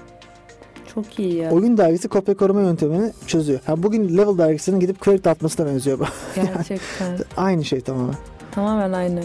Çok 0.94 1.18
iyi 1.18 1.34
ya. 1.34 1.50
Oyun 1.50 1.76
dergisi 1.76 2.08
kopya 2.08 2.36
koruma 2.36 2.60
yöntemini 2.60 3.12
çözüyor. 3.26 3.60
Ha, 3.66 3.82
bugün 3.82 4.18
Level 4.18 4.38
dergisinin 4.38 4.80
gidip 4.80 5.04
credit 5.04 5.26
atmasına 5.26 5.66
benziyor 5.66 5.98
bu. 5.98 6.04
Gerçekten. 6.34 7.18
Aynı 7.36 7.64
şey 7.64 7.80
tamamen. 7.80 8.14
Tamamen 8.52 8.92
aynı. 8.92 9.22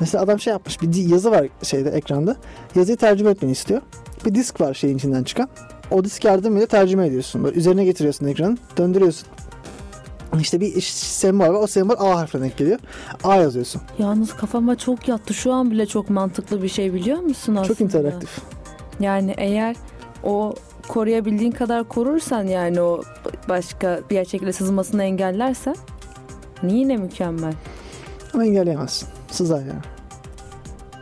Mesela 0.00 0.24
adam 0.24 0.40
şey 0.40 0.52
yapmış 0.52 0.82
bir 0.82 0.94
yazı 0.94 1.30
var 1.30 1.46
şeyde 1.62 1.90
ekranda. 1.90 2.36
Yazıyı 2.74 2.96
tercüme 2.96 3.30
etmeni 3.30 3.52
istiyor. 3.52 3.80
Bir 4.24 4.34
disk 4.34 4.60
var 4.60 4.74
şeyin 4.74 4.96
içinden 4.96 5.22
çıkan. 5.24 5.48
O 5.90 6.04
disk 6.04 6.24
yardımıyla 6.24 6.66
tercüme 6.66 7.06
ediyorsun. 7.06 7.44
Böyle 7.44 7.56
üzerine 7.56 7.84
getiriyorsun 7.84 8.26
ekranı. 8.26 8.56
Döndürüyorsun. 8.76 9.28
İşte 10.40 10.60
bir 10.60 10.80
sembol 10.80 11.44
var. 11.44 11.50
O 11.62 11.66
sembol 11.66 11.94
A 11.98 12.18
harfine 12.18 12.42
denk 12.42 12.56
geliyor. 12.56 12.78
A 13.24 13.34
yazıyorsun. 13.34 13.82
Yalnız 13.98 14.36
kafama 14.36 14.76
çok 14.76 15.08
yattı. 15.08 15.34
Şu 15.34 15.52
an 15.52 15.70
bile 15.70 15.86
çok 15.86 16.10
mantıklı 16.10 16.62
bir 16.62 16.68
şey 16.68 16.94
biliyor 16.94 17.18
musun 17.18 17.52
aslında? 17.54 17.68
Çok 17.68 17.80
interaktif. 17.80 18.38
Yani 19.00 19.34
eğer 19.38 19.76
o 20.24 20.54
koruyabildiğin 20.88 21.52
kadar 21.52 21.88
korursan 21.88 22.46
yani 22.46 22.80
o 22.80 23.02
başka 23.48 24.00
bir 24.10 24.24
şekilde 24.24 24.52
sızmasını 24.52 25.04
engellersen 25.04 25.76
hani 26.60 26.78
yine 26.78 26.96
mükemmel. 26.96 27.54
Ama 28.34 28.44
engelleyemezsin. 28.44 29.08
Sızar 29.30 29.60
yani. 29.60 29.82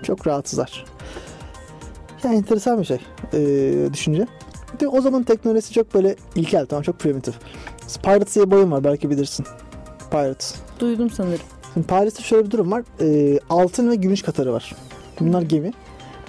Çok 0.03 0.27
rahat 0.27 0.49
sızar. 0.49 0.85
Yani 2.25 2.37
enteresan 2.37 2.81
bir 2.81 2.85
şey. 2.85 2.99
Ee, 3.33 3.93
düşünce. 3.93 4.27
De 4.81 4.89
o 4.89 5.01
zaman 5.01 5.23
teknolojisi 5.23 5.73
çok 5.73 5.95
böyle 5.95 6.16
ilkel 6.35 6.66
tamam 6.66 6.83
çok 6.83 6.99
primitif. 6.99 7.35
Pirates 8.03 8.35
diye 8.35 8.51
bir 8.51 8.57
oyun 8.57 8.71
var 8.71 8.85
belki 8.85 9.11
bilirsin. 9.11 9.47
Pirates. 10.11 10.55
Duydum 10.81 11.11
sanırım. 11.11 11.41
Şimdi 11.75 11.87
Paris'te 11.87 12.23
şöyle 12.23 12.47
bir 12.47 12.51
durum 12.51 12.73
var. 12.73 12.83
Ee, 13.01 13.39
altın 13.51 13.91
ve 13.91 13.95
gümüş 13.95 14.23
katarı 14.23 14.53
var. 14.53 14.75
Bunlar 15.21 15.43
gemi. 15.43 15.73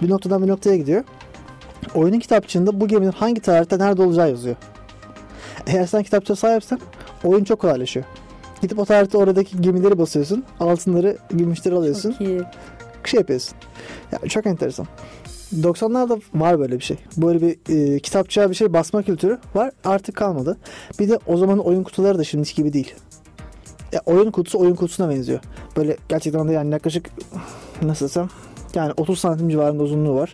Bir 0.01 0.09
noktadan 0.09 0.43
bir 0.43 0.47
noktaya 0.47 0.77
gidiyor. 0.77 1.03
Oyunun 1.95 2.19
kitapçığında 2.19 2.81
bu 2.81 2.87
geminin 2.87 3.11
hangi 3.11 3.41
tarihte 3.41 3.79
nerede 3.79 4.01
olacağı 4.01 4.29
yazıyor. 4.29 4.55
Eğer 5.67 5.85
sen 5.85 6.03
kitapçıya 6.03 6.35
sahipsen 6.35 6.79
oyun 7.23 7.43
çok 7.43 7.59
kolaylaşıyor. 7.59 8.05
Gidip 8.61 8.79
o 8.79 8.85
tarihte 8.85 9.17
oradaki 9.17 9.61
gemileri 9.61 9.97
basıyorsun. 9.97 10.43
Altınları, 10.59 11.17
gümüşleri 11.31 11.75
alıyorsun. 11.75 12.11
Çok 12.11 12.21
iyi. 12.21 12.41
şey 13.05 13.19
yapıyorsun. 13.19 13.57
Ya, 14.11 14.19
çok 14.29 14.45
enteresan. 14.45 14.87
90'larda 15.55 16.21
var 16.33 16.59
böyle 16.59 16.75
bir 16.79 16.83
şey. 16.83 16.97
Böyle 17.17 17.41
bir 17.41 17.57
e, 17.75 17.99
kitapçığa 17.99 18.49
bir 18.49 18.55
şey 18.55 18.73
basma 18.73 19.03
kültürü 19.03 19.39
var. 19.55 19.71
Artık 19.83 20.15
kalmadı. 20.15 20.57
Bir 20.99 21.09
de 21.09 21.19
o 21.27 21.37
zaman 21.37 21.59
oyun 21.59 21.83
kutuları 21.83 22.17
da 22.17 22.23
şimdiki 22.23 22.55
gibi 22.55 22.73
değil. 22.73 22.95
Ya, 23.91 24.01
oyun 24.05 24.31
kutusu 24.31 24.59
oyun 24.59 24.75
kutusuna 24.75 25.09
benziyor. 25.09 25.39
Böyle 25.77 25.97
gerçekten 26.09 26.47
de 26.47 26.53
yani 26.53 26.71
yaklaşık 26.71 27.09
nasıl 27.81 28.05
desem 28.05 28.29
yani 28.75 28.93
30 28.97 29.19
santim 29.19 29.49
civarında 29.49 29.83
uzunluğu 29.83 30.15
var. 30.15 30.33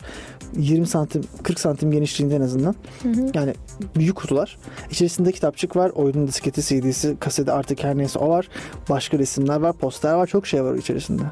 20 0.58 0.88
santim 0.88 1.22
40 1.44 1.60
santim 1.60 1.92
genişliğinde 1.92 2.36
en 2.36 2.42
azından. 2.42 2.76
Hı 3.04 3.10
hı. 3.10 3.32
Yani 3.34 3.54
büyük 3.96 4.16
kutular. 4.16 4.58
İçerisinde 4.92 5.32
kitapçık 5.32 5.76
var. 5.76 5.90
Oyunun 5.90 6.28
disketi, 6.28 6.62
CD'si, 6.62 7.18
kaseti 7.20 7.52
artık 7.52 7.84
her 7.84 7.98
neyse 7.98 8.20
o 8.20 8.30
var. 8.30 8.50
Başka 8.90 9.20
resimler 9.20 9.60
var, 9.60 9.74
poster 9.74 10.14
var. 10.14 10.28
Çok 10.28 10.48
şey 10.48 10.64
var 10.64 10.76
içerisinde. 10.76 11.24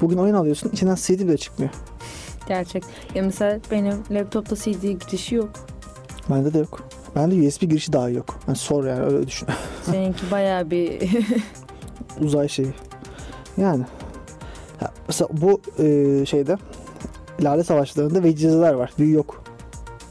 Bugün 0.00 0.16
oyun 0.16 0.34
alıyorsun 0.34 0.70
içinden 0.72 0.94
CD 0.94 1.20
bile 1.20 1.36
çıkmıyor. 1.36 1.72
Gerçek. 2.48 2.84
Ya 3.14 3.22
mesela 3.22 3.60
benim 3.70 3.94
laptopta 4.10 4.56
CD 4.56 4.82
girişi 4.82 5.34
yok. 5.34 5.50
Bende 6.30 6.54
de 6.54 6.58
yok. 6.58 6.88
Bende 7.16 7.48
USB 7.48 7.62
girişi 7.62 7.92
daha 7.92 8.08
yok. 8.08 8.40
Yani 8.46 8.58
sor 8.58 8.84
yani 8.86 9.00
öyle 9.00 9.26
düşün. 9.26 9.48
Seninki 9.82 10.30
bayağı 10.30 10.70
bir 10.70 11.02
Uzay 12.20 12.48
şeyi. 12.48 12.72
Yani. 13.56 13.84
Ya 14.80 14.92
mesela 15.08 15.28
bu 15.32 15.60
e, 15.78 16.26
şeyde 16.26 16.56
Lale 17.42 17.64
Savaşları'nda 17.64 18.22
vecizeler 18.22 18.72
var. 18.72 18.92
Büyü 18.98 19.14
yok. 19.14 19.44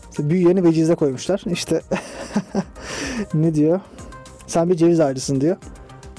Mesela 0.08 0.30
büyü 0.30 0.48
yerine 0.48 0.64
vecize 0.64 0.96
koymuşlar. 0.96 1.44
İşte 1.52 1.82
ne 3.34 3.56
diyor? 3.56 3.80
Sen 4.48 4.70
bir 4.70 4.76
ceviz 4.76 5.00
ağacısın 5.00 5.42
diyor. 5.42 5.58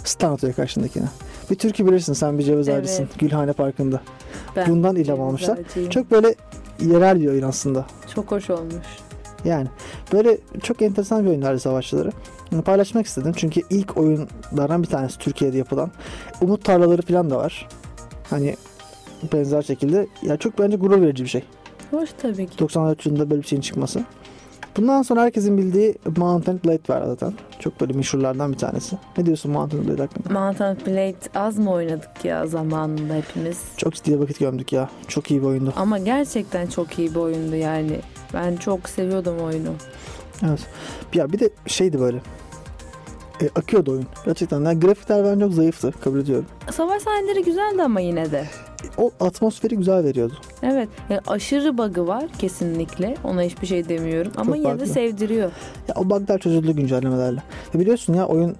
Stun 0.04 0.28
atıyor 0.32 0.52
karşındakine. 0.54 1.06
Bir 1.50 1.54
türkü 1.56 1.86
bilirsin 1.86 2.12
sen 2.12 2.38
bir 2.38 2.44
ceviz 2.44 2.68
Evet. 2.68 2.80
ağacısın. 2.80 3.08
Gülhane 3.18 3.52
Parkı'nda. 3.52 4.00
ben 4.56 4.70
Bundan 4.70 4.96
ilham 4.96 5.20
almışlar. 5.20 5.58
ağacıyım. 5.58 5.90
Çok 5.90 6.10
böyle 6.10 6.34
yerel 6.80 7.20
bir 7.20 7.28
oyun 7.28 7.42
aslında. 7.42 7.86
çok 8.14 8.30
hoş 8.30 8.50
olmuş. 8.50 8.86
Yani 9.44 9.66
böyle 10.12 10.38
çok 10.62 10.82
enteresan 10.82 11.24
bir 11.24 11.30
oyun 11.30 11.42
Lale 11.42 11.58
Savaşçıları. 11.58 12.12
Bunu 12.52 12.62
paylaşmak 12.62 13.06
istedim 13.06 13.32
çünkü 13.36 13.60
ilk 13.70 13.96
oyunlardan 13.96 14.82
bir 14.82 14.88
tanesi 14.88 15.18
Türkiye'de 15.18 15.58
yapılan. 15.58 15.90
Umut 16.40 16.64
tarlaları 16.64 17.02
falan 17.02 17.30
da 17.30 17.36
var. 17.36 17.68
Hani 18.30 18.56
benzer 19.32 19.62
şekilde. 19.62 20.06
Ya 20.22 20.36
çok 20.36 20.58
bence 20.58 20.76
gurur 20.76 21.02
verici 21.02 21.24
bir 21.24 21.28
şey. 21.28 21.42
Hoş 21.90 22.10
tabii 22.22 22.46
ki. 22.46 22.58
94 22.58 23.06
yılında 23.06 23.30
böyle 23.30 23.42
bir 23.42 23.46
şeyin 23.46 23.62
çıkması. 23.62 24.04
Bundan 24.76 25.02
sonra 25.02 25.22
herkesin 25.22 25.58
bildiği 25.58 25.94
Mountain 26.16 26.60
Blade 26.64 26.82
var 26.88 27.06
zaten. 27.06 27.32
Çok 27.58 27.80
böyle 27.80 27.92
meşhurlardan 27.92 28.52
bir 28.52 28.58
tanesi. 28.58 28.98
Ne 29.18 29.26
diyorsun 29.26 29.52
Mountain 29.52 29.88
Blade 29.88 30.02
hakkında? 30.02 30.40
Mountain 30.40 30.76
Blade 30.86 31.16
az 31.34 31.58
mı 31.58 31.72
oynadık 31.72 32.24
ya 32.24 32.46
zamanında 32.46 33.14
hepimiz? 33.14 33.62
Çok 33.76 33.94
ciddi 33.94 34.20
vakit 34.20 34.38
gömdük 34.38 34.72
ya. 34.72 34.90
Çok 35.08 35.30
iyi 35.30 35.42
bir 35.42 35.46
oyundu. 35.46 35.72
Ama 35.76 35.98
gerçekten 35.98 36.66
çok 36.66 36.98
iyi 36.98 37.10
bir 37.10 37.20
oyundu 37.20 37.56
yani. 37.56 38.00
Ben 38.34 38.56
çok 38.56 38.88
seviyordum 38.88 39.38
oyunu. 39.38 39.70
Evet. 40.48 40.60
Ya 41.14 41.32
bir 41.32 41.38
de 41.38 41.50
şeydi 41.66 42.00
böyle. 42.00 42.18
E, 43.42 43.48
akıyordu 43.56 43.92
oyun. 43.92 44.06
Gerçekten. 44.24 44.64
Yani 44.64 44.80
grafikler 44.80 45.24
bence 45.24 45.44
çok 45.44 45.54
zayıftı. 45.54 45.92
Kabul 45.92 46.18
ediyorum. 46.18 46.46
Savaş 46.72 47.02
sahneleri 47.02 47.44
güzeldi 47.44 47.82
ama 47.82 48.00
yine 48.00 48.30
de. 48.30 48.44
O 48.98 49.10
atmosferi 49.20 49.76
güzel 49.76 50.04
veriyordu. 50.04 50.34
Evet. 50.62 50.88
Yani 51.10 51.20
aşırı 51.26 51.78
bug'ı 51.78 52.06
var 52.06 52.24
kesinlikle. 52.38 53.16
Ona 53.24 53.42
hiçbir 53.42 53.66
şey 53.66 53.88
demiyorum. 53.88 54.32
Ama 54.36 54.56
Çok 54.56 54.56
yine 54.56 54.80
de 54.80 54.86
sevdiriyor. 54.86 55.50
Ya 55.88 55.94
o 55.96 56.10
bug'lar 56.10 56.38
çözüldü 56.38 56.72
güncellemelerle. 56.72 57.42
Ya 57.74 57.80
biliyorsun 57.80 58.14
ya 58.14 58.26
oyun 58.26 58.56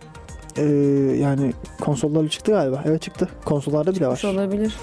e, 0.57 0.63
yani 1.21 1.53
konsollarla 1.81 2.29
çıktı 2.29 2.53
galiba. 2.53 2.83
Evet 2.87 3.03
çıktı. 3.03 3.29
Konsollarda 3.45 3.95
bile 3.95 4.07
var. 4.07 4.13
Hoş 4.13 4.25
olabilir. 4.25 4.77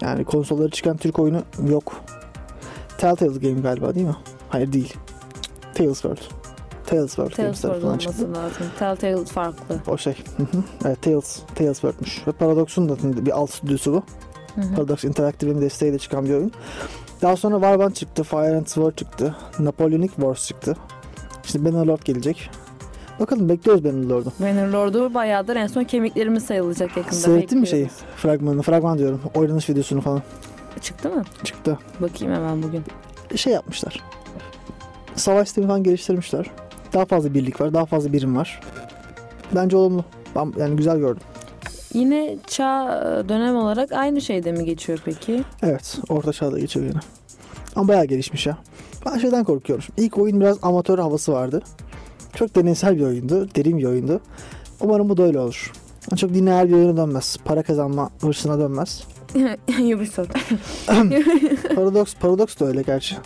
Yani 0.00 0.24
konsollara 0.24 0.70
çıkan 0.70 0.96
Türk 0.96 1.18
oyunu 1.18 1.42
yok. 1.68 1.92
Telltale 2.98 3.38
Game 3.48 3.60
galiba 3.60 3.94
değil 3.94 4.06
mi? 4.06 4.16
Hayır 4.48 4.72
değil. 4.72 4.94
Tales 5.74 6.00
World. 6.00 6.20
Tales 6.86 7.06
World 7.08 7.30
Tales 7.30 7.60
tarafından 7.60 7.88
olması 7.88 8.06
çıktı. 8.06 8.34
lazım. 8.34 8.66
Telltale 8.78 9.24
farklı. 9.24 9.76
O 9.86 9.98
şey. 9.98 10.14
Hı 10.36 10.42
hı. 10.42 10.62
evet 10.84 11.02
Tales, 11.02 11.40
Tales 11.54 11.80
World'muş. 11.80 12.26
Ve 12.26 12.32
Paradox'un 12.32 12.88
da 12.88 13.26
bir 13.26 13.30
alt 13.32 13.50
stüdyosu 13.50 13.92
bu. 13.92 14.02
Hı 14.54 14.60
hı. 14.60 14.74
Paradox 14.74 15.04
Interactive'in 15.04 15.60
desteğiyle 15.60 15.98
çıkan 15.98 16.24
bir 16.24 16.34
oyun. 16.34 16.52
Daha 17.22 17.36
sonra 17.36 17.54
Warband 17.54 17.92
çıktı, 17.92 18.22
Fire 18.22 18.56
and 18.56 18.66
Sword 18.66 18.94
çıktı, 18.96 19.36
Napoleonic 19.58 20.08
Wars 20.14 20.46
çıktı. 20.46 20.76
Şimdi 21.44 21.64
Bannerlord 21.64 22.02
gelecek. 22.04 22.50
Bakalım 23.20 23.48
bekliyoruz 23.48 23.84
Bannerlord'u. 23.84 24.32
Bannerlord'u 24.40 25.14
bayağıdır 25.14 25.56
en 25.56 25.66
son 25.66 25.84
kemiklerimiz 25.84 26.44
sayılacak 26.44 26.96
yakında. 26.96 27.14
Seyrettin 27.14 27.60
mi 27.60 27.66
şeyi? 27.66 27.90
Fragmanını, 28.16 28.62
fragman 28.62 28.98
diyorum. 28.98 29.20
Oynanış 29.34 29.70
videosunu 29.70 30.00
falan 30.00 30.22
Çıktı 30.80 31.10
mı? 31.10 31.24
çıktı. 31.44 31.78
Bakayım 32.00 32.34
hemen 32.34 32.62
bugün. 32.62 32.84
Şey 33.36 33.52
yapmışlar. 33.52 34.00
Savaş 35.14 35.48
sistemi 35.48 35.66
falan 35.66 35.82
geliştirmişler. 35.82 36.50
Daha 36.92 37.04
fazla 37.04 37.34
birlik 37.34 37.60
var, 37.60 37.74
daha 37.74 37.86
fazla 37.86 38.12
birim 38.12 38.36
var. 38.36 38.60
Bence 39.54 39.76
olumlu. 39.76 40.04
Ben 40.36 40.52
yani 40.58 40.76
güzel 40.76 40.98
gördüm. 40.98 41.22
Yine 41.94 42.36
çağ 42.46 43.02
e, 43.04 43.28
dönem 43.28 43.56
olarak 43.56 43.92
aynı 43.92 44.20
şeyde 44.20 44.52
mi 44.52 44.64
geçiyor 44.64 44.98
peki? 45.04 45.44
Evet, 45.62 45.98
orta 46.08 46.32
çağda 46.32 46.58
geçiyor 46.58 46.86
yine. 46.86 47.00
Ama 47.76 47.88
bayağı 47.88 48.04
gelişmiş 48.04 48.46
ya. 48.46 48.58
Ben 49.06 49.18
şeyden 49.18 49.44
korkuyorum. 49.44 49.84
İlk 49.96 50.18
oyun 50.18 50.40
biraz 50.40 50.58
amatör 50.62 50.98
havası 50.98 51.32
vardı. 51.32 51.62
Çok 52.34 52.54
deneysel 52.54 52.96
bir 52.96 53.02
oyundu, 53.02 53.48
derin 53.54 53.78
bir 53.78 53.84
oyundu. 53.84 54.20
Umarım 54.80 55.08
bu 55.08 55.16
da 55.16 55.22
öyle 55.22 55.38
olur. 55.38 55.72
Çok 56.16 56.30
lineer 56.30 56.68
bir 56.68 56.74
oyuna 56.74 56.96
dönmez. 56.96 57.36
Para 57.44 57.62
kazanma 57.62 58.10
hırsına 58.20 58.58
dönmez. 58.58 59.04
Ubisoft. 59.68 60.32
Paradox, 61.74 62.14
Paradox 62.14 62.60
da 62.60 62.64
öyle 62.64 62.82
gerçi. 62.82 63.16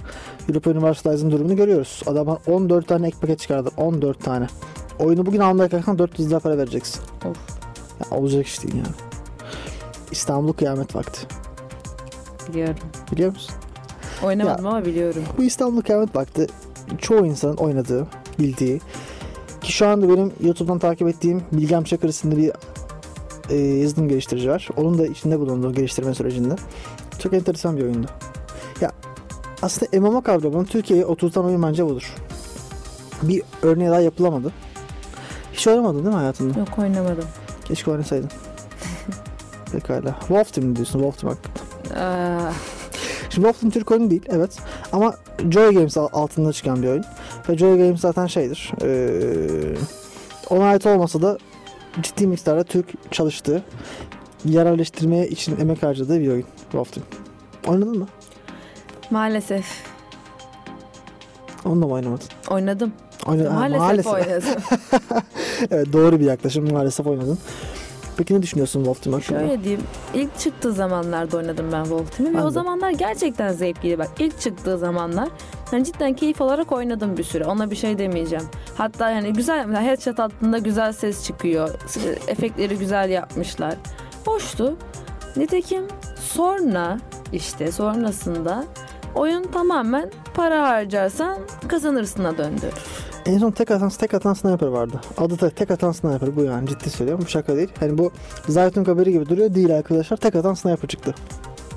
Europa 0.48 0.70
Universalist'ın 0.70 1.30
durumunu 1.30 1.56
görüyoruz. 1.56 2.02
Adamlar 2.06 2.38
14 2.46 2.88
tane 2.88 3.06
ek 3.06 3.16
paket 3.20 3.38
çıkardı. 3.38 3.70
14 3.76 4.24
tane. 4.24 4.46
Oyunu 4.98 5.26
bugün 5.26 5.40
almaya 5.40 5.68
kalksan 5.68 5.98
400 5.98 6.30
lira 6.30 6.40
para 6.40 6.58
vereceksin. 6.58 7.02
Of. 7.24 7.63
Ya, 8.11 8.18
olacak 8.18 8.46
iş 8.46 8.62
değil 8.62 8.74
yani. 8.74 8.94
İstanbul 10.11 10.52
kıyamet 10.52 10.96
vakti. 10.96 11.26
Biliyorum. 12.48 12.76
Biliyor 13.12 13.32
musun? 13.32 13.55
Oynamadım 14.24 14.66
ama 14.66 14.84
biliyorum. 14.84 15.22
Bu 15.38 15.42
İstanbul 15.42 15.82
Kıyamet 15.82 16.16
Vakti 16.16 16.46
çoğu 16.98 17.26
insanın 17.26 17.57
oynadığı, 17.57 18.07
bildiği 18.38 18.80
ki 19.62 19.72
şu 19.72 19.86
anda 19.86 20.09
benim 20.09 20.32
YouTube'dan 20.40 20.78
takip 20.78 21.09
ettiğim 21.09 21.42
Bilgem 21.52 21.84
Çakır 21.84 22.09
isimli 22.09 22.36
bir 22.36 22.52
e, 23.50 23.57
yazılım 23.57 24.09
geliştirici 24.09 24.50
var. 24.50 24.68
Onun 24.76 24.98
da 24.98 25.07
içinde 25.07 25.40
bulunduğu 25.40 25.72
geliştirme 25.72 26.14
sürecinde. 26.14 26.55
Çok 27.18 27.32
enteresan 27.32 27.76
bir 27.76 27.82
oyundu. 27.82 28.07
Ya 28.80 28.92
aslında 29.62 30.00
MMO 30.00 30.22
kavramının 30.22 30.64
Türkiye'ye 30.64 31.07
oturtan 31.07 31.44
oyun 31.44 31.62
bence 31.62 31.86
budur. 31.86 32.14
Bir 33.22 33.42
örneği 33.62 33.90
daha 33.90 34.00
yapılamadı. 34.00 34.52
Hiç 35.52 35.66
oynamadın 35.66 35.98
değil 35.98 36.09
mi 36.09 36.14
hayatında? 36.14 36.59
Yok 36.59 36.78
oynamadım. 36.78 37.24
Keşke 37.64 37.90
oynasaydın. 37.90 38.30
Pekala. 39.72 40.16
Wolf 40.20 40.52
Team 40.52 40.76
diyorsun. 40.76 40.98
Wolf 41.00 41.18
Team 41.18 41.34
hakkında. 41.34 42.00
Aa, 42.04 42.52
Şimdi 43.30 43.46
Wolf 43.46 43.60
Team 43.60 43.70
Türk 43.70 43.90
oyunu 43.90 44.10
değil 44.10 44.22
evet 44.28 44.58
ama 44.92 45.14
Joy 45.50 45.74
Games 45.74 45.96
al- 45.96 46.08
altında 46.12 46.52
çıkan 46.52 46.82
bir 46.82 46.88
oyun 46.88 47.04
ve 47.48 47.58
Joy 47.58 47.78
Games 47.78 48.00
zaten 48.00 48.26
şeydir 48.26 48.72
ee, 48.82 49.74
ona 50.50 50.64
ait 50.64 50.86
olmasa 50.86 51.22
da 51.22 51.38
ciddi 52.02 52.26
miktarda 52.26 52.64
Türk 52.64 53.12
çalıştığı 53.12 53.62
yerelleştirmeye 54.44 55.28
için 55.28 55.60
emek 55.60 55.82
harcadığı 55.82 56.20
bir 56.20 56.28
oyun 56.28 56.44
Wolf 56.62 56.92
Team. 56.92 57.06
Oynadın 57.66 57.98
mı? 57.98 58.08
maalesef 59.10 59.66
Onu 61.64 61.82
da 61.82 61.86
mı 61.86 61.92
oynamadın? 61.92 62.26
oynadım. 62.50 62.92
Oyna- 63.26 63.54
Ha, 63.54 63.68
Maalesef, 63.68 64.06
oynadım. 64.06 64.42
evet 65.70 65.92
doğru 65.92 66.20
bir 66.20 66.24
yaklaşım 66.24 66.72
maalesef 66.72 67.06
oynadın. 67.06 67.38
Peki 68.16 68.34
ne 68.34 68.42
düşünüyorsun 68.42 68.80
Wolf 68.84 69.02
Team 69.02 69.14
hakkında? 69.20 69.38
Şöyle 69.40 69.64
diyeyim. 69.64 69.82
İlk 70.14 70.38
çıktığı 70.38 70.72
zamanlarda 70.72 71.36
oynadım 71.36 71.66
ben 71.72 71.82
Wolf 71.84 72.16
Team'i 72.16 72.38
ve 72.38 72.42
o 72.42 72.50
zamanlar 72.50 72.90
gerçekten 72.90 73.52
zevkliydi. 73.52 73.98
Bak 73.98 74.10
ilk 74.18 74.40
çıktığı 74.40 74.78
zamanlar 74.78 75.28
hani 75.70 75.84
cidden 75.84 76.14
keyif 76.14 76.42
alarak 76.42 76.72
oynadım 76.72 77.16
bir 77.16 77.24
süre. 77.24 77.44
Ona 77.44 77.70
bir 77.70 77.76
şey 77.76 77.98
demeyeceğim. 77.98 78.44
Hatta 78.76 79.10
yani 79.10 79.32
güzel 79.32 79.66
mesela 79.66 79.82
headshot 79.86 80.20
attığında 80.20 80.58
güzel 80.58 80.92
ses 80.92 81.24
çıkıyor. 81.26 81.70
Efektleri 82.28 82.78
güzel 82.78 83.10
yapmışlar. 83.10 83.74
Hoştu. 84.26 84.76
Nitekim 85.36 85.82
sonra 86.20 86.98
işte 87.32 87.72
sonrasında 87.72 88.64
oyun 89.14 89.42
tamamen 89.42 90.10
para 90.34 90.68
harcarsan 90.68 91.38
kazanırsına 91.68 92.38
döndü. 92.38 92.70
En 93.26 93.38
son 93.38 93.50
tek 93.50 93.70
atan, 93.70 93.88
tek 93.88 94.14
atan 94.14 94.34
sniper 94.34 94.66
vardı. 94.66 95.00
Adı 95.18 95.40
da 95.40 95.50
tek 95.50 95.70
atan 95.70 95.92
sniper 95.92 96.36
bu 96.36 96.42
yani 96.42 96.68
ciddi 96.68 96.90
söylüyorum. 96.90 97.24
Bu 97.26 97.30
şaka 97.30 97.56
değil. 97.56 97.68
Hani 97.80 97.98
bu 97.98 98.10
Zaytun 98.48 98.84
haberi 98.84 99.12
gibi 99.12 99.28
duruyor 99.28 99.54
değil 99.54 99.76
arkadaşlar. 99.76 100.16
Tek 100.16 100.34
atan 100.34 100.54
sniper 100.54 100.88
çıktı. 100.88 101.14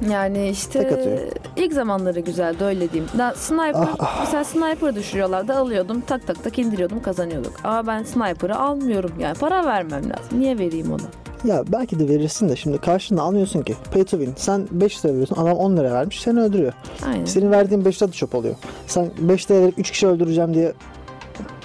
Yani 0.10 0.50
işte 0.50 1.30
ilk 1.56 1.74
zamanları 1.74 2.20
güzeldi 2.20 2.64
öyle 2.64 2.92
diyeyim. 2.92 3.12
Da 3.18 3.34
sniper 3.36 3.88
Ah, 4.00 4.20
mesela 4.20 4.44
sniper 4.44 4.96
düşürüyorlardı 4.96 5.54
alıyordum 5.54 6.02
tak 6.02 6.28
tak 6.28 6.44
tak 6.44 6.60
indiriyordum 6.60 7.02
kazanıyorduk. 7.02 7.54
Ama 7.64 7.88
ben 7.88 8.04
sniper'ı 8.04 8.56
almıyorum 8.60 9.12
yani 9.20 9.38
para 9.38 9.66
vermem 9.66 10.04
lazım. 10.10 10.40
Niye 10.40 10.58
vereyim 10.60 10.92
ona? 10.92 11.08
Ya 11.46 11.64
belki 11.72 12.00
de 12.00 12.08
verirsin 12.08 12.50
de 12.50 12.56
şimdi 12.56 12.78
karşında 12.78 13.22
almıyorsun 13.22 13.62
ki. 13.62 13.76
Pay 13.94 14.04
to 14.04 14.18
win. 14.18 14.34
Sen 14.36 14.68
5 14.72 15.06
lira 15.06 15.14
veriyorsun 15.14 15.36
adam 15.36 15.58
10 15.58 15.78
lira 15.78 15.94
vermiş 15.94 16.22
seni 16.22 16.40
öldürüyor. 16.42 16.74
Aynen. 17.06 17.26
Senin 17.26 17.52
verdiğin 17.52 17.86
5 17.86 18.02
lira 18.02 18.10
da 18.10 18.14
çöp 18.14 18.36
oluyor. 18.36 18.56
Sen 18.88 19.10
5 19.20 19.52
lira 19.52 19.62
verip 19.62 19.80
3 19.80 19.92
kişi 19.92 20.08
öldüreceğim 20.08 20.54
diye 20.54 20.74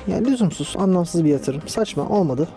yani 0.06 0.30
lüzumsuz, 0.30 0.74
anlamsız 0.78 1.24
bir 1.24 1.30
yatırım. 1.30 1.62
Saçma, 1.66 2.08
olmadı. 2.08 2.48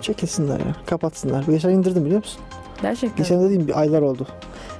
Çekilsinler 0.00 0.58
ya, 0.58 0.76
kapatsınlar. 0.86 1.44
Geçen 1.44 1.70
indirdim 1.70 2.04
biliyor 2.04 2.20
musun? 2.20 2.40
Gerçekten. 2.82 3.16
Geçen 3.16 3.44
dediğim 3.44 3.68
bir 3.68 3.80
aylar 3.80 4.02
oldu. 4.02 4.26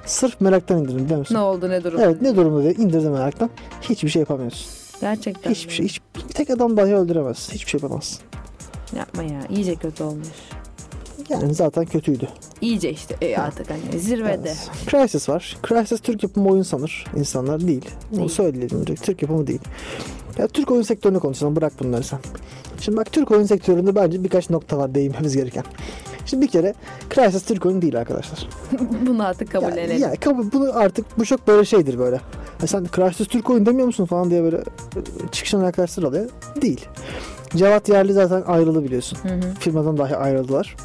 Sırf 0.06 0.40
meraktan 0.40 0.78
indirdim 0.78 1.04
biliyor 1.04 1.18
musun? 1.18 1.34
Ne 1.34 1.38
oldu 1.38 1.70
ne 1.70 1.84
durum? 1.84 2.00
Evet 2.00 2.22
ne 2.22 2.36
durumda 2.36 2.62
diye 2.62 2.72
indirdim 2.72 3.12
meraktan. 3.12 3.50
Hiçbir 3.80 4.08
şey 4.08 4.20
yapamıyorsun. 4.20 4.66
Gerçekten. 5.00 5.50
Hiçbir 5.50 5.72
şey, 5.72 5.86
hiç, 5.86 6.00
bir 6.16 6.20
tek 6.20 6.50
adam 6.50 6.76
dahi 6.76 6.94
öldüremez. 6.94 7.50
Hiçbir 7.52 7.70
şey 7.70 7.80
yapamazsın. 7.80 8.20
Yapma 8.96 9.22
ya. 9.22 9.40
İyice 9.50 9.74
kötü 9.74 10.02
olmuş. 10.02 10.28
Yani 11.28 11.54
zaten 11.54 11.84
kötüydü. 11.84 12.28
İyice 12.60 12.90
işte 12.90 13.16
e, 13.20 13.36
artık 13.36 13.70
hani 13.70 14.00
zirvede. 14.00 14.48
Evet. 14.48 14.70
Crysis 14.90 15.28
var. 15.28 15.56
Crysis 15.68 16.00
Türk 16.00 16.22
yapımı 16.22 16.50
oyun 16.50 16.62
sanır. 16.62 17.04
İnsanlar 17.16 17.60
değil. 17.60 17.84
Bunu 18.12 18.28
söyleyelim 18.28 18.86
direkt. 18.86 19.02
Türk 19.02 19.22
yapımı 19.22 19.46
değil. 19.46 19.60
Ya 20.38 20.48
Türk 20.48 20.70
oyun 20.70 20.82
sektörünü 20.82 21.20
konuşalım. 21.20 21.56
Bırak 21.56 21.72
bunları 21.80 22.02
sen. 22.02 22.18
Şimdi 22.80 22.98
bak 22.98 23.12
Türk 23.12 23.30
oyun 23.30 23.44
sektöründe 23.44 23.94
bence 23.94 24.24
birkaç 24.24 24.50
nokta 24.50 24.78
var 24.78 24.94
değinmemiz 24.94 25.36
gereken. 25.36 25.64
Şimdi 26.26 26.42
bir 26.42 26.50
kere 26.50 26.74
Crysis 27.14 27.44
Türk 27.44 27.66
oyun 27.66 27.82
değil 27.82 27.98
arkadaşlar. 27.98 28.48
Bunu 29.06 29.24
artık 29.26 29.52
kabullenelim. 29.52 29.98
Ya, 29.98 30.08
ya 30.08 30.14
kabul, 30.14 30.52
bunu 30.52 30.78
artık 30.78 31.18
bu 31.18 31.24
çok 31.24 31.48
böyle 31.48 31.64
şeydir 31.64 31.98
böyle. 31.98 32.20
Ya 32.62 32.66
sen 32.66 32.86
Crysis 32.96 33.28
Türk 33.28 33.50
oyun 33.50 33.66
demiyor 33.66 33.86
musun 33.86 34.06
falan 34.06 34.30
diye 34.30 34.42
böyle 34.42 34.56
e, 34.56 34.62
çıkışan 35.32 35.60
arkadaşlar 35.60 36.02
oluyor. 36.02 36.30
Değil. 36.62 36.86
Cevat 37.56 37.88
Yerli 37.88 38.12
zaten 38.12 38.42
ayrılı 38.46 38.84
biliyorsun. 38.84 39.18
Hı 39.22 39.34
hı. 39.34 39.54
Firmadan 39.60 39.98
dahi 39.98 40.16
ayrıldılar. 40.16 40.76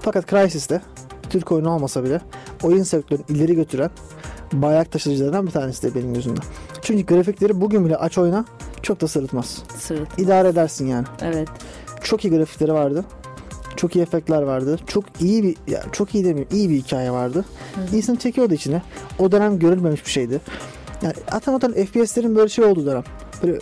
Fakat 0.00 0.30
Crysis'te 0.30 0.80
Türk 1.30 1.52
oyunu 1.52 1.70
olmasa 1.70 2.04
bile 2.04 2.20
oyun 2.62 2.82
sektörünü 2.82 3.22
ileri 3.28 3.54
götüren 3.54 3.90
bayrak 4.52 4.92
taşıyıcılarından 4.92 5.46
bir 5.46 5.50
tanesi 5.50 5.82
de 5.82 5.94
benim 5.94 6.14
gözümde. 6.14 6.40
Çünkü 6.82 7.14
grafikleri 7.14 7.60
bugün 7.60 7.84
bile 7.84 7.96
aç 7.96 8.18
oyna 8.18 8.44
çok 8.82 9.00
da 9.00 9.08
sırıtmaz. 9.08 9.62
Sırt. 9.78 10.18
İdare 10.18 10.48
edersin 10.48 10.86
yani. 10.86 11.06
Evet. 11.22 11.48
Çok 12.02 12.24
iyi 12.24 12.36
grafikleri 12.36 12.72
vardı. 12.72 13.04
Çok 13.76 13.96
iyi 13.96 14.02
efektler 14.02 14.42
vardı. 14.42 14.78
Çok 14.86 15.04
iyi 15.20 15.42
bir 15.42 15.56
ya 15.72 15.82
çok 15.92 16.14
iyi 16.14 16.24
demeyeyim 16.24 16.48
iyi 16.52 16.70
bir 16.70 16.74
hikaye 16.74 17.10
vardı. 17.10 17.44
Hı. 17.74 17.96
İnsanı 17.96 18.16
çekiyordu 18.16 18.54
içine. 18.54 18.82
O 19.18 19.32
dönem 19.32 19.58
görülmemiş 19.58 20.06
bir 20.06 20.10
şeydi. 20.10 20.40
Yani 21.02 21.14
atan 21.30 21.54
atan 21.54 21.72
FPS'lerin 21.72 22.36
böyle 22.36 22.48
şey 22.48 22.64
olduğu 22.64 22.86
dönem. 22.86 23.04
Böyle 23.44 23.58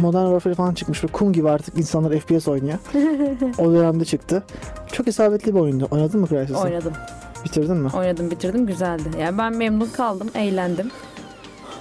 Modern 0.00 0.24
Warfare 0.24 0.54
falan 0.54 0.74
çıkmış. 0.74 1.02
Böyle 1.02 1.12
kum 1.12 1.32
gibi 1.32 1.50
artık 1.50 1.78
insanlar 1.78 2.18
FPS 2.18 2.48
oynuyor. 2.48 2.78
o 3.58 3.72
dönemde 3.72 4.04
çıktı. 4.04 4.42
Çok 4.92 5.08
isabetli 5.08 5.54
bir 5.54 5.60
oyundu. 5.60 5.88
Oynadın 5.90 6.20
mı 6.20 6.26
Crysis'i? 6.26 6.56
Oynadım. 6.56 6.92
Bitirdin 7.44 7.76
mi? 7.76 7.90
Oynadım 7.96 8.30
bitirdim 8.30 8.66
güzeldi. 8.66 9.02
Yani 9.20 9.38
ben 9.38 9.56
memnun 9.56 9.86
kaldım. 9.86 10.28
Eğlendim. 10.34 10.90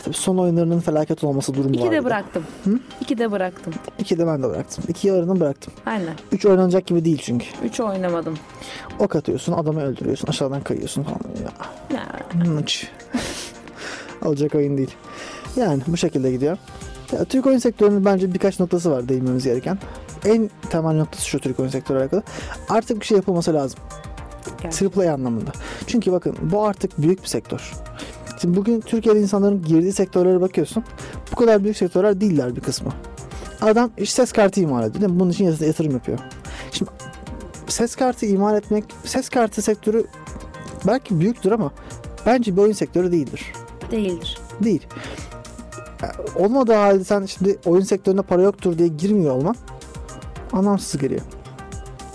Tabii 0.03 0.15
son 0.15 0.37
oyunlarının 0.37 0.79
felaket 0.79 1.23
olması 1.23 1.53
durumu 1.53 1.75
İki 1.75 1.83
vardı. 1.83 1.95
de 1.95 2.03
bıraktım. 2.03 2.43
Hı? 2.63 2.79
İki 3.01 3.17
de 3.17 3.31
bıraktım. 3.31 3.73
İki 3.99 4.17
de 4.17 4.27
ben 4.27 4.43
de 4.43 4.49
bıraktım. 4.49 4.83
İki 4.87 5.07
yarını 5.07 5.39
bıraktım. 5.39 5.73
Aynen. 5.85 6.13
Üç 6.31 6.45
oynanacak 6.45 6.85
gibi 6.85 7.05
değil 7.05 7.21
çünkü. 7.23 7.45
Üç 7.63 7.79
oynamadım. 7.79 8.37
Ok 8.99 9.15
atıyorsun, 9.15 9.53
adamı 9.53 9.81
öldürüyorsun, 9.81 10.27
aşağıdan 10.27 10.61
kayıyorsun 10.61 11.03
falan. 11.03 11.19
Ya. 11.43 11.51
Olacak 14.25 14.55
oyun 14.55 14.77
değil. 14.77 14.95
Yani 15.55 15.81
bu 15.87 15.97
şekilde 15.97 16.31
gidiyor. 16.31 16.57
Ya, 17.11 17.25
Türk 17.25 17.45
oyun 17.45 17.57
sektörünün 17.57 18.05
bence 18.05 18.33
birkaç 18.33 18.59
noktası 18.59 18.91
var 18.91 19.09
değinmemiz 19.09 19.43
gereken. 19.43 19.77
En 20.25 20.49
temel 20.69 20.95
noktası 20.97 21.27
şu 21.27 21.39
Türk 21.39 21.59
oyun 21.59 21.69
sektörü 21.69 21.99
alakalı. 21.99 22.23
Artık 22.69 22.99
bir 23.01 23.05
şey 23.05 23.17
yapılması 23.17 23.53
lazım. 23.53 23.79
gerçekten. 24.61 25.01
AAA 25.01 25.13
anlamında. 25.13 25.51
Çünkü 25.87 26.11
bakın 26.11 26.35
bu 26.41 26.65
artık 26.65 27.01
büyük 27.01 27.21
bir 27.23 27.27
sektör. 27.27 27.73
Şimdi 28.41 28.57
bugün 28.57 28.81
Türkiye'de 28.81 29.19
insanların 29.21 29.63
girdiği 29.63 29.93
sektörlere 29.93 30.41
bakıyorsun. 30.41 30.83
Bu 31.31 31.35
kadar 31.35 31.63
büyük 31.63 31.77
sektörler 31.77 32.21
değiller 32.21 32.55
bir 32.55 32.61
kısmı. 32.61 32.91
Adam 33.61 33.91
işte 33.97 34.15
ses 34.21 34.31
kartı 34.31 34.59
imal 34.61 34.83
ediyor. 34.83 35.01
değil 35.01 35.13
mi? 35.13 35.19
Bunun 35.19 35.29
için 35.31 35.45
yat- 35.45 35.61
yatırım 35.61 35.91
yapıyor. 35.91 36.19
Şimdi 36.71 36.91
ses 37.67 37.95
kartı 37.95 38.25
imal 38.25 38.55
etmek, 38.55 38.83
ses 39.05 39.29
kartı 39.29 39.61
sektörü 39.61 40.05
belki 40.87 41.19
büyüktür 41.19 41.51
ama 41.51 41.71
bence 42.25 42.55
bir 42.57 42.61
oyun 42.61 42.73
sektörü 42.73 43.11
değildir. 43.11 43.41
Değildir. 43.91 44.37
Değil. 44.63 44.87
Yani 46.01 46.13
olmadığı 46.35 46.73
halde 46.73 47.03
sen 47.03 47.25
şimdi 47.25 47.57
oyun 47.65 47.83
sektörüne 47.83 48.21
para 48.21 48.41
yoktur 48.41 48.77
diye 48.77 48.87
girmiyor 48.87 49.35
olman 49.35 49.55
anlamsız 50.53 51.01
geliyor. 51.01 51.21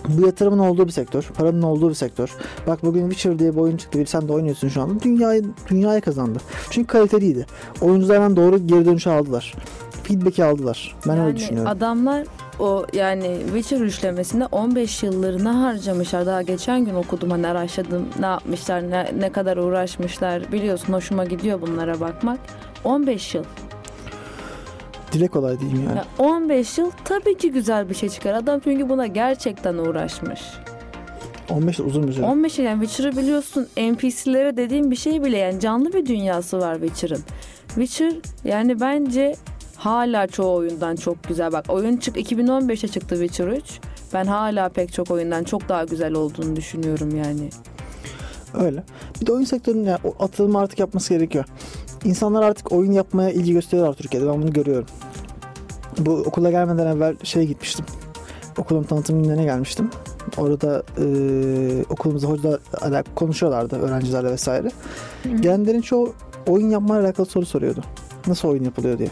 Bu 0.08 0.26
yatırımın 0.26 0.58
olduğu 0.58 0.86
bir 0.86 0.92
sektör, 0.92 1.30
paranın 1.38 1.62
olduğu 1.62 1.88
bir 1.88 1.94
sektör. 1.94 2.36
Bak 2.66 2.82
bugün 2.82 3.10
Witcher 3.10 3.38
diye 3.38 3.52
bir 3.52 3.60
oyun 3.60 3.76
çıktı. 3.76 3.98
Bir 3.98 4.06
sen 4.06 4.28
de 4.28 4.32
oynuyorsun 4.32 4.68
şu 4.68 4.82
anda. 4.82 5.02
Dünyayı 5.02 5.44
dünyayı 5.70 6.00
kazandı. 6.00 6.38
Çünkü 6.70 6.86
kaliteliydi. 6.86 7.46
Oyunculardan 7.80 8.36
doğru 8.36 8.66
geri 8.66 8.84
dönüşü 8.84 9.10
aldılar. 9.10 9.54
Feedback'i 10.02 10.44
aldılar. 10.44 10.96
Ben 11.06 11.12
öyle 11.12 11.22
yani 11.22 11.36
düşünüyorum. 11.36 11.70
adamlar 11.70 12.26
o 12.58 12.86
yani 12.92 13.38
Witcher 13.44 13.80
üçlemesinde 13.80 14.46
15 14.46 15.02
yıllarını 15.02 15.48
harcamışlar. 15.48 16.26
Daha 16.26 16.42
geçen 16.42 16.84
gün 16.84 16.94
okudum 16.94 17.30
hani 17.30 17.46
araştırdım 17.46 18.08
ne 18.20 18.26
yapmışlar, 18.26 18.90
ne, 18.90 19.12
ne 19.18 19.32
kadar 19.32 19.56
uğraşmışlar. 19.56 20.52
Biliyorsun 20.52 20.92
hoşuma 20.92 21.24
gidiyor 21.24 21.60
bunlara 21.60 22.00
bakmak. 22.00 22.38
15 22.84 23.34
yıl. 23.34 23.44
Dile 25.12 25.28
kolay 25.28 25.60
diyeyim 25.60 25.84
yani. 25.88 25.96
Ya 25.98 26.04
15 26.18 26.78
yıl 26.78 26.90
tabii 27.04 27.36
ki 27.36 27.50
güzel 27.50 27.88
bir 27.88 27.94
şey 27.94 28.08
çıkar. 28.08 28.34
Adam 28.34 28.60
çünkü 28.64 28.88
buna 28.88 29.06
gerçekten 29.06 29.74
uğraşmış. 29.74 30.40
15 31.50 31.78
de 31.78 31.82
uzun 31.82 32.08
bir 32.08 32.12
süre. 32.12 32.24
15 32.26 32.58
yıl 32.58 32.66
yani 32.66 32.86
Witcher'ı 32.86 33.16
biliyorsun 33.16 33.68
NPC'lere 33.76 34.56
dediğim 34.56 34.90
bir 34.90 34.96
şey 34.96 35.24
bile 35.24 35.38
yani 35.38 35.60
canlı 35.60 35.92
bir 35.92 36.06
dünyası 36.06 36.58
var 36.58 36.78
Witcher'ın. 36.80 37.22
Witcher 37.68 38.12
yani 38.44 38.80
bence 38.80 39.36
hala 39.76 40.26
çoğu 40.26 40.56
oyundan 40.56 40.96
çok 40.96 41.24
güzel. 41.24 41.52
Bak 41.52 41.64
oyun 41.68 41.96
çık 41.96 42.16
2015'te 42.16 42.88
çıktı 42.88 43.16
Witcher 43.16 43.46
3. 43.48 43.64
Ben 44.14 44.24
hala 44.24 44.68
pek 44.68 44.92
çok 44.92 45.10
oyundan 45.10 45.44
çok 45.44 45.68
daha 45.68 45.84
güzel 45.84 46.12
olduğunu 46.12 46.56
düşünüyorum 46.56 47.16
yani. 47.16 47.50
Öyle. 48.54 48.82
Bir 49.20 49.26
de 49.26 49.32
oyun 49.32 49.44
sektörünün 49.44 49.84
yani 49.84 49.98
atılımı 50.18 50.58
artık 50.58 50.78
yapması 50.78 51.14
gerekiyor. 51.14 51.44
İnsanlar 52.04 52.42
artık 52.42 52.72
oyun 52.72 52.92
yapmaya 52.92 53.30
ilgi 53.30 53.52
gösteriyorlar 53.52 53.94
Türkiye'de. 53.94 54.26
Ben 54.28 54.42
bunu 54.42 54.52
görüyorum. 54.52 54.86
Bu 55.98 56.12
okula 56.12 56.50
gelmeden 56.50 56.86
evvel 56.86 57.16
şey 57.22 57.46
gitmiştim. 57.46 57.84
Okulun 58.58 58.82
tanıtım 58.82 59.22
günlerine 59.22 59.44
gelmiştim. 59.44 59.90
Orada 60.38 60.82
e, 60.98 61.04
okulumuzda 61.90 62.26
hocalar 62.28 62.60
ala- 62.80 63.04
konuşuyorlardı 63.14 63.76
öğrencilerle 63.80 64.30
vesaire. 64.30 64.70
Gelenlerin 65.40 65.80
çoğu 65.80 66.12
oyun 66.48 66.70
yapmayla 66.70 67.04
alakalı 67.04 67.26
soru 67.26 67.46
soruyordu. 67.46 67.84
Nasıl 68.26 68.48
oyun 68.48 68.64
yapılıyor 68.64 68.98
diye. 68.98 69.08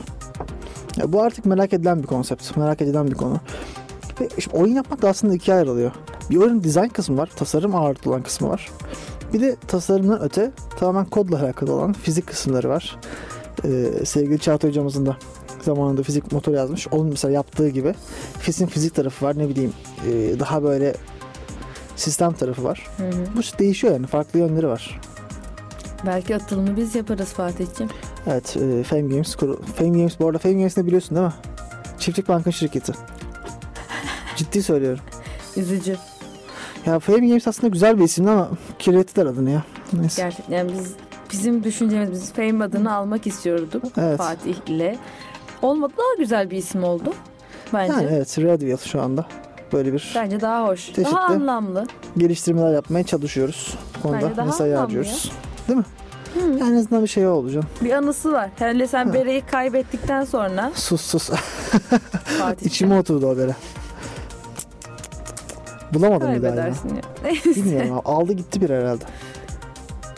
Ya 0.97 1.13
bu 1.13 1.23
artık 1.23 1.47
merak 1.47 1.73
edilen 1.73 2.03
bir 2.03 2.07
konsept. 2.07 2.57
Merak 2.57 2.81
edilen 2.83 3.07
bir 3.07 3.15
konu. 3.15 3.41
Ve 4.21 4.29
işte 4.39 4.57
oyun 4.57 4.75
yapmak 4.75 5.03
da 5.03 5.09
aslında 5.09 5.35
ikiye 5.35 5.57
ayrılıyor. 5.57 5.91
Bir 6.31 6.37
oyunun 6.37 6.63
dizayn 6.65 6.89
kısmı 6.89 7.17
var. 7.19 7.31
Tasarım 7.37 7.75
ağırlıklı 7.75 8.11
olan 8.11 8.23
kısmı 8.23 8.49
var. 8.49 8.71
Bir 9.33 9.41
de 9.41 9.57
tasarımdan 9.69 10.23
öte 10.23 10.51
tamamen 10.79 11.05
kodla 11.05 11.43
alakalı 11.43 11.73
olan 11.73 11.93
fizik 11.93 12.27
kısımları 12.27 12.69
var. 12.69 12.97
Ee, 13.65 14.05
sevgili 14.05 14.39
Çağatay 14.39 14.71
hocamızın 14.71 15.07
da 15.07 15.17
zamanında 15.63 16.03
fizik 16.03 16.33
motor 16.33 16.53
yazmış. 16.53 16.89
Onun 16.89 17.07
mesela 17.07 17.33
yaptığı 17.33 17.69
gibi 17.69 17.95
fizin 18.39 18.67
fizik 18.67 18.95
tarafı 18.95 19.27
var. 19.27 19.39
Ne 19.39 19.49
bileyim 19.49 19.73
e, 20.07 20.41
daha 20.41 20.63
böyle 20.63 20.95
sistem 21.97 22.33
tarafı 22.33 22.65
var. 22.65 22.87
Hı 22.97 23.09
hı. 23.09 23.27
Bu 23.37 23.59
değişiyor 23.59 23.93
yani. 23.93 24.07
Farklı 24.07 24.39
yönleri 24.39 24.69
var. 24.69 25.01
Belki 26.07 26.37
atılımı 26.37 26.77
biz 26.77 26.95
yaparız 26.95 27.29
Fatih'ciğim. 27.29 27.93
Evet. 28.27 28.57
E, 28.57 28.83
Fame 28.83 29.03
Games 29.03 29.37
Fame 29.77 29.91
Games 29.99 30.21
bu 30.21 30.27
arada 30.27 30.39
Fame 30.39 30.55
Games'ini 30.55 30.87
biliyorsun 30.87 31.17
değil 31.17 31.27
mi? 31.27 31.35
Çiftlik 31.99 32.29
Bank'ın 32.29 32.51
şirketi. 32.51 32.93
Ciddi 34.37 34.63
söylüyorum. 34.63 35.01
Üzücü. 35.57 35.97
Ya 36.87 36.99
Fame 36.99 37.29
Games 37.29 37.49
aslında 37.49 37.69
güzel 37.69 37.99
bir 37.99 38.05
isim 38.05 38.29
ama 38.29 38.49
kirlettiler 38.79 39.27
adını 39.27 39.51
ya. 39.51 39.63
Neyse. 39.93 40.23
Gerçekten 40.23 40.57
yani 40.57 40.73
biz 40.73 40.93
bizim 41.33 41.65
düşüncemiz 41.65 42.11
biz 42.11 42.33
Fame 42.33 42.65
adını 42.65 42.95
almak 42.95 43.27
istiyorduk 43.27 43.83
Evet. 43.99 44.19
Fatih 44.19 44.55
ile. 44.67 44.99
Olmadı 45.63 45.93
daha 45.99 46.15
güzel 46.19 46.51
bir 46.51 46.57
isim 46.57 46.85
oldu. 46.85 47.15
Bence. 47.73 47.93
Yani 47.93 48.09
evet 48.13 48.39
Redwheel 48.39 48.77
şu 48.79 49.03
anda. 49.03 49.27
Böyle 49.73 49.93
bir 49.93 50.13
Bence 50.17 50.41
daha 50.41 50.67
hoş. 50.69 50.87
Çeşitli. 50.87 51.05
Daha 51.05 51.21
anlamlı. 51.25 51.87
geliştirmeler 52.19 52.75
yapmaya 52.75 53.05
çalışıyoruz. 53.05 53.75
Bu 53.99 54.03
konuda 54.03 54.31
Bence 54.31 54.43
mesai 54.43 54.73
harcıyoruz. 54.73 55.33
Değil 55.69 55.79
mi? 55.79 55.85
Yani 56.61 56.73
en 56.75 56.77
azından 56.77 57.03
bir 57.03 57.09
şey 57.09 57.27
oldu 57.27 57.51
canım. 57.51 57.67
Bir 57.81 57.93
anısı 57.93 58.33
var. 58.33 58.51
Hele 58.57 58.87
sen 58.87 59.07
Ha. 59.07 59.15
Bere'yi 59.15 59.41
kaybettikten 59.41 60.25
sonra 60.25 60.73
Sus 60.75 61.01
sus. 61.01 61.31
İçime 62.65 62.99
oturdu 62.99 63.27
o 63.27 63.37
bere. 63.37 63.55
Bulamadım 65.95 66.35
bir 66.35 66.43
daha 66.43 66.51
ya. 66.51 66.57
kaybedersin 66.57 66.89
ya. 66.89 67.01
Neyse. 67.25 67.51
Bilmiyorum 67.51 67.93
abi. 67.93 68.01
Aldı 68.05 68.33
gitti 68.33 68.61
bir 68.61 68.71
herhalde. 68.71 69.05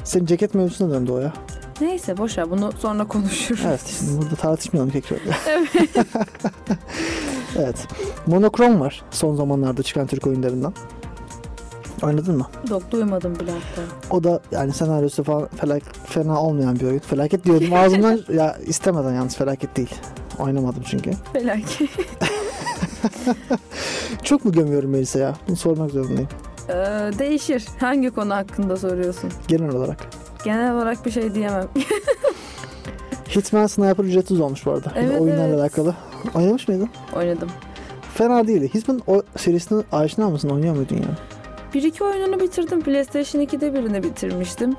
Senin 0.05 0.27
ceket 0.27 0.55
mevzusuna 0.55 0.95
döndü 0.95 1.13
o 1.13 1.19
ya. 1.19 1.33
Neyse 1.81 2.17
boş 2.19 2.39
ver 2.39 2.51
bunu 2.51 2.73
sonra 2.79 3.09
konuşuruz. 3.09 3.61
Evet 3.67 3.81
şimdi 3.99 4.23
burada 4.23 4.35
tartışmayalım 4.35 4.91
tekrar. 4.93 5.19
evet. 7.59 7.87
Monokrom 8.27 8.81
var 8.81 9.03
son 9.11 9.37
zamanlarda 9.37 9.83
çıkan 9.83 10.07
Türk 10.07 10.27
oyunlarından. 10.27 10.75
Oynadın 12.03 12.39
mı? 12.39 12.47
Yok 12.71 12.83
duymadım 12.91 13.35
bile 13.41 13.51
hatta. 13.51 13.83
O 14.11 14.25
da 14.25 14.41
yani 14.51 14.73
senaryosu 14.73 15.25
falan 15.25 15.49
felak, 15.57 15.83
fena 16.07 16.43
olmayan 16.43 16.81
bir 16.81 16.87
oyun. 16.87 16.99
Felaket 16.99 17.45
diyordum 17.45 17.73
ağzımdan 17.75 18.21
ya 18.35 18.57
istemeden 18.67 19.13
yalnız 19.13 19.37
felaket 19.37 19.77
değil. 19.77 19.95
Oynamadım 20.39 20.83
çünkü. 20.87 21.11
Felaket. 21.33 21.91
Çok 24.23 24.45
mu 24.45 24.53
gömüyorum 24.53 24.91
Melisa 24.91 25.19
ya? 25.19 25.35
Bunu 25.49 25.57
sormak 25.57 25.91
zorundayım. 25.91 26.29
Ee, 26.69 26.73
değişir. 27.19 27.65
Hangi 27.81 28.11
konu 28.11 28.35
hakkında 28.35 28.77
soruyorsun? 28.77 29.31
Genel 29.49 29.75
olarak. 29.75 29.99
Genel 30.45 30.75
olarak 30.75 31.07
bir 31.07 31.11
şey 31.11 31.35
diyemem. 31.35 31.69
Hitman 33.37 33.67
Sniper 33.67 34.05
ücretsiz 34.05 34.41
olmuş 34.41 34.67
bu 34.67 34.71
arada. 34.71 34.93
Evet, 34.97 35.21
oyunlarla 35.21 35.45
evet. 35.45 35.61
alakalı. 35.61 35.95
Oynamış 36.35 36.69
mıydın? 36.69 36.89
Oynadım. 37.17 37.49
Fena 38.15 38.47
değildi. 38.47 38.75
Hitman 38.75 39.03
o 39.07 39.23
serisini 39.37 39.85
aşina 39.93 40.31
mısın? 40.31 40.49
Oynuyor 40.49 40.77
muydun 40.77 40.95
yani? 40.95 41.17
Bir 41.75 41.83
iki 41.83 42.05
oyununu 42.05 42.41
bitirdim. 42.41 42.81
PlayStation 42.81 43.43
2'de 43.43 43.75
birini 43.75 44.03
bitirmiştim. 44.03 44.77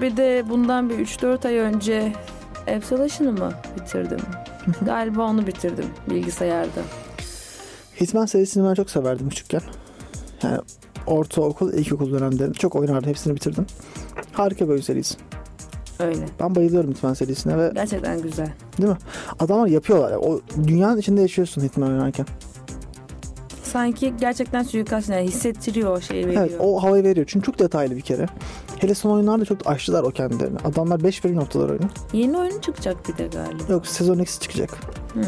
Bir 0.00 0.16
de 0.16 0.44
bundan 0.48 0.90
bir 0.90 0.94
3-4 0.94 1.48
ay 1.48 1.56
önce 1.56 2.12
Absolution'ı 2.76 3.32
mı 3.32 3.52
bitirdim? 3.80 4.20
Galiba 4.82 5.22
onu 5.22 5.46
bitirdim 5.46 5.86
bilgisayarda. 6.10 6.80
Hitman 8.00 8.26
serisini 8.26 8.68
ben 8.68 8.74
çok 8.74 8.90
severdim 8.90 9.28
küçükken. 9.28 9.60
Yani 10.42 10.58
ortaokul, 11.06 11.72
ilkokul 11.72 12.12
dönemlerinde 12.12 12.54
çok 12.58 12.76
oynardım. 12.76 13.08
Hepsini 13.08 13.34
bitirdim. 13.34 13.66
Harika 14.32 14.64
bir 14.64 14.70
oyun 14.70 14.82
serisi. 14.82 15.14
Öyle. 15.98 16.24
Ben 16.40 16.54
bayılıyorum 16.54 16.90
Hitman 16.90 17.14
serisine 17.14 17.58
ve 17.58 17.70
Gerçekten 17.74 18.22
güzel. 18.22 18.52
adamlar 19.38 19.66
yapıyorlar. 19.66 20.10
ya. 20.12 20.18
O 20.18 20.40
dünyanın 20.66 20.98
içinde 20.98 21.20
yaşıyorsun 21.20 21.62
Hitman 21.62 21.90
oynarken. 21.92 22.26
Sanki 23.64 24.14
gerçekten 24.20 24.62
suikast 24.62 25.08
yani 25.08 25.26
hissettiriyor 25.26 25.96
o 25.96 26.00
şeyi 26.00 26.26
veriyor. 26.26 26.42
Evet 26.50 26.56
o 26.60 26.82
havayı 26.82 27.04
veriyor. 27.04 27.26
Çünkü 27.30 27.46
çok 27.46 27.58
detaylı 27.58 27.96
bir 27.96 28.00
kere. 28.00 28.26
Hele 28.78 28.94
son 28.94 29.10
oyunlarda 29.10 29.44
çok 29.44 29.66
açtılar 29.66 30.02
o 30.02 30.10
kendilerini. 30.10 30.58
Adamlar 30.64 31.04
5 31.04 31.24
verim 31.24 31.36
noktalar 31.36 31.68
oyunu. 31.70 31.86
Yeni 32.12 32.38
oyun 32.38 32.60
çıkacak 32.60 33.08
bir 33.08 33.18
de 33.18 33.26
galiba. 33.26 33.72
Yok 33.72 33.86
sezon 33.86 34.18
X 34.18 34.40
çıkacak. 34.40 34.70
Hmm. 35.12 35.22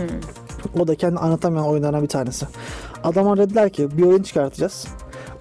O 0.80 0.88
da 0.88 0.94
kendi 0.94 1.18
anlatamayan 1.18 1.66
oyunlardan 1.68 2.02
bir 2.02 2.08
tanesi. 2.08 2.46
Adamlar 3.04 3.38
dediler 3.38 3.70
ki 3.70 3.98
bir 3.98 4.02
oyun 4.02 4.22
çıkartacağız. 4.22 4.86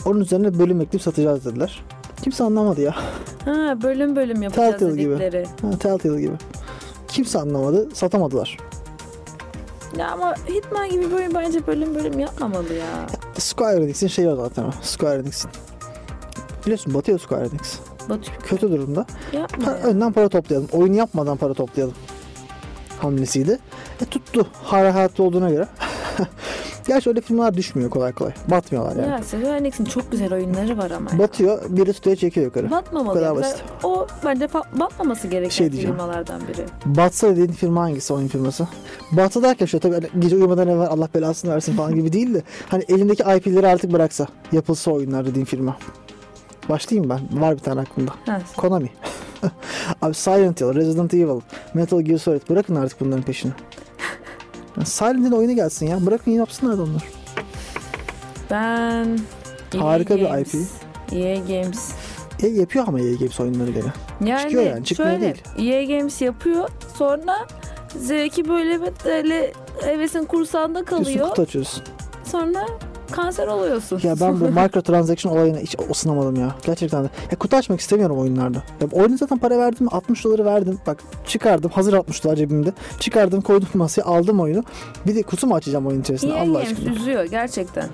Onun 0.05 0.19
üzerine 0.21 0.59
bölüm 0.59 0.81
ekleyip 0.81 1.01
satacağız 1.03 1.45
dediler. 1.45 1.83
Kimse 2.23 2.43
anlamadı 2.43 2.81
ya. 2.81 2.95
Ha 3.45 3.81
bölüm 3.83 4.15
bölüm 4.15 4.41
yapacağız 4.41 4.69
Telltale 4.71 5.01
gibi. 5.01 5.09
dedikleri. 5.19 5.45
Ha, 5.61 5.77
Telltale 5.79 6.21
gibi. 6.21 6.33
Kimse 7.07 7.39
anlamadı. 7.39 7.89
Satamadılar. 7.93 8.57
Ya 9.97 10.11
ama 10.11 10.35
Hitman 10.49 10.89
gibi 10.89 11.15
oyun 11.15 11.33
bence 11.33 11.67
bölüm 11.67 11.95
bölüm 11.95 12.19
yapmamalı 12.19 12.73
ya. 12.73 12.85
Square 13.37 13.83
Enix'in 13.83 14.07
şeyi 14.07 14.29
o 14.29 14.35
zaten 14.35 14.63
o. 14.63 14.69
Square 14.81 15.19
Enix'in. 15.19 15.51
Biliyorsun 16.65 16.93
batıyor 16.93 17.19
Square 17.19 17.41
Enix. 17.45 17.79
Batıyor. 18.09 18.37
Kötü 18.37 18.71
durumda. 18.71 19.05
Yapma 19.33 19.67
Ha, 19.67 19.71
ya. 19.71 19.77
önden 19.77 20.11
para 20.11 20.29
toplayalım. 20.29 20.67
Oyun 20.71 20.93
yapmadan 20.93 21.37
para 21.37 21.53
toplayalım. 21.53 21.95
Hamlesiydi. 23.03 23.59
E 24.01 24.05
tuttu. 24.05 24.47
Hala 24.63 24.95
hayatta 24.95 25.23
olduğuna 25.23 25.49
göre. 25.49 25.67
Gerçi 26.87 27.09
öyle 27.09 27.21
filmler 27.21 27.53
düşmüyor 27.53 27.89
kolay 27.89 28.11
kolay. 28.13 28.31
Batmıyorlar 28.47 28.95
yani. 28.95 29.11
Ya 29.11 29.23
Square 29.23 29.57
Enix'in 29.57 29.85
çok 29.85 30.11
güzel 30.11 30.33
oyunları 30.33 30.77
var 30.77 30.91
ama. 30.91 31.19
Batıyor. 31.19 31.61
Biri 31.69 31.93
tutuyor 31.93 32.15
çekiyor 32.15 32.45
yukarı. 32.45 32.71
Batmamalı. 32.71 33.13
Kadar 33.13 33.35
basit. 33.35 33.63
O 33.83 34.07
bence 34.25 34.45
fa- 34.45 34.79
batmaması 34.79 35.27
gereken 35.27 35.49
Şey 35.49 35.71
diyeceğim. 35.71 35.95
firmalardan 35.95 36.41
biri. 36.47 36.65
Batsa 36.85 37.29
dediğin 37.29 37.47
firma 37.51 37.81
hangisi 37.81 38.13
oyun 38.13 38.27
firması? 38.27 38.67
Batsa 39.11 39.43
derken 39.43 39.65
şöyle 39.65 39.81
tabii 39.81 39.93
hani 39.93 40.21
gece 40.21 40.35
uyumadan 40.35 40.67
evvel 40.67 40.87
Allah 40.87 41.07
belasını 41.15 41.51
versin 41.51 41.73
falan 41.75 41.95
gibi 41.95 42.13
değil 42.13 42.33
de 42.33 42.43
hani 42.69 42.83
elindeki 42.89 43.23
IP'leri 43.23 43.67
artık 43.67 43.93
bıraksa 43.93 44.27
yapılsa 44.51 44.91
oyunlar 44.91 45.25
dediğin 45.25 45.45
firma. 45.45 45.77
Başlayayım 46.69 47.09
ben. 47.09 47.41
Var 47.41 47.55
bir 47.55 47.61
tane 47.61 47.81
aklımda. 47.81 48.11
Ha, 48.25 48.41
Konami. 48.57 48.89
Abi 50.01 50.13
Silent 50.13 50.61
Hill, 50.61 50.75
Resident 50.75 51.13
Evil, 51.13 51.41
Metal 51.73 52.01
Gear 52.01 52.17
Solid 52.17 52.49
bırakın 52.49 52.75
artık 52.75 52.99
bunların 52.99 53.23
peşini. 53.23 53.51
Yani 54.77 54.85
Silent 54.85 55.27
Hill 55.27 55.33
oyunu 55.33 55.55
gelsin 55.55 55.87
ya. 55.87 56.05
Bırakın 56.05 56.31
yapsınlar 56.31 56.77
da 56.77 56.83
onlar. 56.83 57.03
ben 58.51 59.19
Harika 59.79 60.13
EA 60.13 60.17
bir 60.17 60.23
Games, 60.29 60.55
EA 61.11 61.35
Games. 61.35 61.91
E 62.43 62.47
yapıyor 62.47 62.85
ama 62.87 62.99
EA 62.99 63.13
Games 63.13 63.39
oyunları 63.39 63.71
gene. 63.71 63.93
Yani 64.25 64.41
Çıkıyor 64.41 64.63
yani, 64.63 64.85
çıkmıyor 64.85 65.11
şöyle, 65.19 65.35
değil. 65.57 65.71
EA 65.73 65.97
Games 65.97 66.21
yapıyor. 66.21 66.69
Sonra 66.97 67.35
zevki 67.97 68.49
böyle 68.49 68.79
böyle 69.05 69.53
hevesin 69.83 70.25
kursağında 70.25 70.87
Diyorsun 70.87 71.03
kalıyor. 71.03 71.29
kutu 71.29 71.41
açıyorsun. 71.41 71.83
Sonra 72.23 72.65
kanser 73.11 73.47
oluyorsun. 73.47 73.99
Ya 74.03 74.15
ben 74.21 74.39
bu 74.39 74.45
microtransaction 74.61 75.33
olayına 75.33 75.57
hiç 75.57 75.75
ısınamadım 75.91 76.35
ya. 76.35 76.55
Gerçekten 76.65 77.03
de. 77.03 77.09
Ya 77.31 77.37
kutu 77.37 77.57
açmak 77.57 77.79
istemiyorum 77.79 78.17
oyunlarda. 78.19 78.57
Ya 78.81 78.87
oyuna 78.91 79.17
zaten 79.17 79.37
para 79.37 79.57
verdim. 79.57 79.87
60 79.91 80.23
doları 80.23 80.45
verdim. 80.45 80.79
Bak 80.87 80.97
çıkardım. 81.27 81.71
Hazır 81.71 81.93
60 81.93 82.23
dolar 82.23 82.35
cebimde. 82.35 82.73
Çıkardım 82.99 83.41
koydum 83.41 83.67
masaya 83.73 84.01
aldım 84.03 84.39
oyunu. 84.39 84.63
Bir 85.07 85.15
de 85.15 85.23
kutu 85.23 85.47
mu 85.47 85.55
açacağım 85.55 85.87
oyun 85.87 86.01
içerisinde 86.01 86.33
EA 86.33 86.41
Allah 86.41 86.57
aşkına. 86.59 86.89
üzüyor 86.95 87.23
gerçekten. 87.23 87.85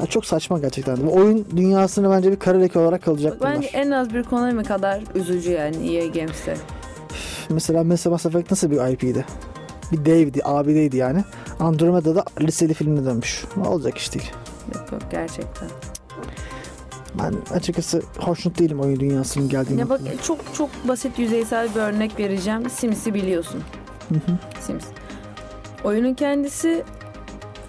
Ya 0.00 0.06
çok 0.06 0.24
saçma 0.26 0.58
gerçekten. 0.58 0.96
de. 0.96 1.06
Oyun 1.06 1.46
dünyasını 1.56 2.10
bence 2.10 2.32
bir 2.32 2.38
kara 2.38 2.58
leke 2.58 2.78
olarak 2.78 3.02
kalacak 3.02 3.40
bunlar. 3.40 3.54
Bence 3.54 3.68
en 3.68 3.90
az 3.90 4.14
bir 4.14 4.22
Konami 4.22 4.64
kadar 4.64 5.02
üzücü 5.14 5.50
yani 5.50 5.96
EA 5.96 6.06
Games'te. 6.06 6.56
Mesela 7.50 7.84
mesela 7.84 8.12
Mass 8.12 8.26
Effect 8.26 8.50
nasıl 8.50 8.70
bir 8.70 8.92
IP'ydi? 8.92 9.24
Bir 9.92 10.04
devdi, 10.04 10.40
abideydi 10.44 10.96
yani. 10.96 11.24
Andromeda'da 11.60 12.24
liseli 12.40 12.74
filmine 12.74 13.04
dönmüş. 13.04 13.44
Ne 13.56 13.68
olacak 13.68 13.98
iş 13.98 14.14
değil. 14.14 14.30
Yok 14.74 14.92
yok 14.92 15.02
gerçekten. 15.10 15.68
Ben 17.14 17.34
açıkçası 17.54 18.02
hoşnut 18.18 18.58
değilim 18.58 18.80
oyun 18.80 19.00
dünyasının 19.00 19.48
geldiği 19.48 19.78
Ya 19.78 19.88
bak 19.88 20.00
noktada. 20.00 20.22
çok 20.22 20.38
çok 20.54 20.70
basit 20.88 21.18
yüzeysel 21.18 21.74
bir 21.74 21.80
örnek 21.80 22.18
vereceğim. 22.18 22.70
Sims'i 22.70 23.14
biliyorsun. 23.14 23.62
Hı 24.08 24.14
hı. 24.14 24.38
Sims. 24.60 24.84
Oyunun 25.84 26.14
kendisi 26.14 26.84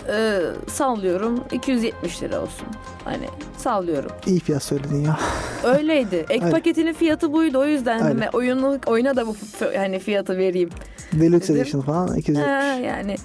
e, 0.08 0.40
sallıyorum 0.68 1.44
270 1.52 2.24
lira 2.24 2.42
olsun. 2.42 2.68
Hani 3.06 3.26
sallıyorum. 3.58 4.12
İyi 4.28 4.40
fiyat 4.40 4.64
söyledin 4.64 5.04
ya. 5.06 5.20
Öyleydi. 5.64 6.16
Ek 6.16 6.34
Aynen. 6.34 6.52
paketinin 6.52 6.94
fiyatı 6.94 7.34
buydu. 7.34 7.60
O 7.60 7.66
yüzden 7.66 8.00
hani 8.00 8.30
oyunu, 8.34 8.80
oyuna 8.86 9.16
da 9.16 9.28
bu 9.28 9.36
hani 9.76 10.00
fiyatı 10.00 10.38
vereyim. 10.38 10.70
Deluxe. 11.14 11.54
Edition 11.54 11.82
falan 11.82 12.18
270. 12.18 12.48
Ha, 12.48 12.64
yani 12.64 13.16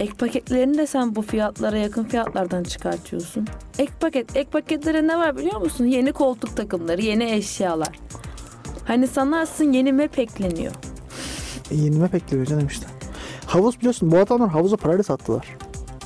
ek 0.00 0.12
paketlerini 0.18 0.78
de 0.78 0.86
sen 0.86 1.14
bu 1.16 1.22
fiyatlara 1.22 1.76
yakın 1.76 2.04
fiyatlardan 2.04 2.62
çıkartıyorsun. 2.62 3.46
Ek 3.78 3.92
paket, 4.00 4.36
ek 4.36 4.50
paketlere 4.50 5.06
ne 5.06 5.18
var 5.18 5.36
biliyor 5.36 5.60
musun? 5.60 5.84
Yeni 5.84 6.12
koltuk 6.12 6.56
takımları, 6.56 7.02
yeni 7.02 7.32
eşyalar. 7.32 8.00
Hani 8.84 9.08
sanarsın 9.08 9.72
yeni 9.72 9.92
map 9.92 10.18
ekleniyor. 10.18 10.72
E, 11.70 11.74
yeni 11.74 11.98
map 11.98 12.14
ekliyor 12.14 12.46
canım 12.46 12.66
işte. 12.66 12.86
Havuz 13.46 13.78
biliyorsun 13.78 14.10
bu 14.10 14.18
adamlar 14.18 14.48
havuza 14.48 14.76
parayla 14.76 15.02
sattılar. 15.02 15.56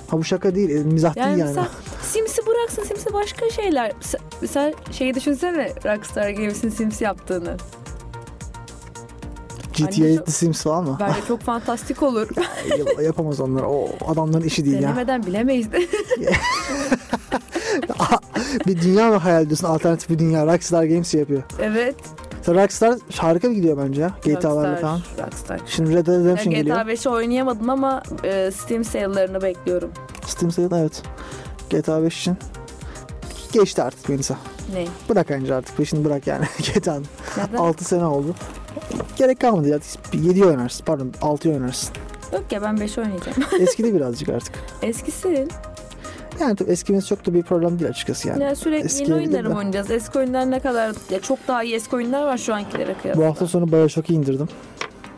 Ha 0.09 0.19
bu 0.19 0.25
şaka 0.25 0.55
değil, 0.55 0.71
e, 0.71 0.79
mizah 0.85 1.17
Yani, 1.17 1.27
değil 1.29 1.39
yani. 1.39 1.49
mesela 1.49 1.69
Sims'i 2.03 2.47
bıraksın 2.47 2.83
Sims'i 2.83 3.13
başka 3.13 3.51
şeyler. 3.51 3.93
Sen 4.47 4.75
şeyi 4.93 5.15
düşünsene 5.15 5.69
Rockstar 5.85 6.31
Games'in 6.31 6.69
Sims 6.69 7.01
yaptığını. 7.01 7.57
GTA 9.75 10.05
Hani 10.05 10.25
The 10.25 10.33
Sims 10.33 10.63
falan 10.63 10.85
mı? 10.85 10.97
Bence 11.01 11.19
çok 11.29 11.41
fantastik 11.41 12.03
olur. 12.03 12.29
Yap- 12.79 13.03
Yapamaz 13.03 13.41
onlar. 13.41 13.63
O 13.63 13.89
adamların 14.07 14.45
işi 14.45 14.65
değil 14.65 14.77
ya. 14.77 14.83
Denemeden 14.83 15.27
bilemeyiz 15.27 15.73
de. 15.73 15.79
bir 18.67 18.83
dünya 18.83 19.09
mı 19.09 19.17
hayal 19.17 19.43
ediyorsun? 19.43 19.67
Alternatif 19.67 20.11
bir 20.11 20.19
dünya. 20.19 20.47
Rockstar 20.47 20.85
Games 20.85 21.15
yapıyor. 21.15 21.43
evet. 21.61 21.95
Rockstar 22.49 22.99
harika 23.17 23.51
bir 23.51 23.55
gidiyor 23.55 23.79
bence 23.79 24.01
ya. 24.03 24.11
GTA'larla 24.25 24.77
falan. 24.77 25.01
Rockstar. 25.27 25.61
Şimdi 25.67 25.95
Red 25.95 26.07
Dead 26.07 26.21
Redemption 26.25 26.55
geliyor. 26.55 26.77
GTA 26.77 26.93
5'i 26.93 27.09
oynayamadım 27.09 27.71
ama 27.71 28.03
e, 28.25 28.51
Steam 28.51 28.85
sale'larını 28.85 29.43
bekliyorum. 29.43 29.91
Steam 30.27 30.51
Sale 30.53 30.69
evet. 30.81 31.03
GTA 31.71 32.03
5 32.03 32.21
için. 32.21 32.37
Geçti 33.53 33.83
artık 33.83 34.09
Melisa. 34.09 34.37
Ne? 34.75 34.87
Bırak 35.09 35.31
önce 35.31 35.55
artık. 35.55 35.77
Peşini 35.77 36.05
bırak 36.05 36.27
yani. 36.27 36.45
GTA'nın. 36.75 37.07
Neden? 37.37 37.59
6 37.59 37.85
sene 37.85 38.05
oldu. 38.05 38.35
Gerek 39.17 39.41
kalmadı 39.41 39.69
ya. 39.69 39.79
7 40.13 40.45
oynarsın. 40.45 40.85
Pardon 40.85 41.13
6 41.23 41.51
oynarsın. 41.51 41.91
Yok 42.33 42.43
ya 42.53 42.63
ben 42.63 42.81
5 42.81 42.99
oynayacağım. 42.99 43.37
Eskidi 43.61 43.95
birazcık 43.95 44.29
artık. 44.29 44.55
Eskisin. 44.83 45.51
Yani 46.41 46.57
tabii 46.57 46.71
eskimiz 46.71 47.09
çok 47.09 47.27
da 47.27 47.35
bir 47.35 47.43
problem 47.43 47.79
değil 47.79 47.91
açıkçası 47.91 48.29
yani. 48.29 48.43
Yani 48.43 48.57
sürekli 48.57 48.87
Eski 48.87 49.03
yeni 49.03 49.15
oyunları 49.15 49.51
mı 49.51 49.59
oynayacağız? 49.59 49.91
Eski 49.91 50.19
oyunlar 50.19 50.51
ne 50.51 50.61
kadar 50.61 50.95
ya 51.11 51.21
çok 51.21 51.39
daha 51.49 51.65
iyi 51.65 51.75
eski 51.75 51.97
oyunlar 51.97 52.27
var 52.27 52.39
şu 52.39 52.55
ankilere 52.55 52.95
kıyasla. 53.03 53.23
Bu 53.23 53.27
hafta 53.27 53.47
sonu 53.47 53.73
Bioshock'u 53.73 54.13
indirdim. 54.13 54.49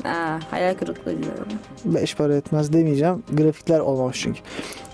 Aa, 0.04 0.38
hayal 0.50 0.74
kırıklığı 0.74 1.22
diyorum. 1.22 1.46
5 1.84 2.14
para 2.14 2.36
etmez 2.36 2.72
demeyeceğim. 2.72 3.22
Grafikler 3.32 3.80
olmamış 3.80 4.20
çünkü. 4.20 4.40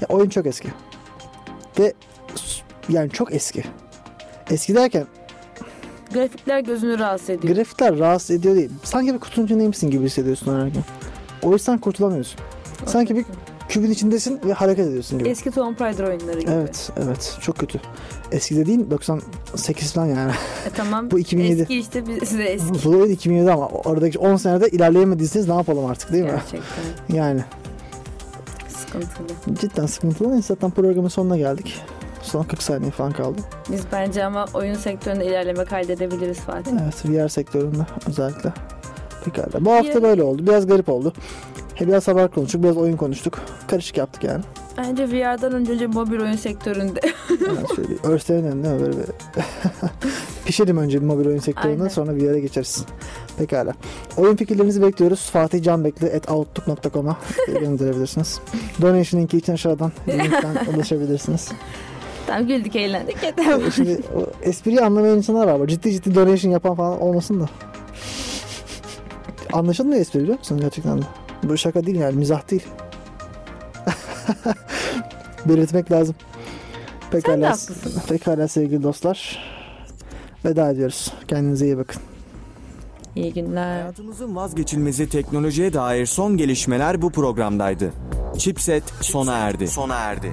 Ya 0.00 0.08
oyun 0.08 0.28
çok 0.28 0.46
eski. 0.46 0.68
Ve 1.78 1.92
yani 2.88 3.10
çok 3.10 3.34
eski. 3.34 3.64
Eski 4.50 4.74
derken 4.74 5.06
Grafikler 6.14 6.60
gözünü 6.60 6.98
rahatsız 6.98 7.30
ediyor. 7.30 7.54
grafikler 7.54 7.98
rahatsız 7.98 8.30
ediyor 8.30 8.54
değil. 8.56 8.70
Sanki 8.84 9.14
bir 9.14 9.18
kutunun 9.18 9.46
içindeymişsin 9.46 9.90
gibi 9.90 10.04
hissediyorsun 10.04 10.52
oynarken. 10.52 10.82
O 11.42 11.52
yüzden 11.52 11.78
kurtulamıyorsun. 11.78 12.40
Sanki 12.86 13.16
bir 13.16 13.24
kübün 13.68 13.90
içindesin 13.90 14.40
ve 14.44 14.52
hareket 14.52 14.86
ediyorsun 14.86 15.18
gibi. 15.18 15.28
Eski 15.28 15.50
Tomb 15.50 15.80
Raider 15.80 16.04
oyunları 16.04 16.40
gibi. 16.40 16.50
Evet, 16.50 16.90
evet. 17.04 17.38
Çok 17.40 17.58
kötü. 17.58 17.80
Eski 18.32 18.56
de 18.56 18.66
değil, 18.66 18.90
98 18.90 19.92
falan 19.92 20.06
yani. 20.06 20.32
E, 20.66 20.70
tamam. 20.76 21.10
Bu 21.10 21.18
2007. 21.18 21.60
Eski 21.62 21.78
işte 21.78 22.06
biz 22.06 22.38
de 22.38 22.44
eski. 22.44 22.84
Bu 22.84 22.90
oyun 22.90 23.10
2007 23.10 23.50
ama 23.50 23.66
oradaki 23.68 24.18
10 24.18 24.36
senede 24.36 24.68
ilerleyemediyseniz 24.68 25.48
ne 25.48 25.54
yapalım 25.54 25.86
artık 25.86 26.12
değil 26.12 26.24
mi? 26.24 26.30
Gerçekten 26.30 27.16
Yani 27.16 27.44
sıkıntılı. 28.68 29.56
cidden 29.60 29.86
sıkıntılı. 29.86 30.32
Neyse 30.32 30.46
zaten 30.54 30.70
programın 30.70 31.08
sonuna 31.08 31.36
geldik. 31.36 31.80
Son 32.32 32.42
40 32.42 32.62
saniye 32.62 32.90
falan 32.90 33.12
kaldı. 33.12 33.40
Biz 33.72 33.82
bence 33.92 34.24
ama 34.24 34.46
oyun 34.54 34.74
sektöründe 34.74 35.26
ilerleme 35.26 35.64
kaydedebiliriz 35.64 36.38
Fatih. 36.38 36.72
Evet, 36.82 37.04
VR 37.04 37.28
sektöründe 37.28 37.86
özellikle. 38.08 38.52
Pekala. 39.24 39.64
Bu 39.64 39.72
hafta 39.72 40.02
böyle 40.02 40.22
oldu. 40.22 40.46
Biraz 40.46 40.66
garip 40.66 40.88
oldu. 40.88 41.12
He, 41.74 41.88
biraz 41.88 42.08
haber 42.08 42.30
konuştuk, 42.30 42.62
biraz 42.62 42.76
oyun 42.76 42.96
konuştuk. 42.96 43.40
Karışık 43.68 43.96
yaptık 43.96 44.24
yani. 44.24 44.44
Bence 44.78 45.08
VR'dan 45.08 45.52
önce, 45.52 45.86
mobil 45.86 46.20
oyun 46.20 46.36
sektöründe. 46.36 47.00
Yani 47.30 47.68
şöyle 47.76 47.88
bir 47.88 47.98
örsenin 48.04 48.56
mi? 48.56 48.66
Böyle 48.80 48.98
bir... 48.98 49.06
Pişelim 50.44 50.76
önce 50.76 51.00
bir 51.00 51.06
mobil 51.06 51.26
oyun 51.26 51.38
sektöründe 51.38 51.82
Aynen. 51.82 51.88
sonra 51.88 52.14
VR'e 52.14 52.40
geçeriz. 52.40 52.84
Pekala. 53.38 53.74
Oyun 54.16 54.36
fikirlerinizi 54.36 54.82
bekliyoruz. 54.82 55.30
Fatih 55.30 55.62
Canbekli 55.62 56.12
at 56.16 56.30
outlook.com'a 56.30 57.16
gönderebilirsiniz. 57.60 58.40
Donation 58.82 59.20
linki 59.20 59.38
için 59.38 59.52
aşağıdan 59.52 59.92
linkten 60.08 60.56
ulaşabilirsiniz. 60.74 61.48
Tamam 62.26 62.46
güldük 62.46 62.76
eğlendik 62.76 63.22
yeter. 63.22 63.60
Ee, 63.66 63.70
Şimdi 63.70 64.00
o 64.16 64.26
espriyi 64.42 64.80
anlamayan 64.80 65.16
insanlar 65.16 65.46
var. 65.60 65.66
Ciddi 65.68 65.92
ciddi 65.92 66.14
donation 66.14 66.52
yapan 66.52 66.74
falan 66.74 67.00
olmasın 67.00 67.40
da. 67.40 67.48
Anlaşılmıyor 69.52 70.00
espri 70.00 70.20
biliyor 70.20 70.38
musun 70.38 70.60
gerçekten 70.60 70.98
de. 71.02 71.06
Bu 71.42 71.56
şaka 71.56 71.86
değil 71.86 71.96
yani 72.00 72.16
mizah 72.16 72.50
değil. 72.50 72.66
Belirtmek 75.46 75.90
lazım. 75.92 76.14
Sen 77.10 77.20
de 77.20 77.22
Pekala, 77.22 77.46
haklısın. 77.48 78.02
pekala 78.08 78.48
sevgili 78.48 78.82
dostlar. 78.82 79.38
Veda 80.44 80.70
ediyoruz. 80.70 81.12
Kendinize 81.28 81.64
iyi 81.66 81.78
bakın. 81.78 82.02
İyi 83.16 83.32
günler. 83.32 83.80
Hayatımızın 83.80 84.36
vazgeçilmezi 84.36 85.08
teknolojiye 85.08 85.72
dair 85.72 86.06
son 86.06 86.36
gelişmeler 86.36 87.02
bu 87.02 87.10
programdaydı. 87.10 87.92
Chipset 88.38 88.84
sona 89.00 89.38
erdi. 89.38 89.68
Sona 89.68 89.94
erdi. 89.94 90.32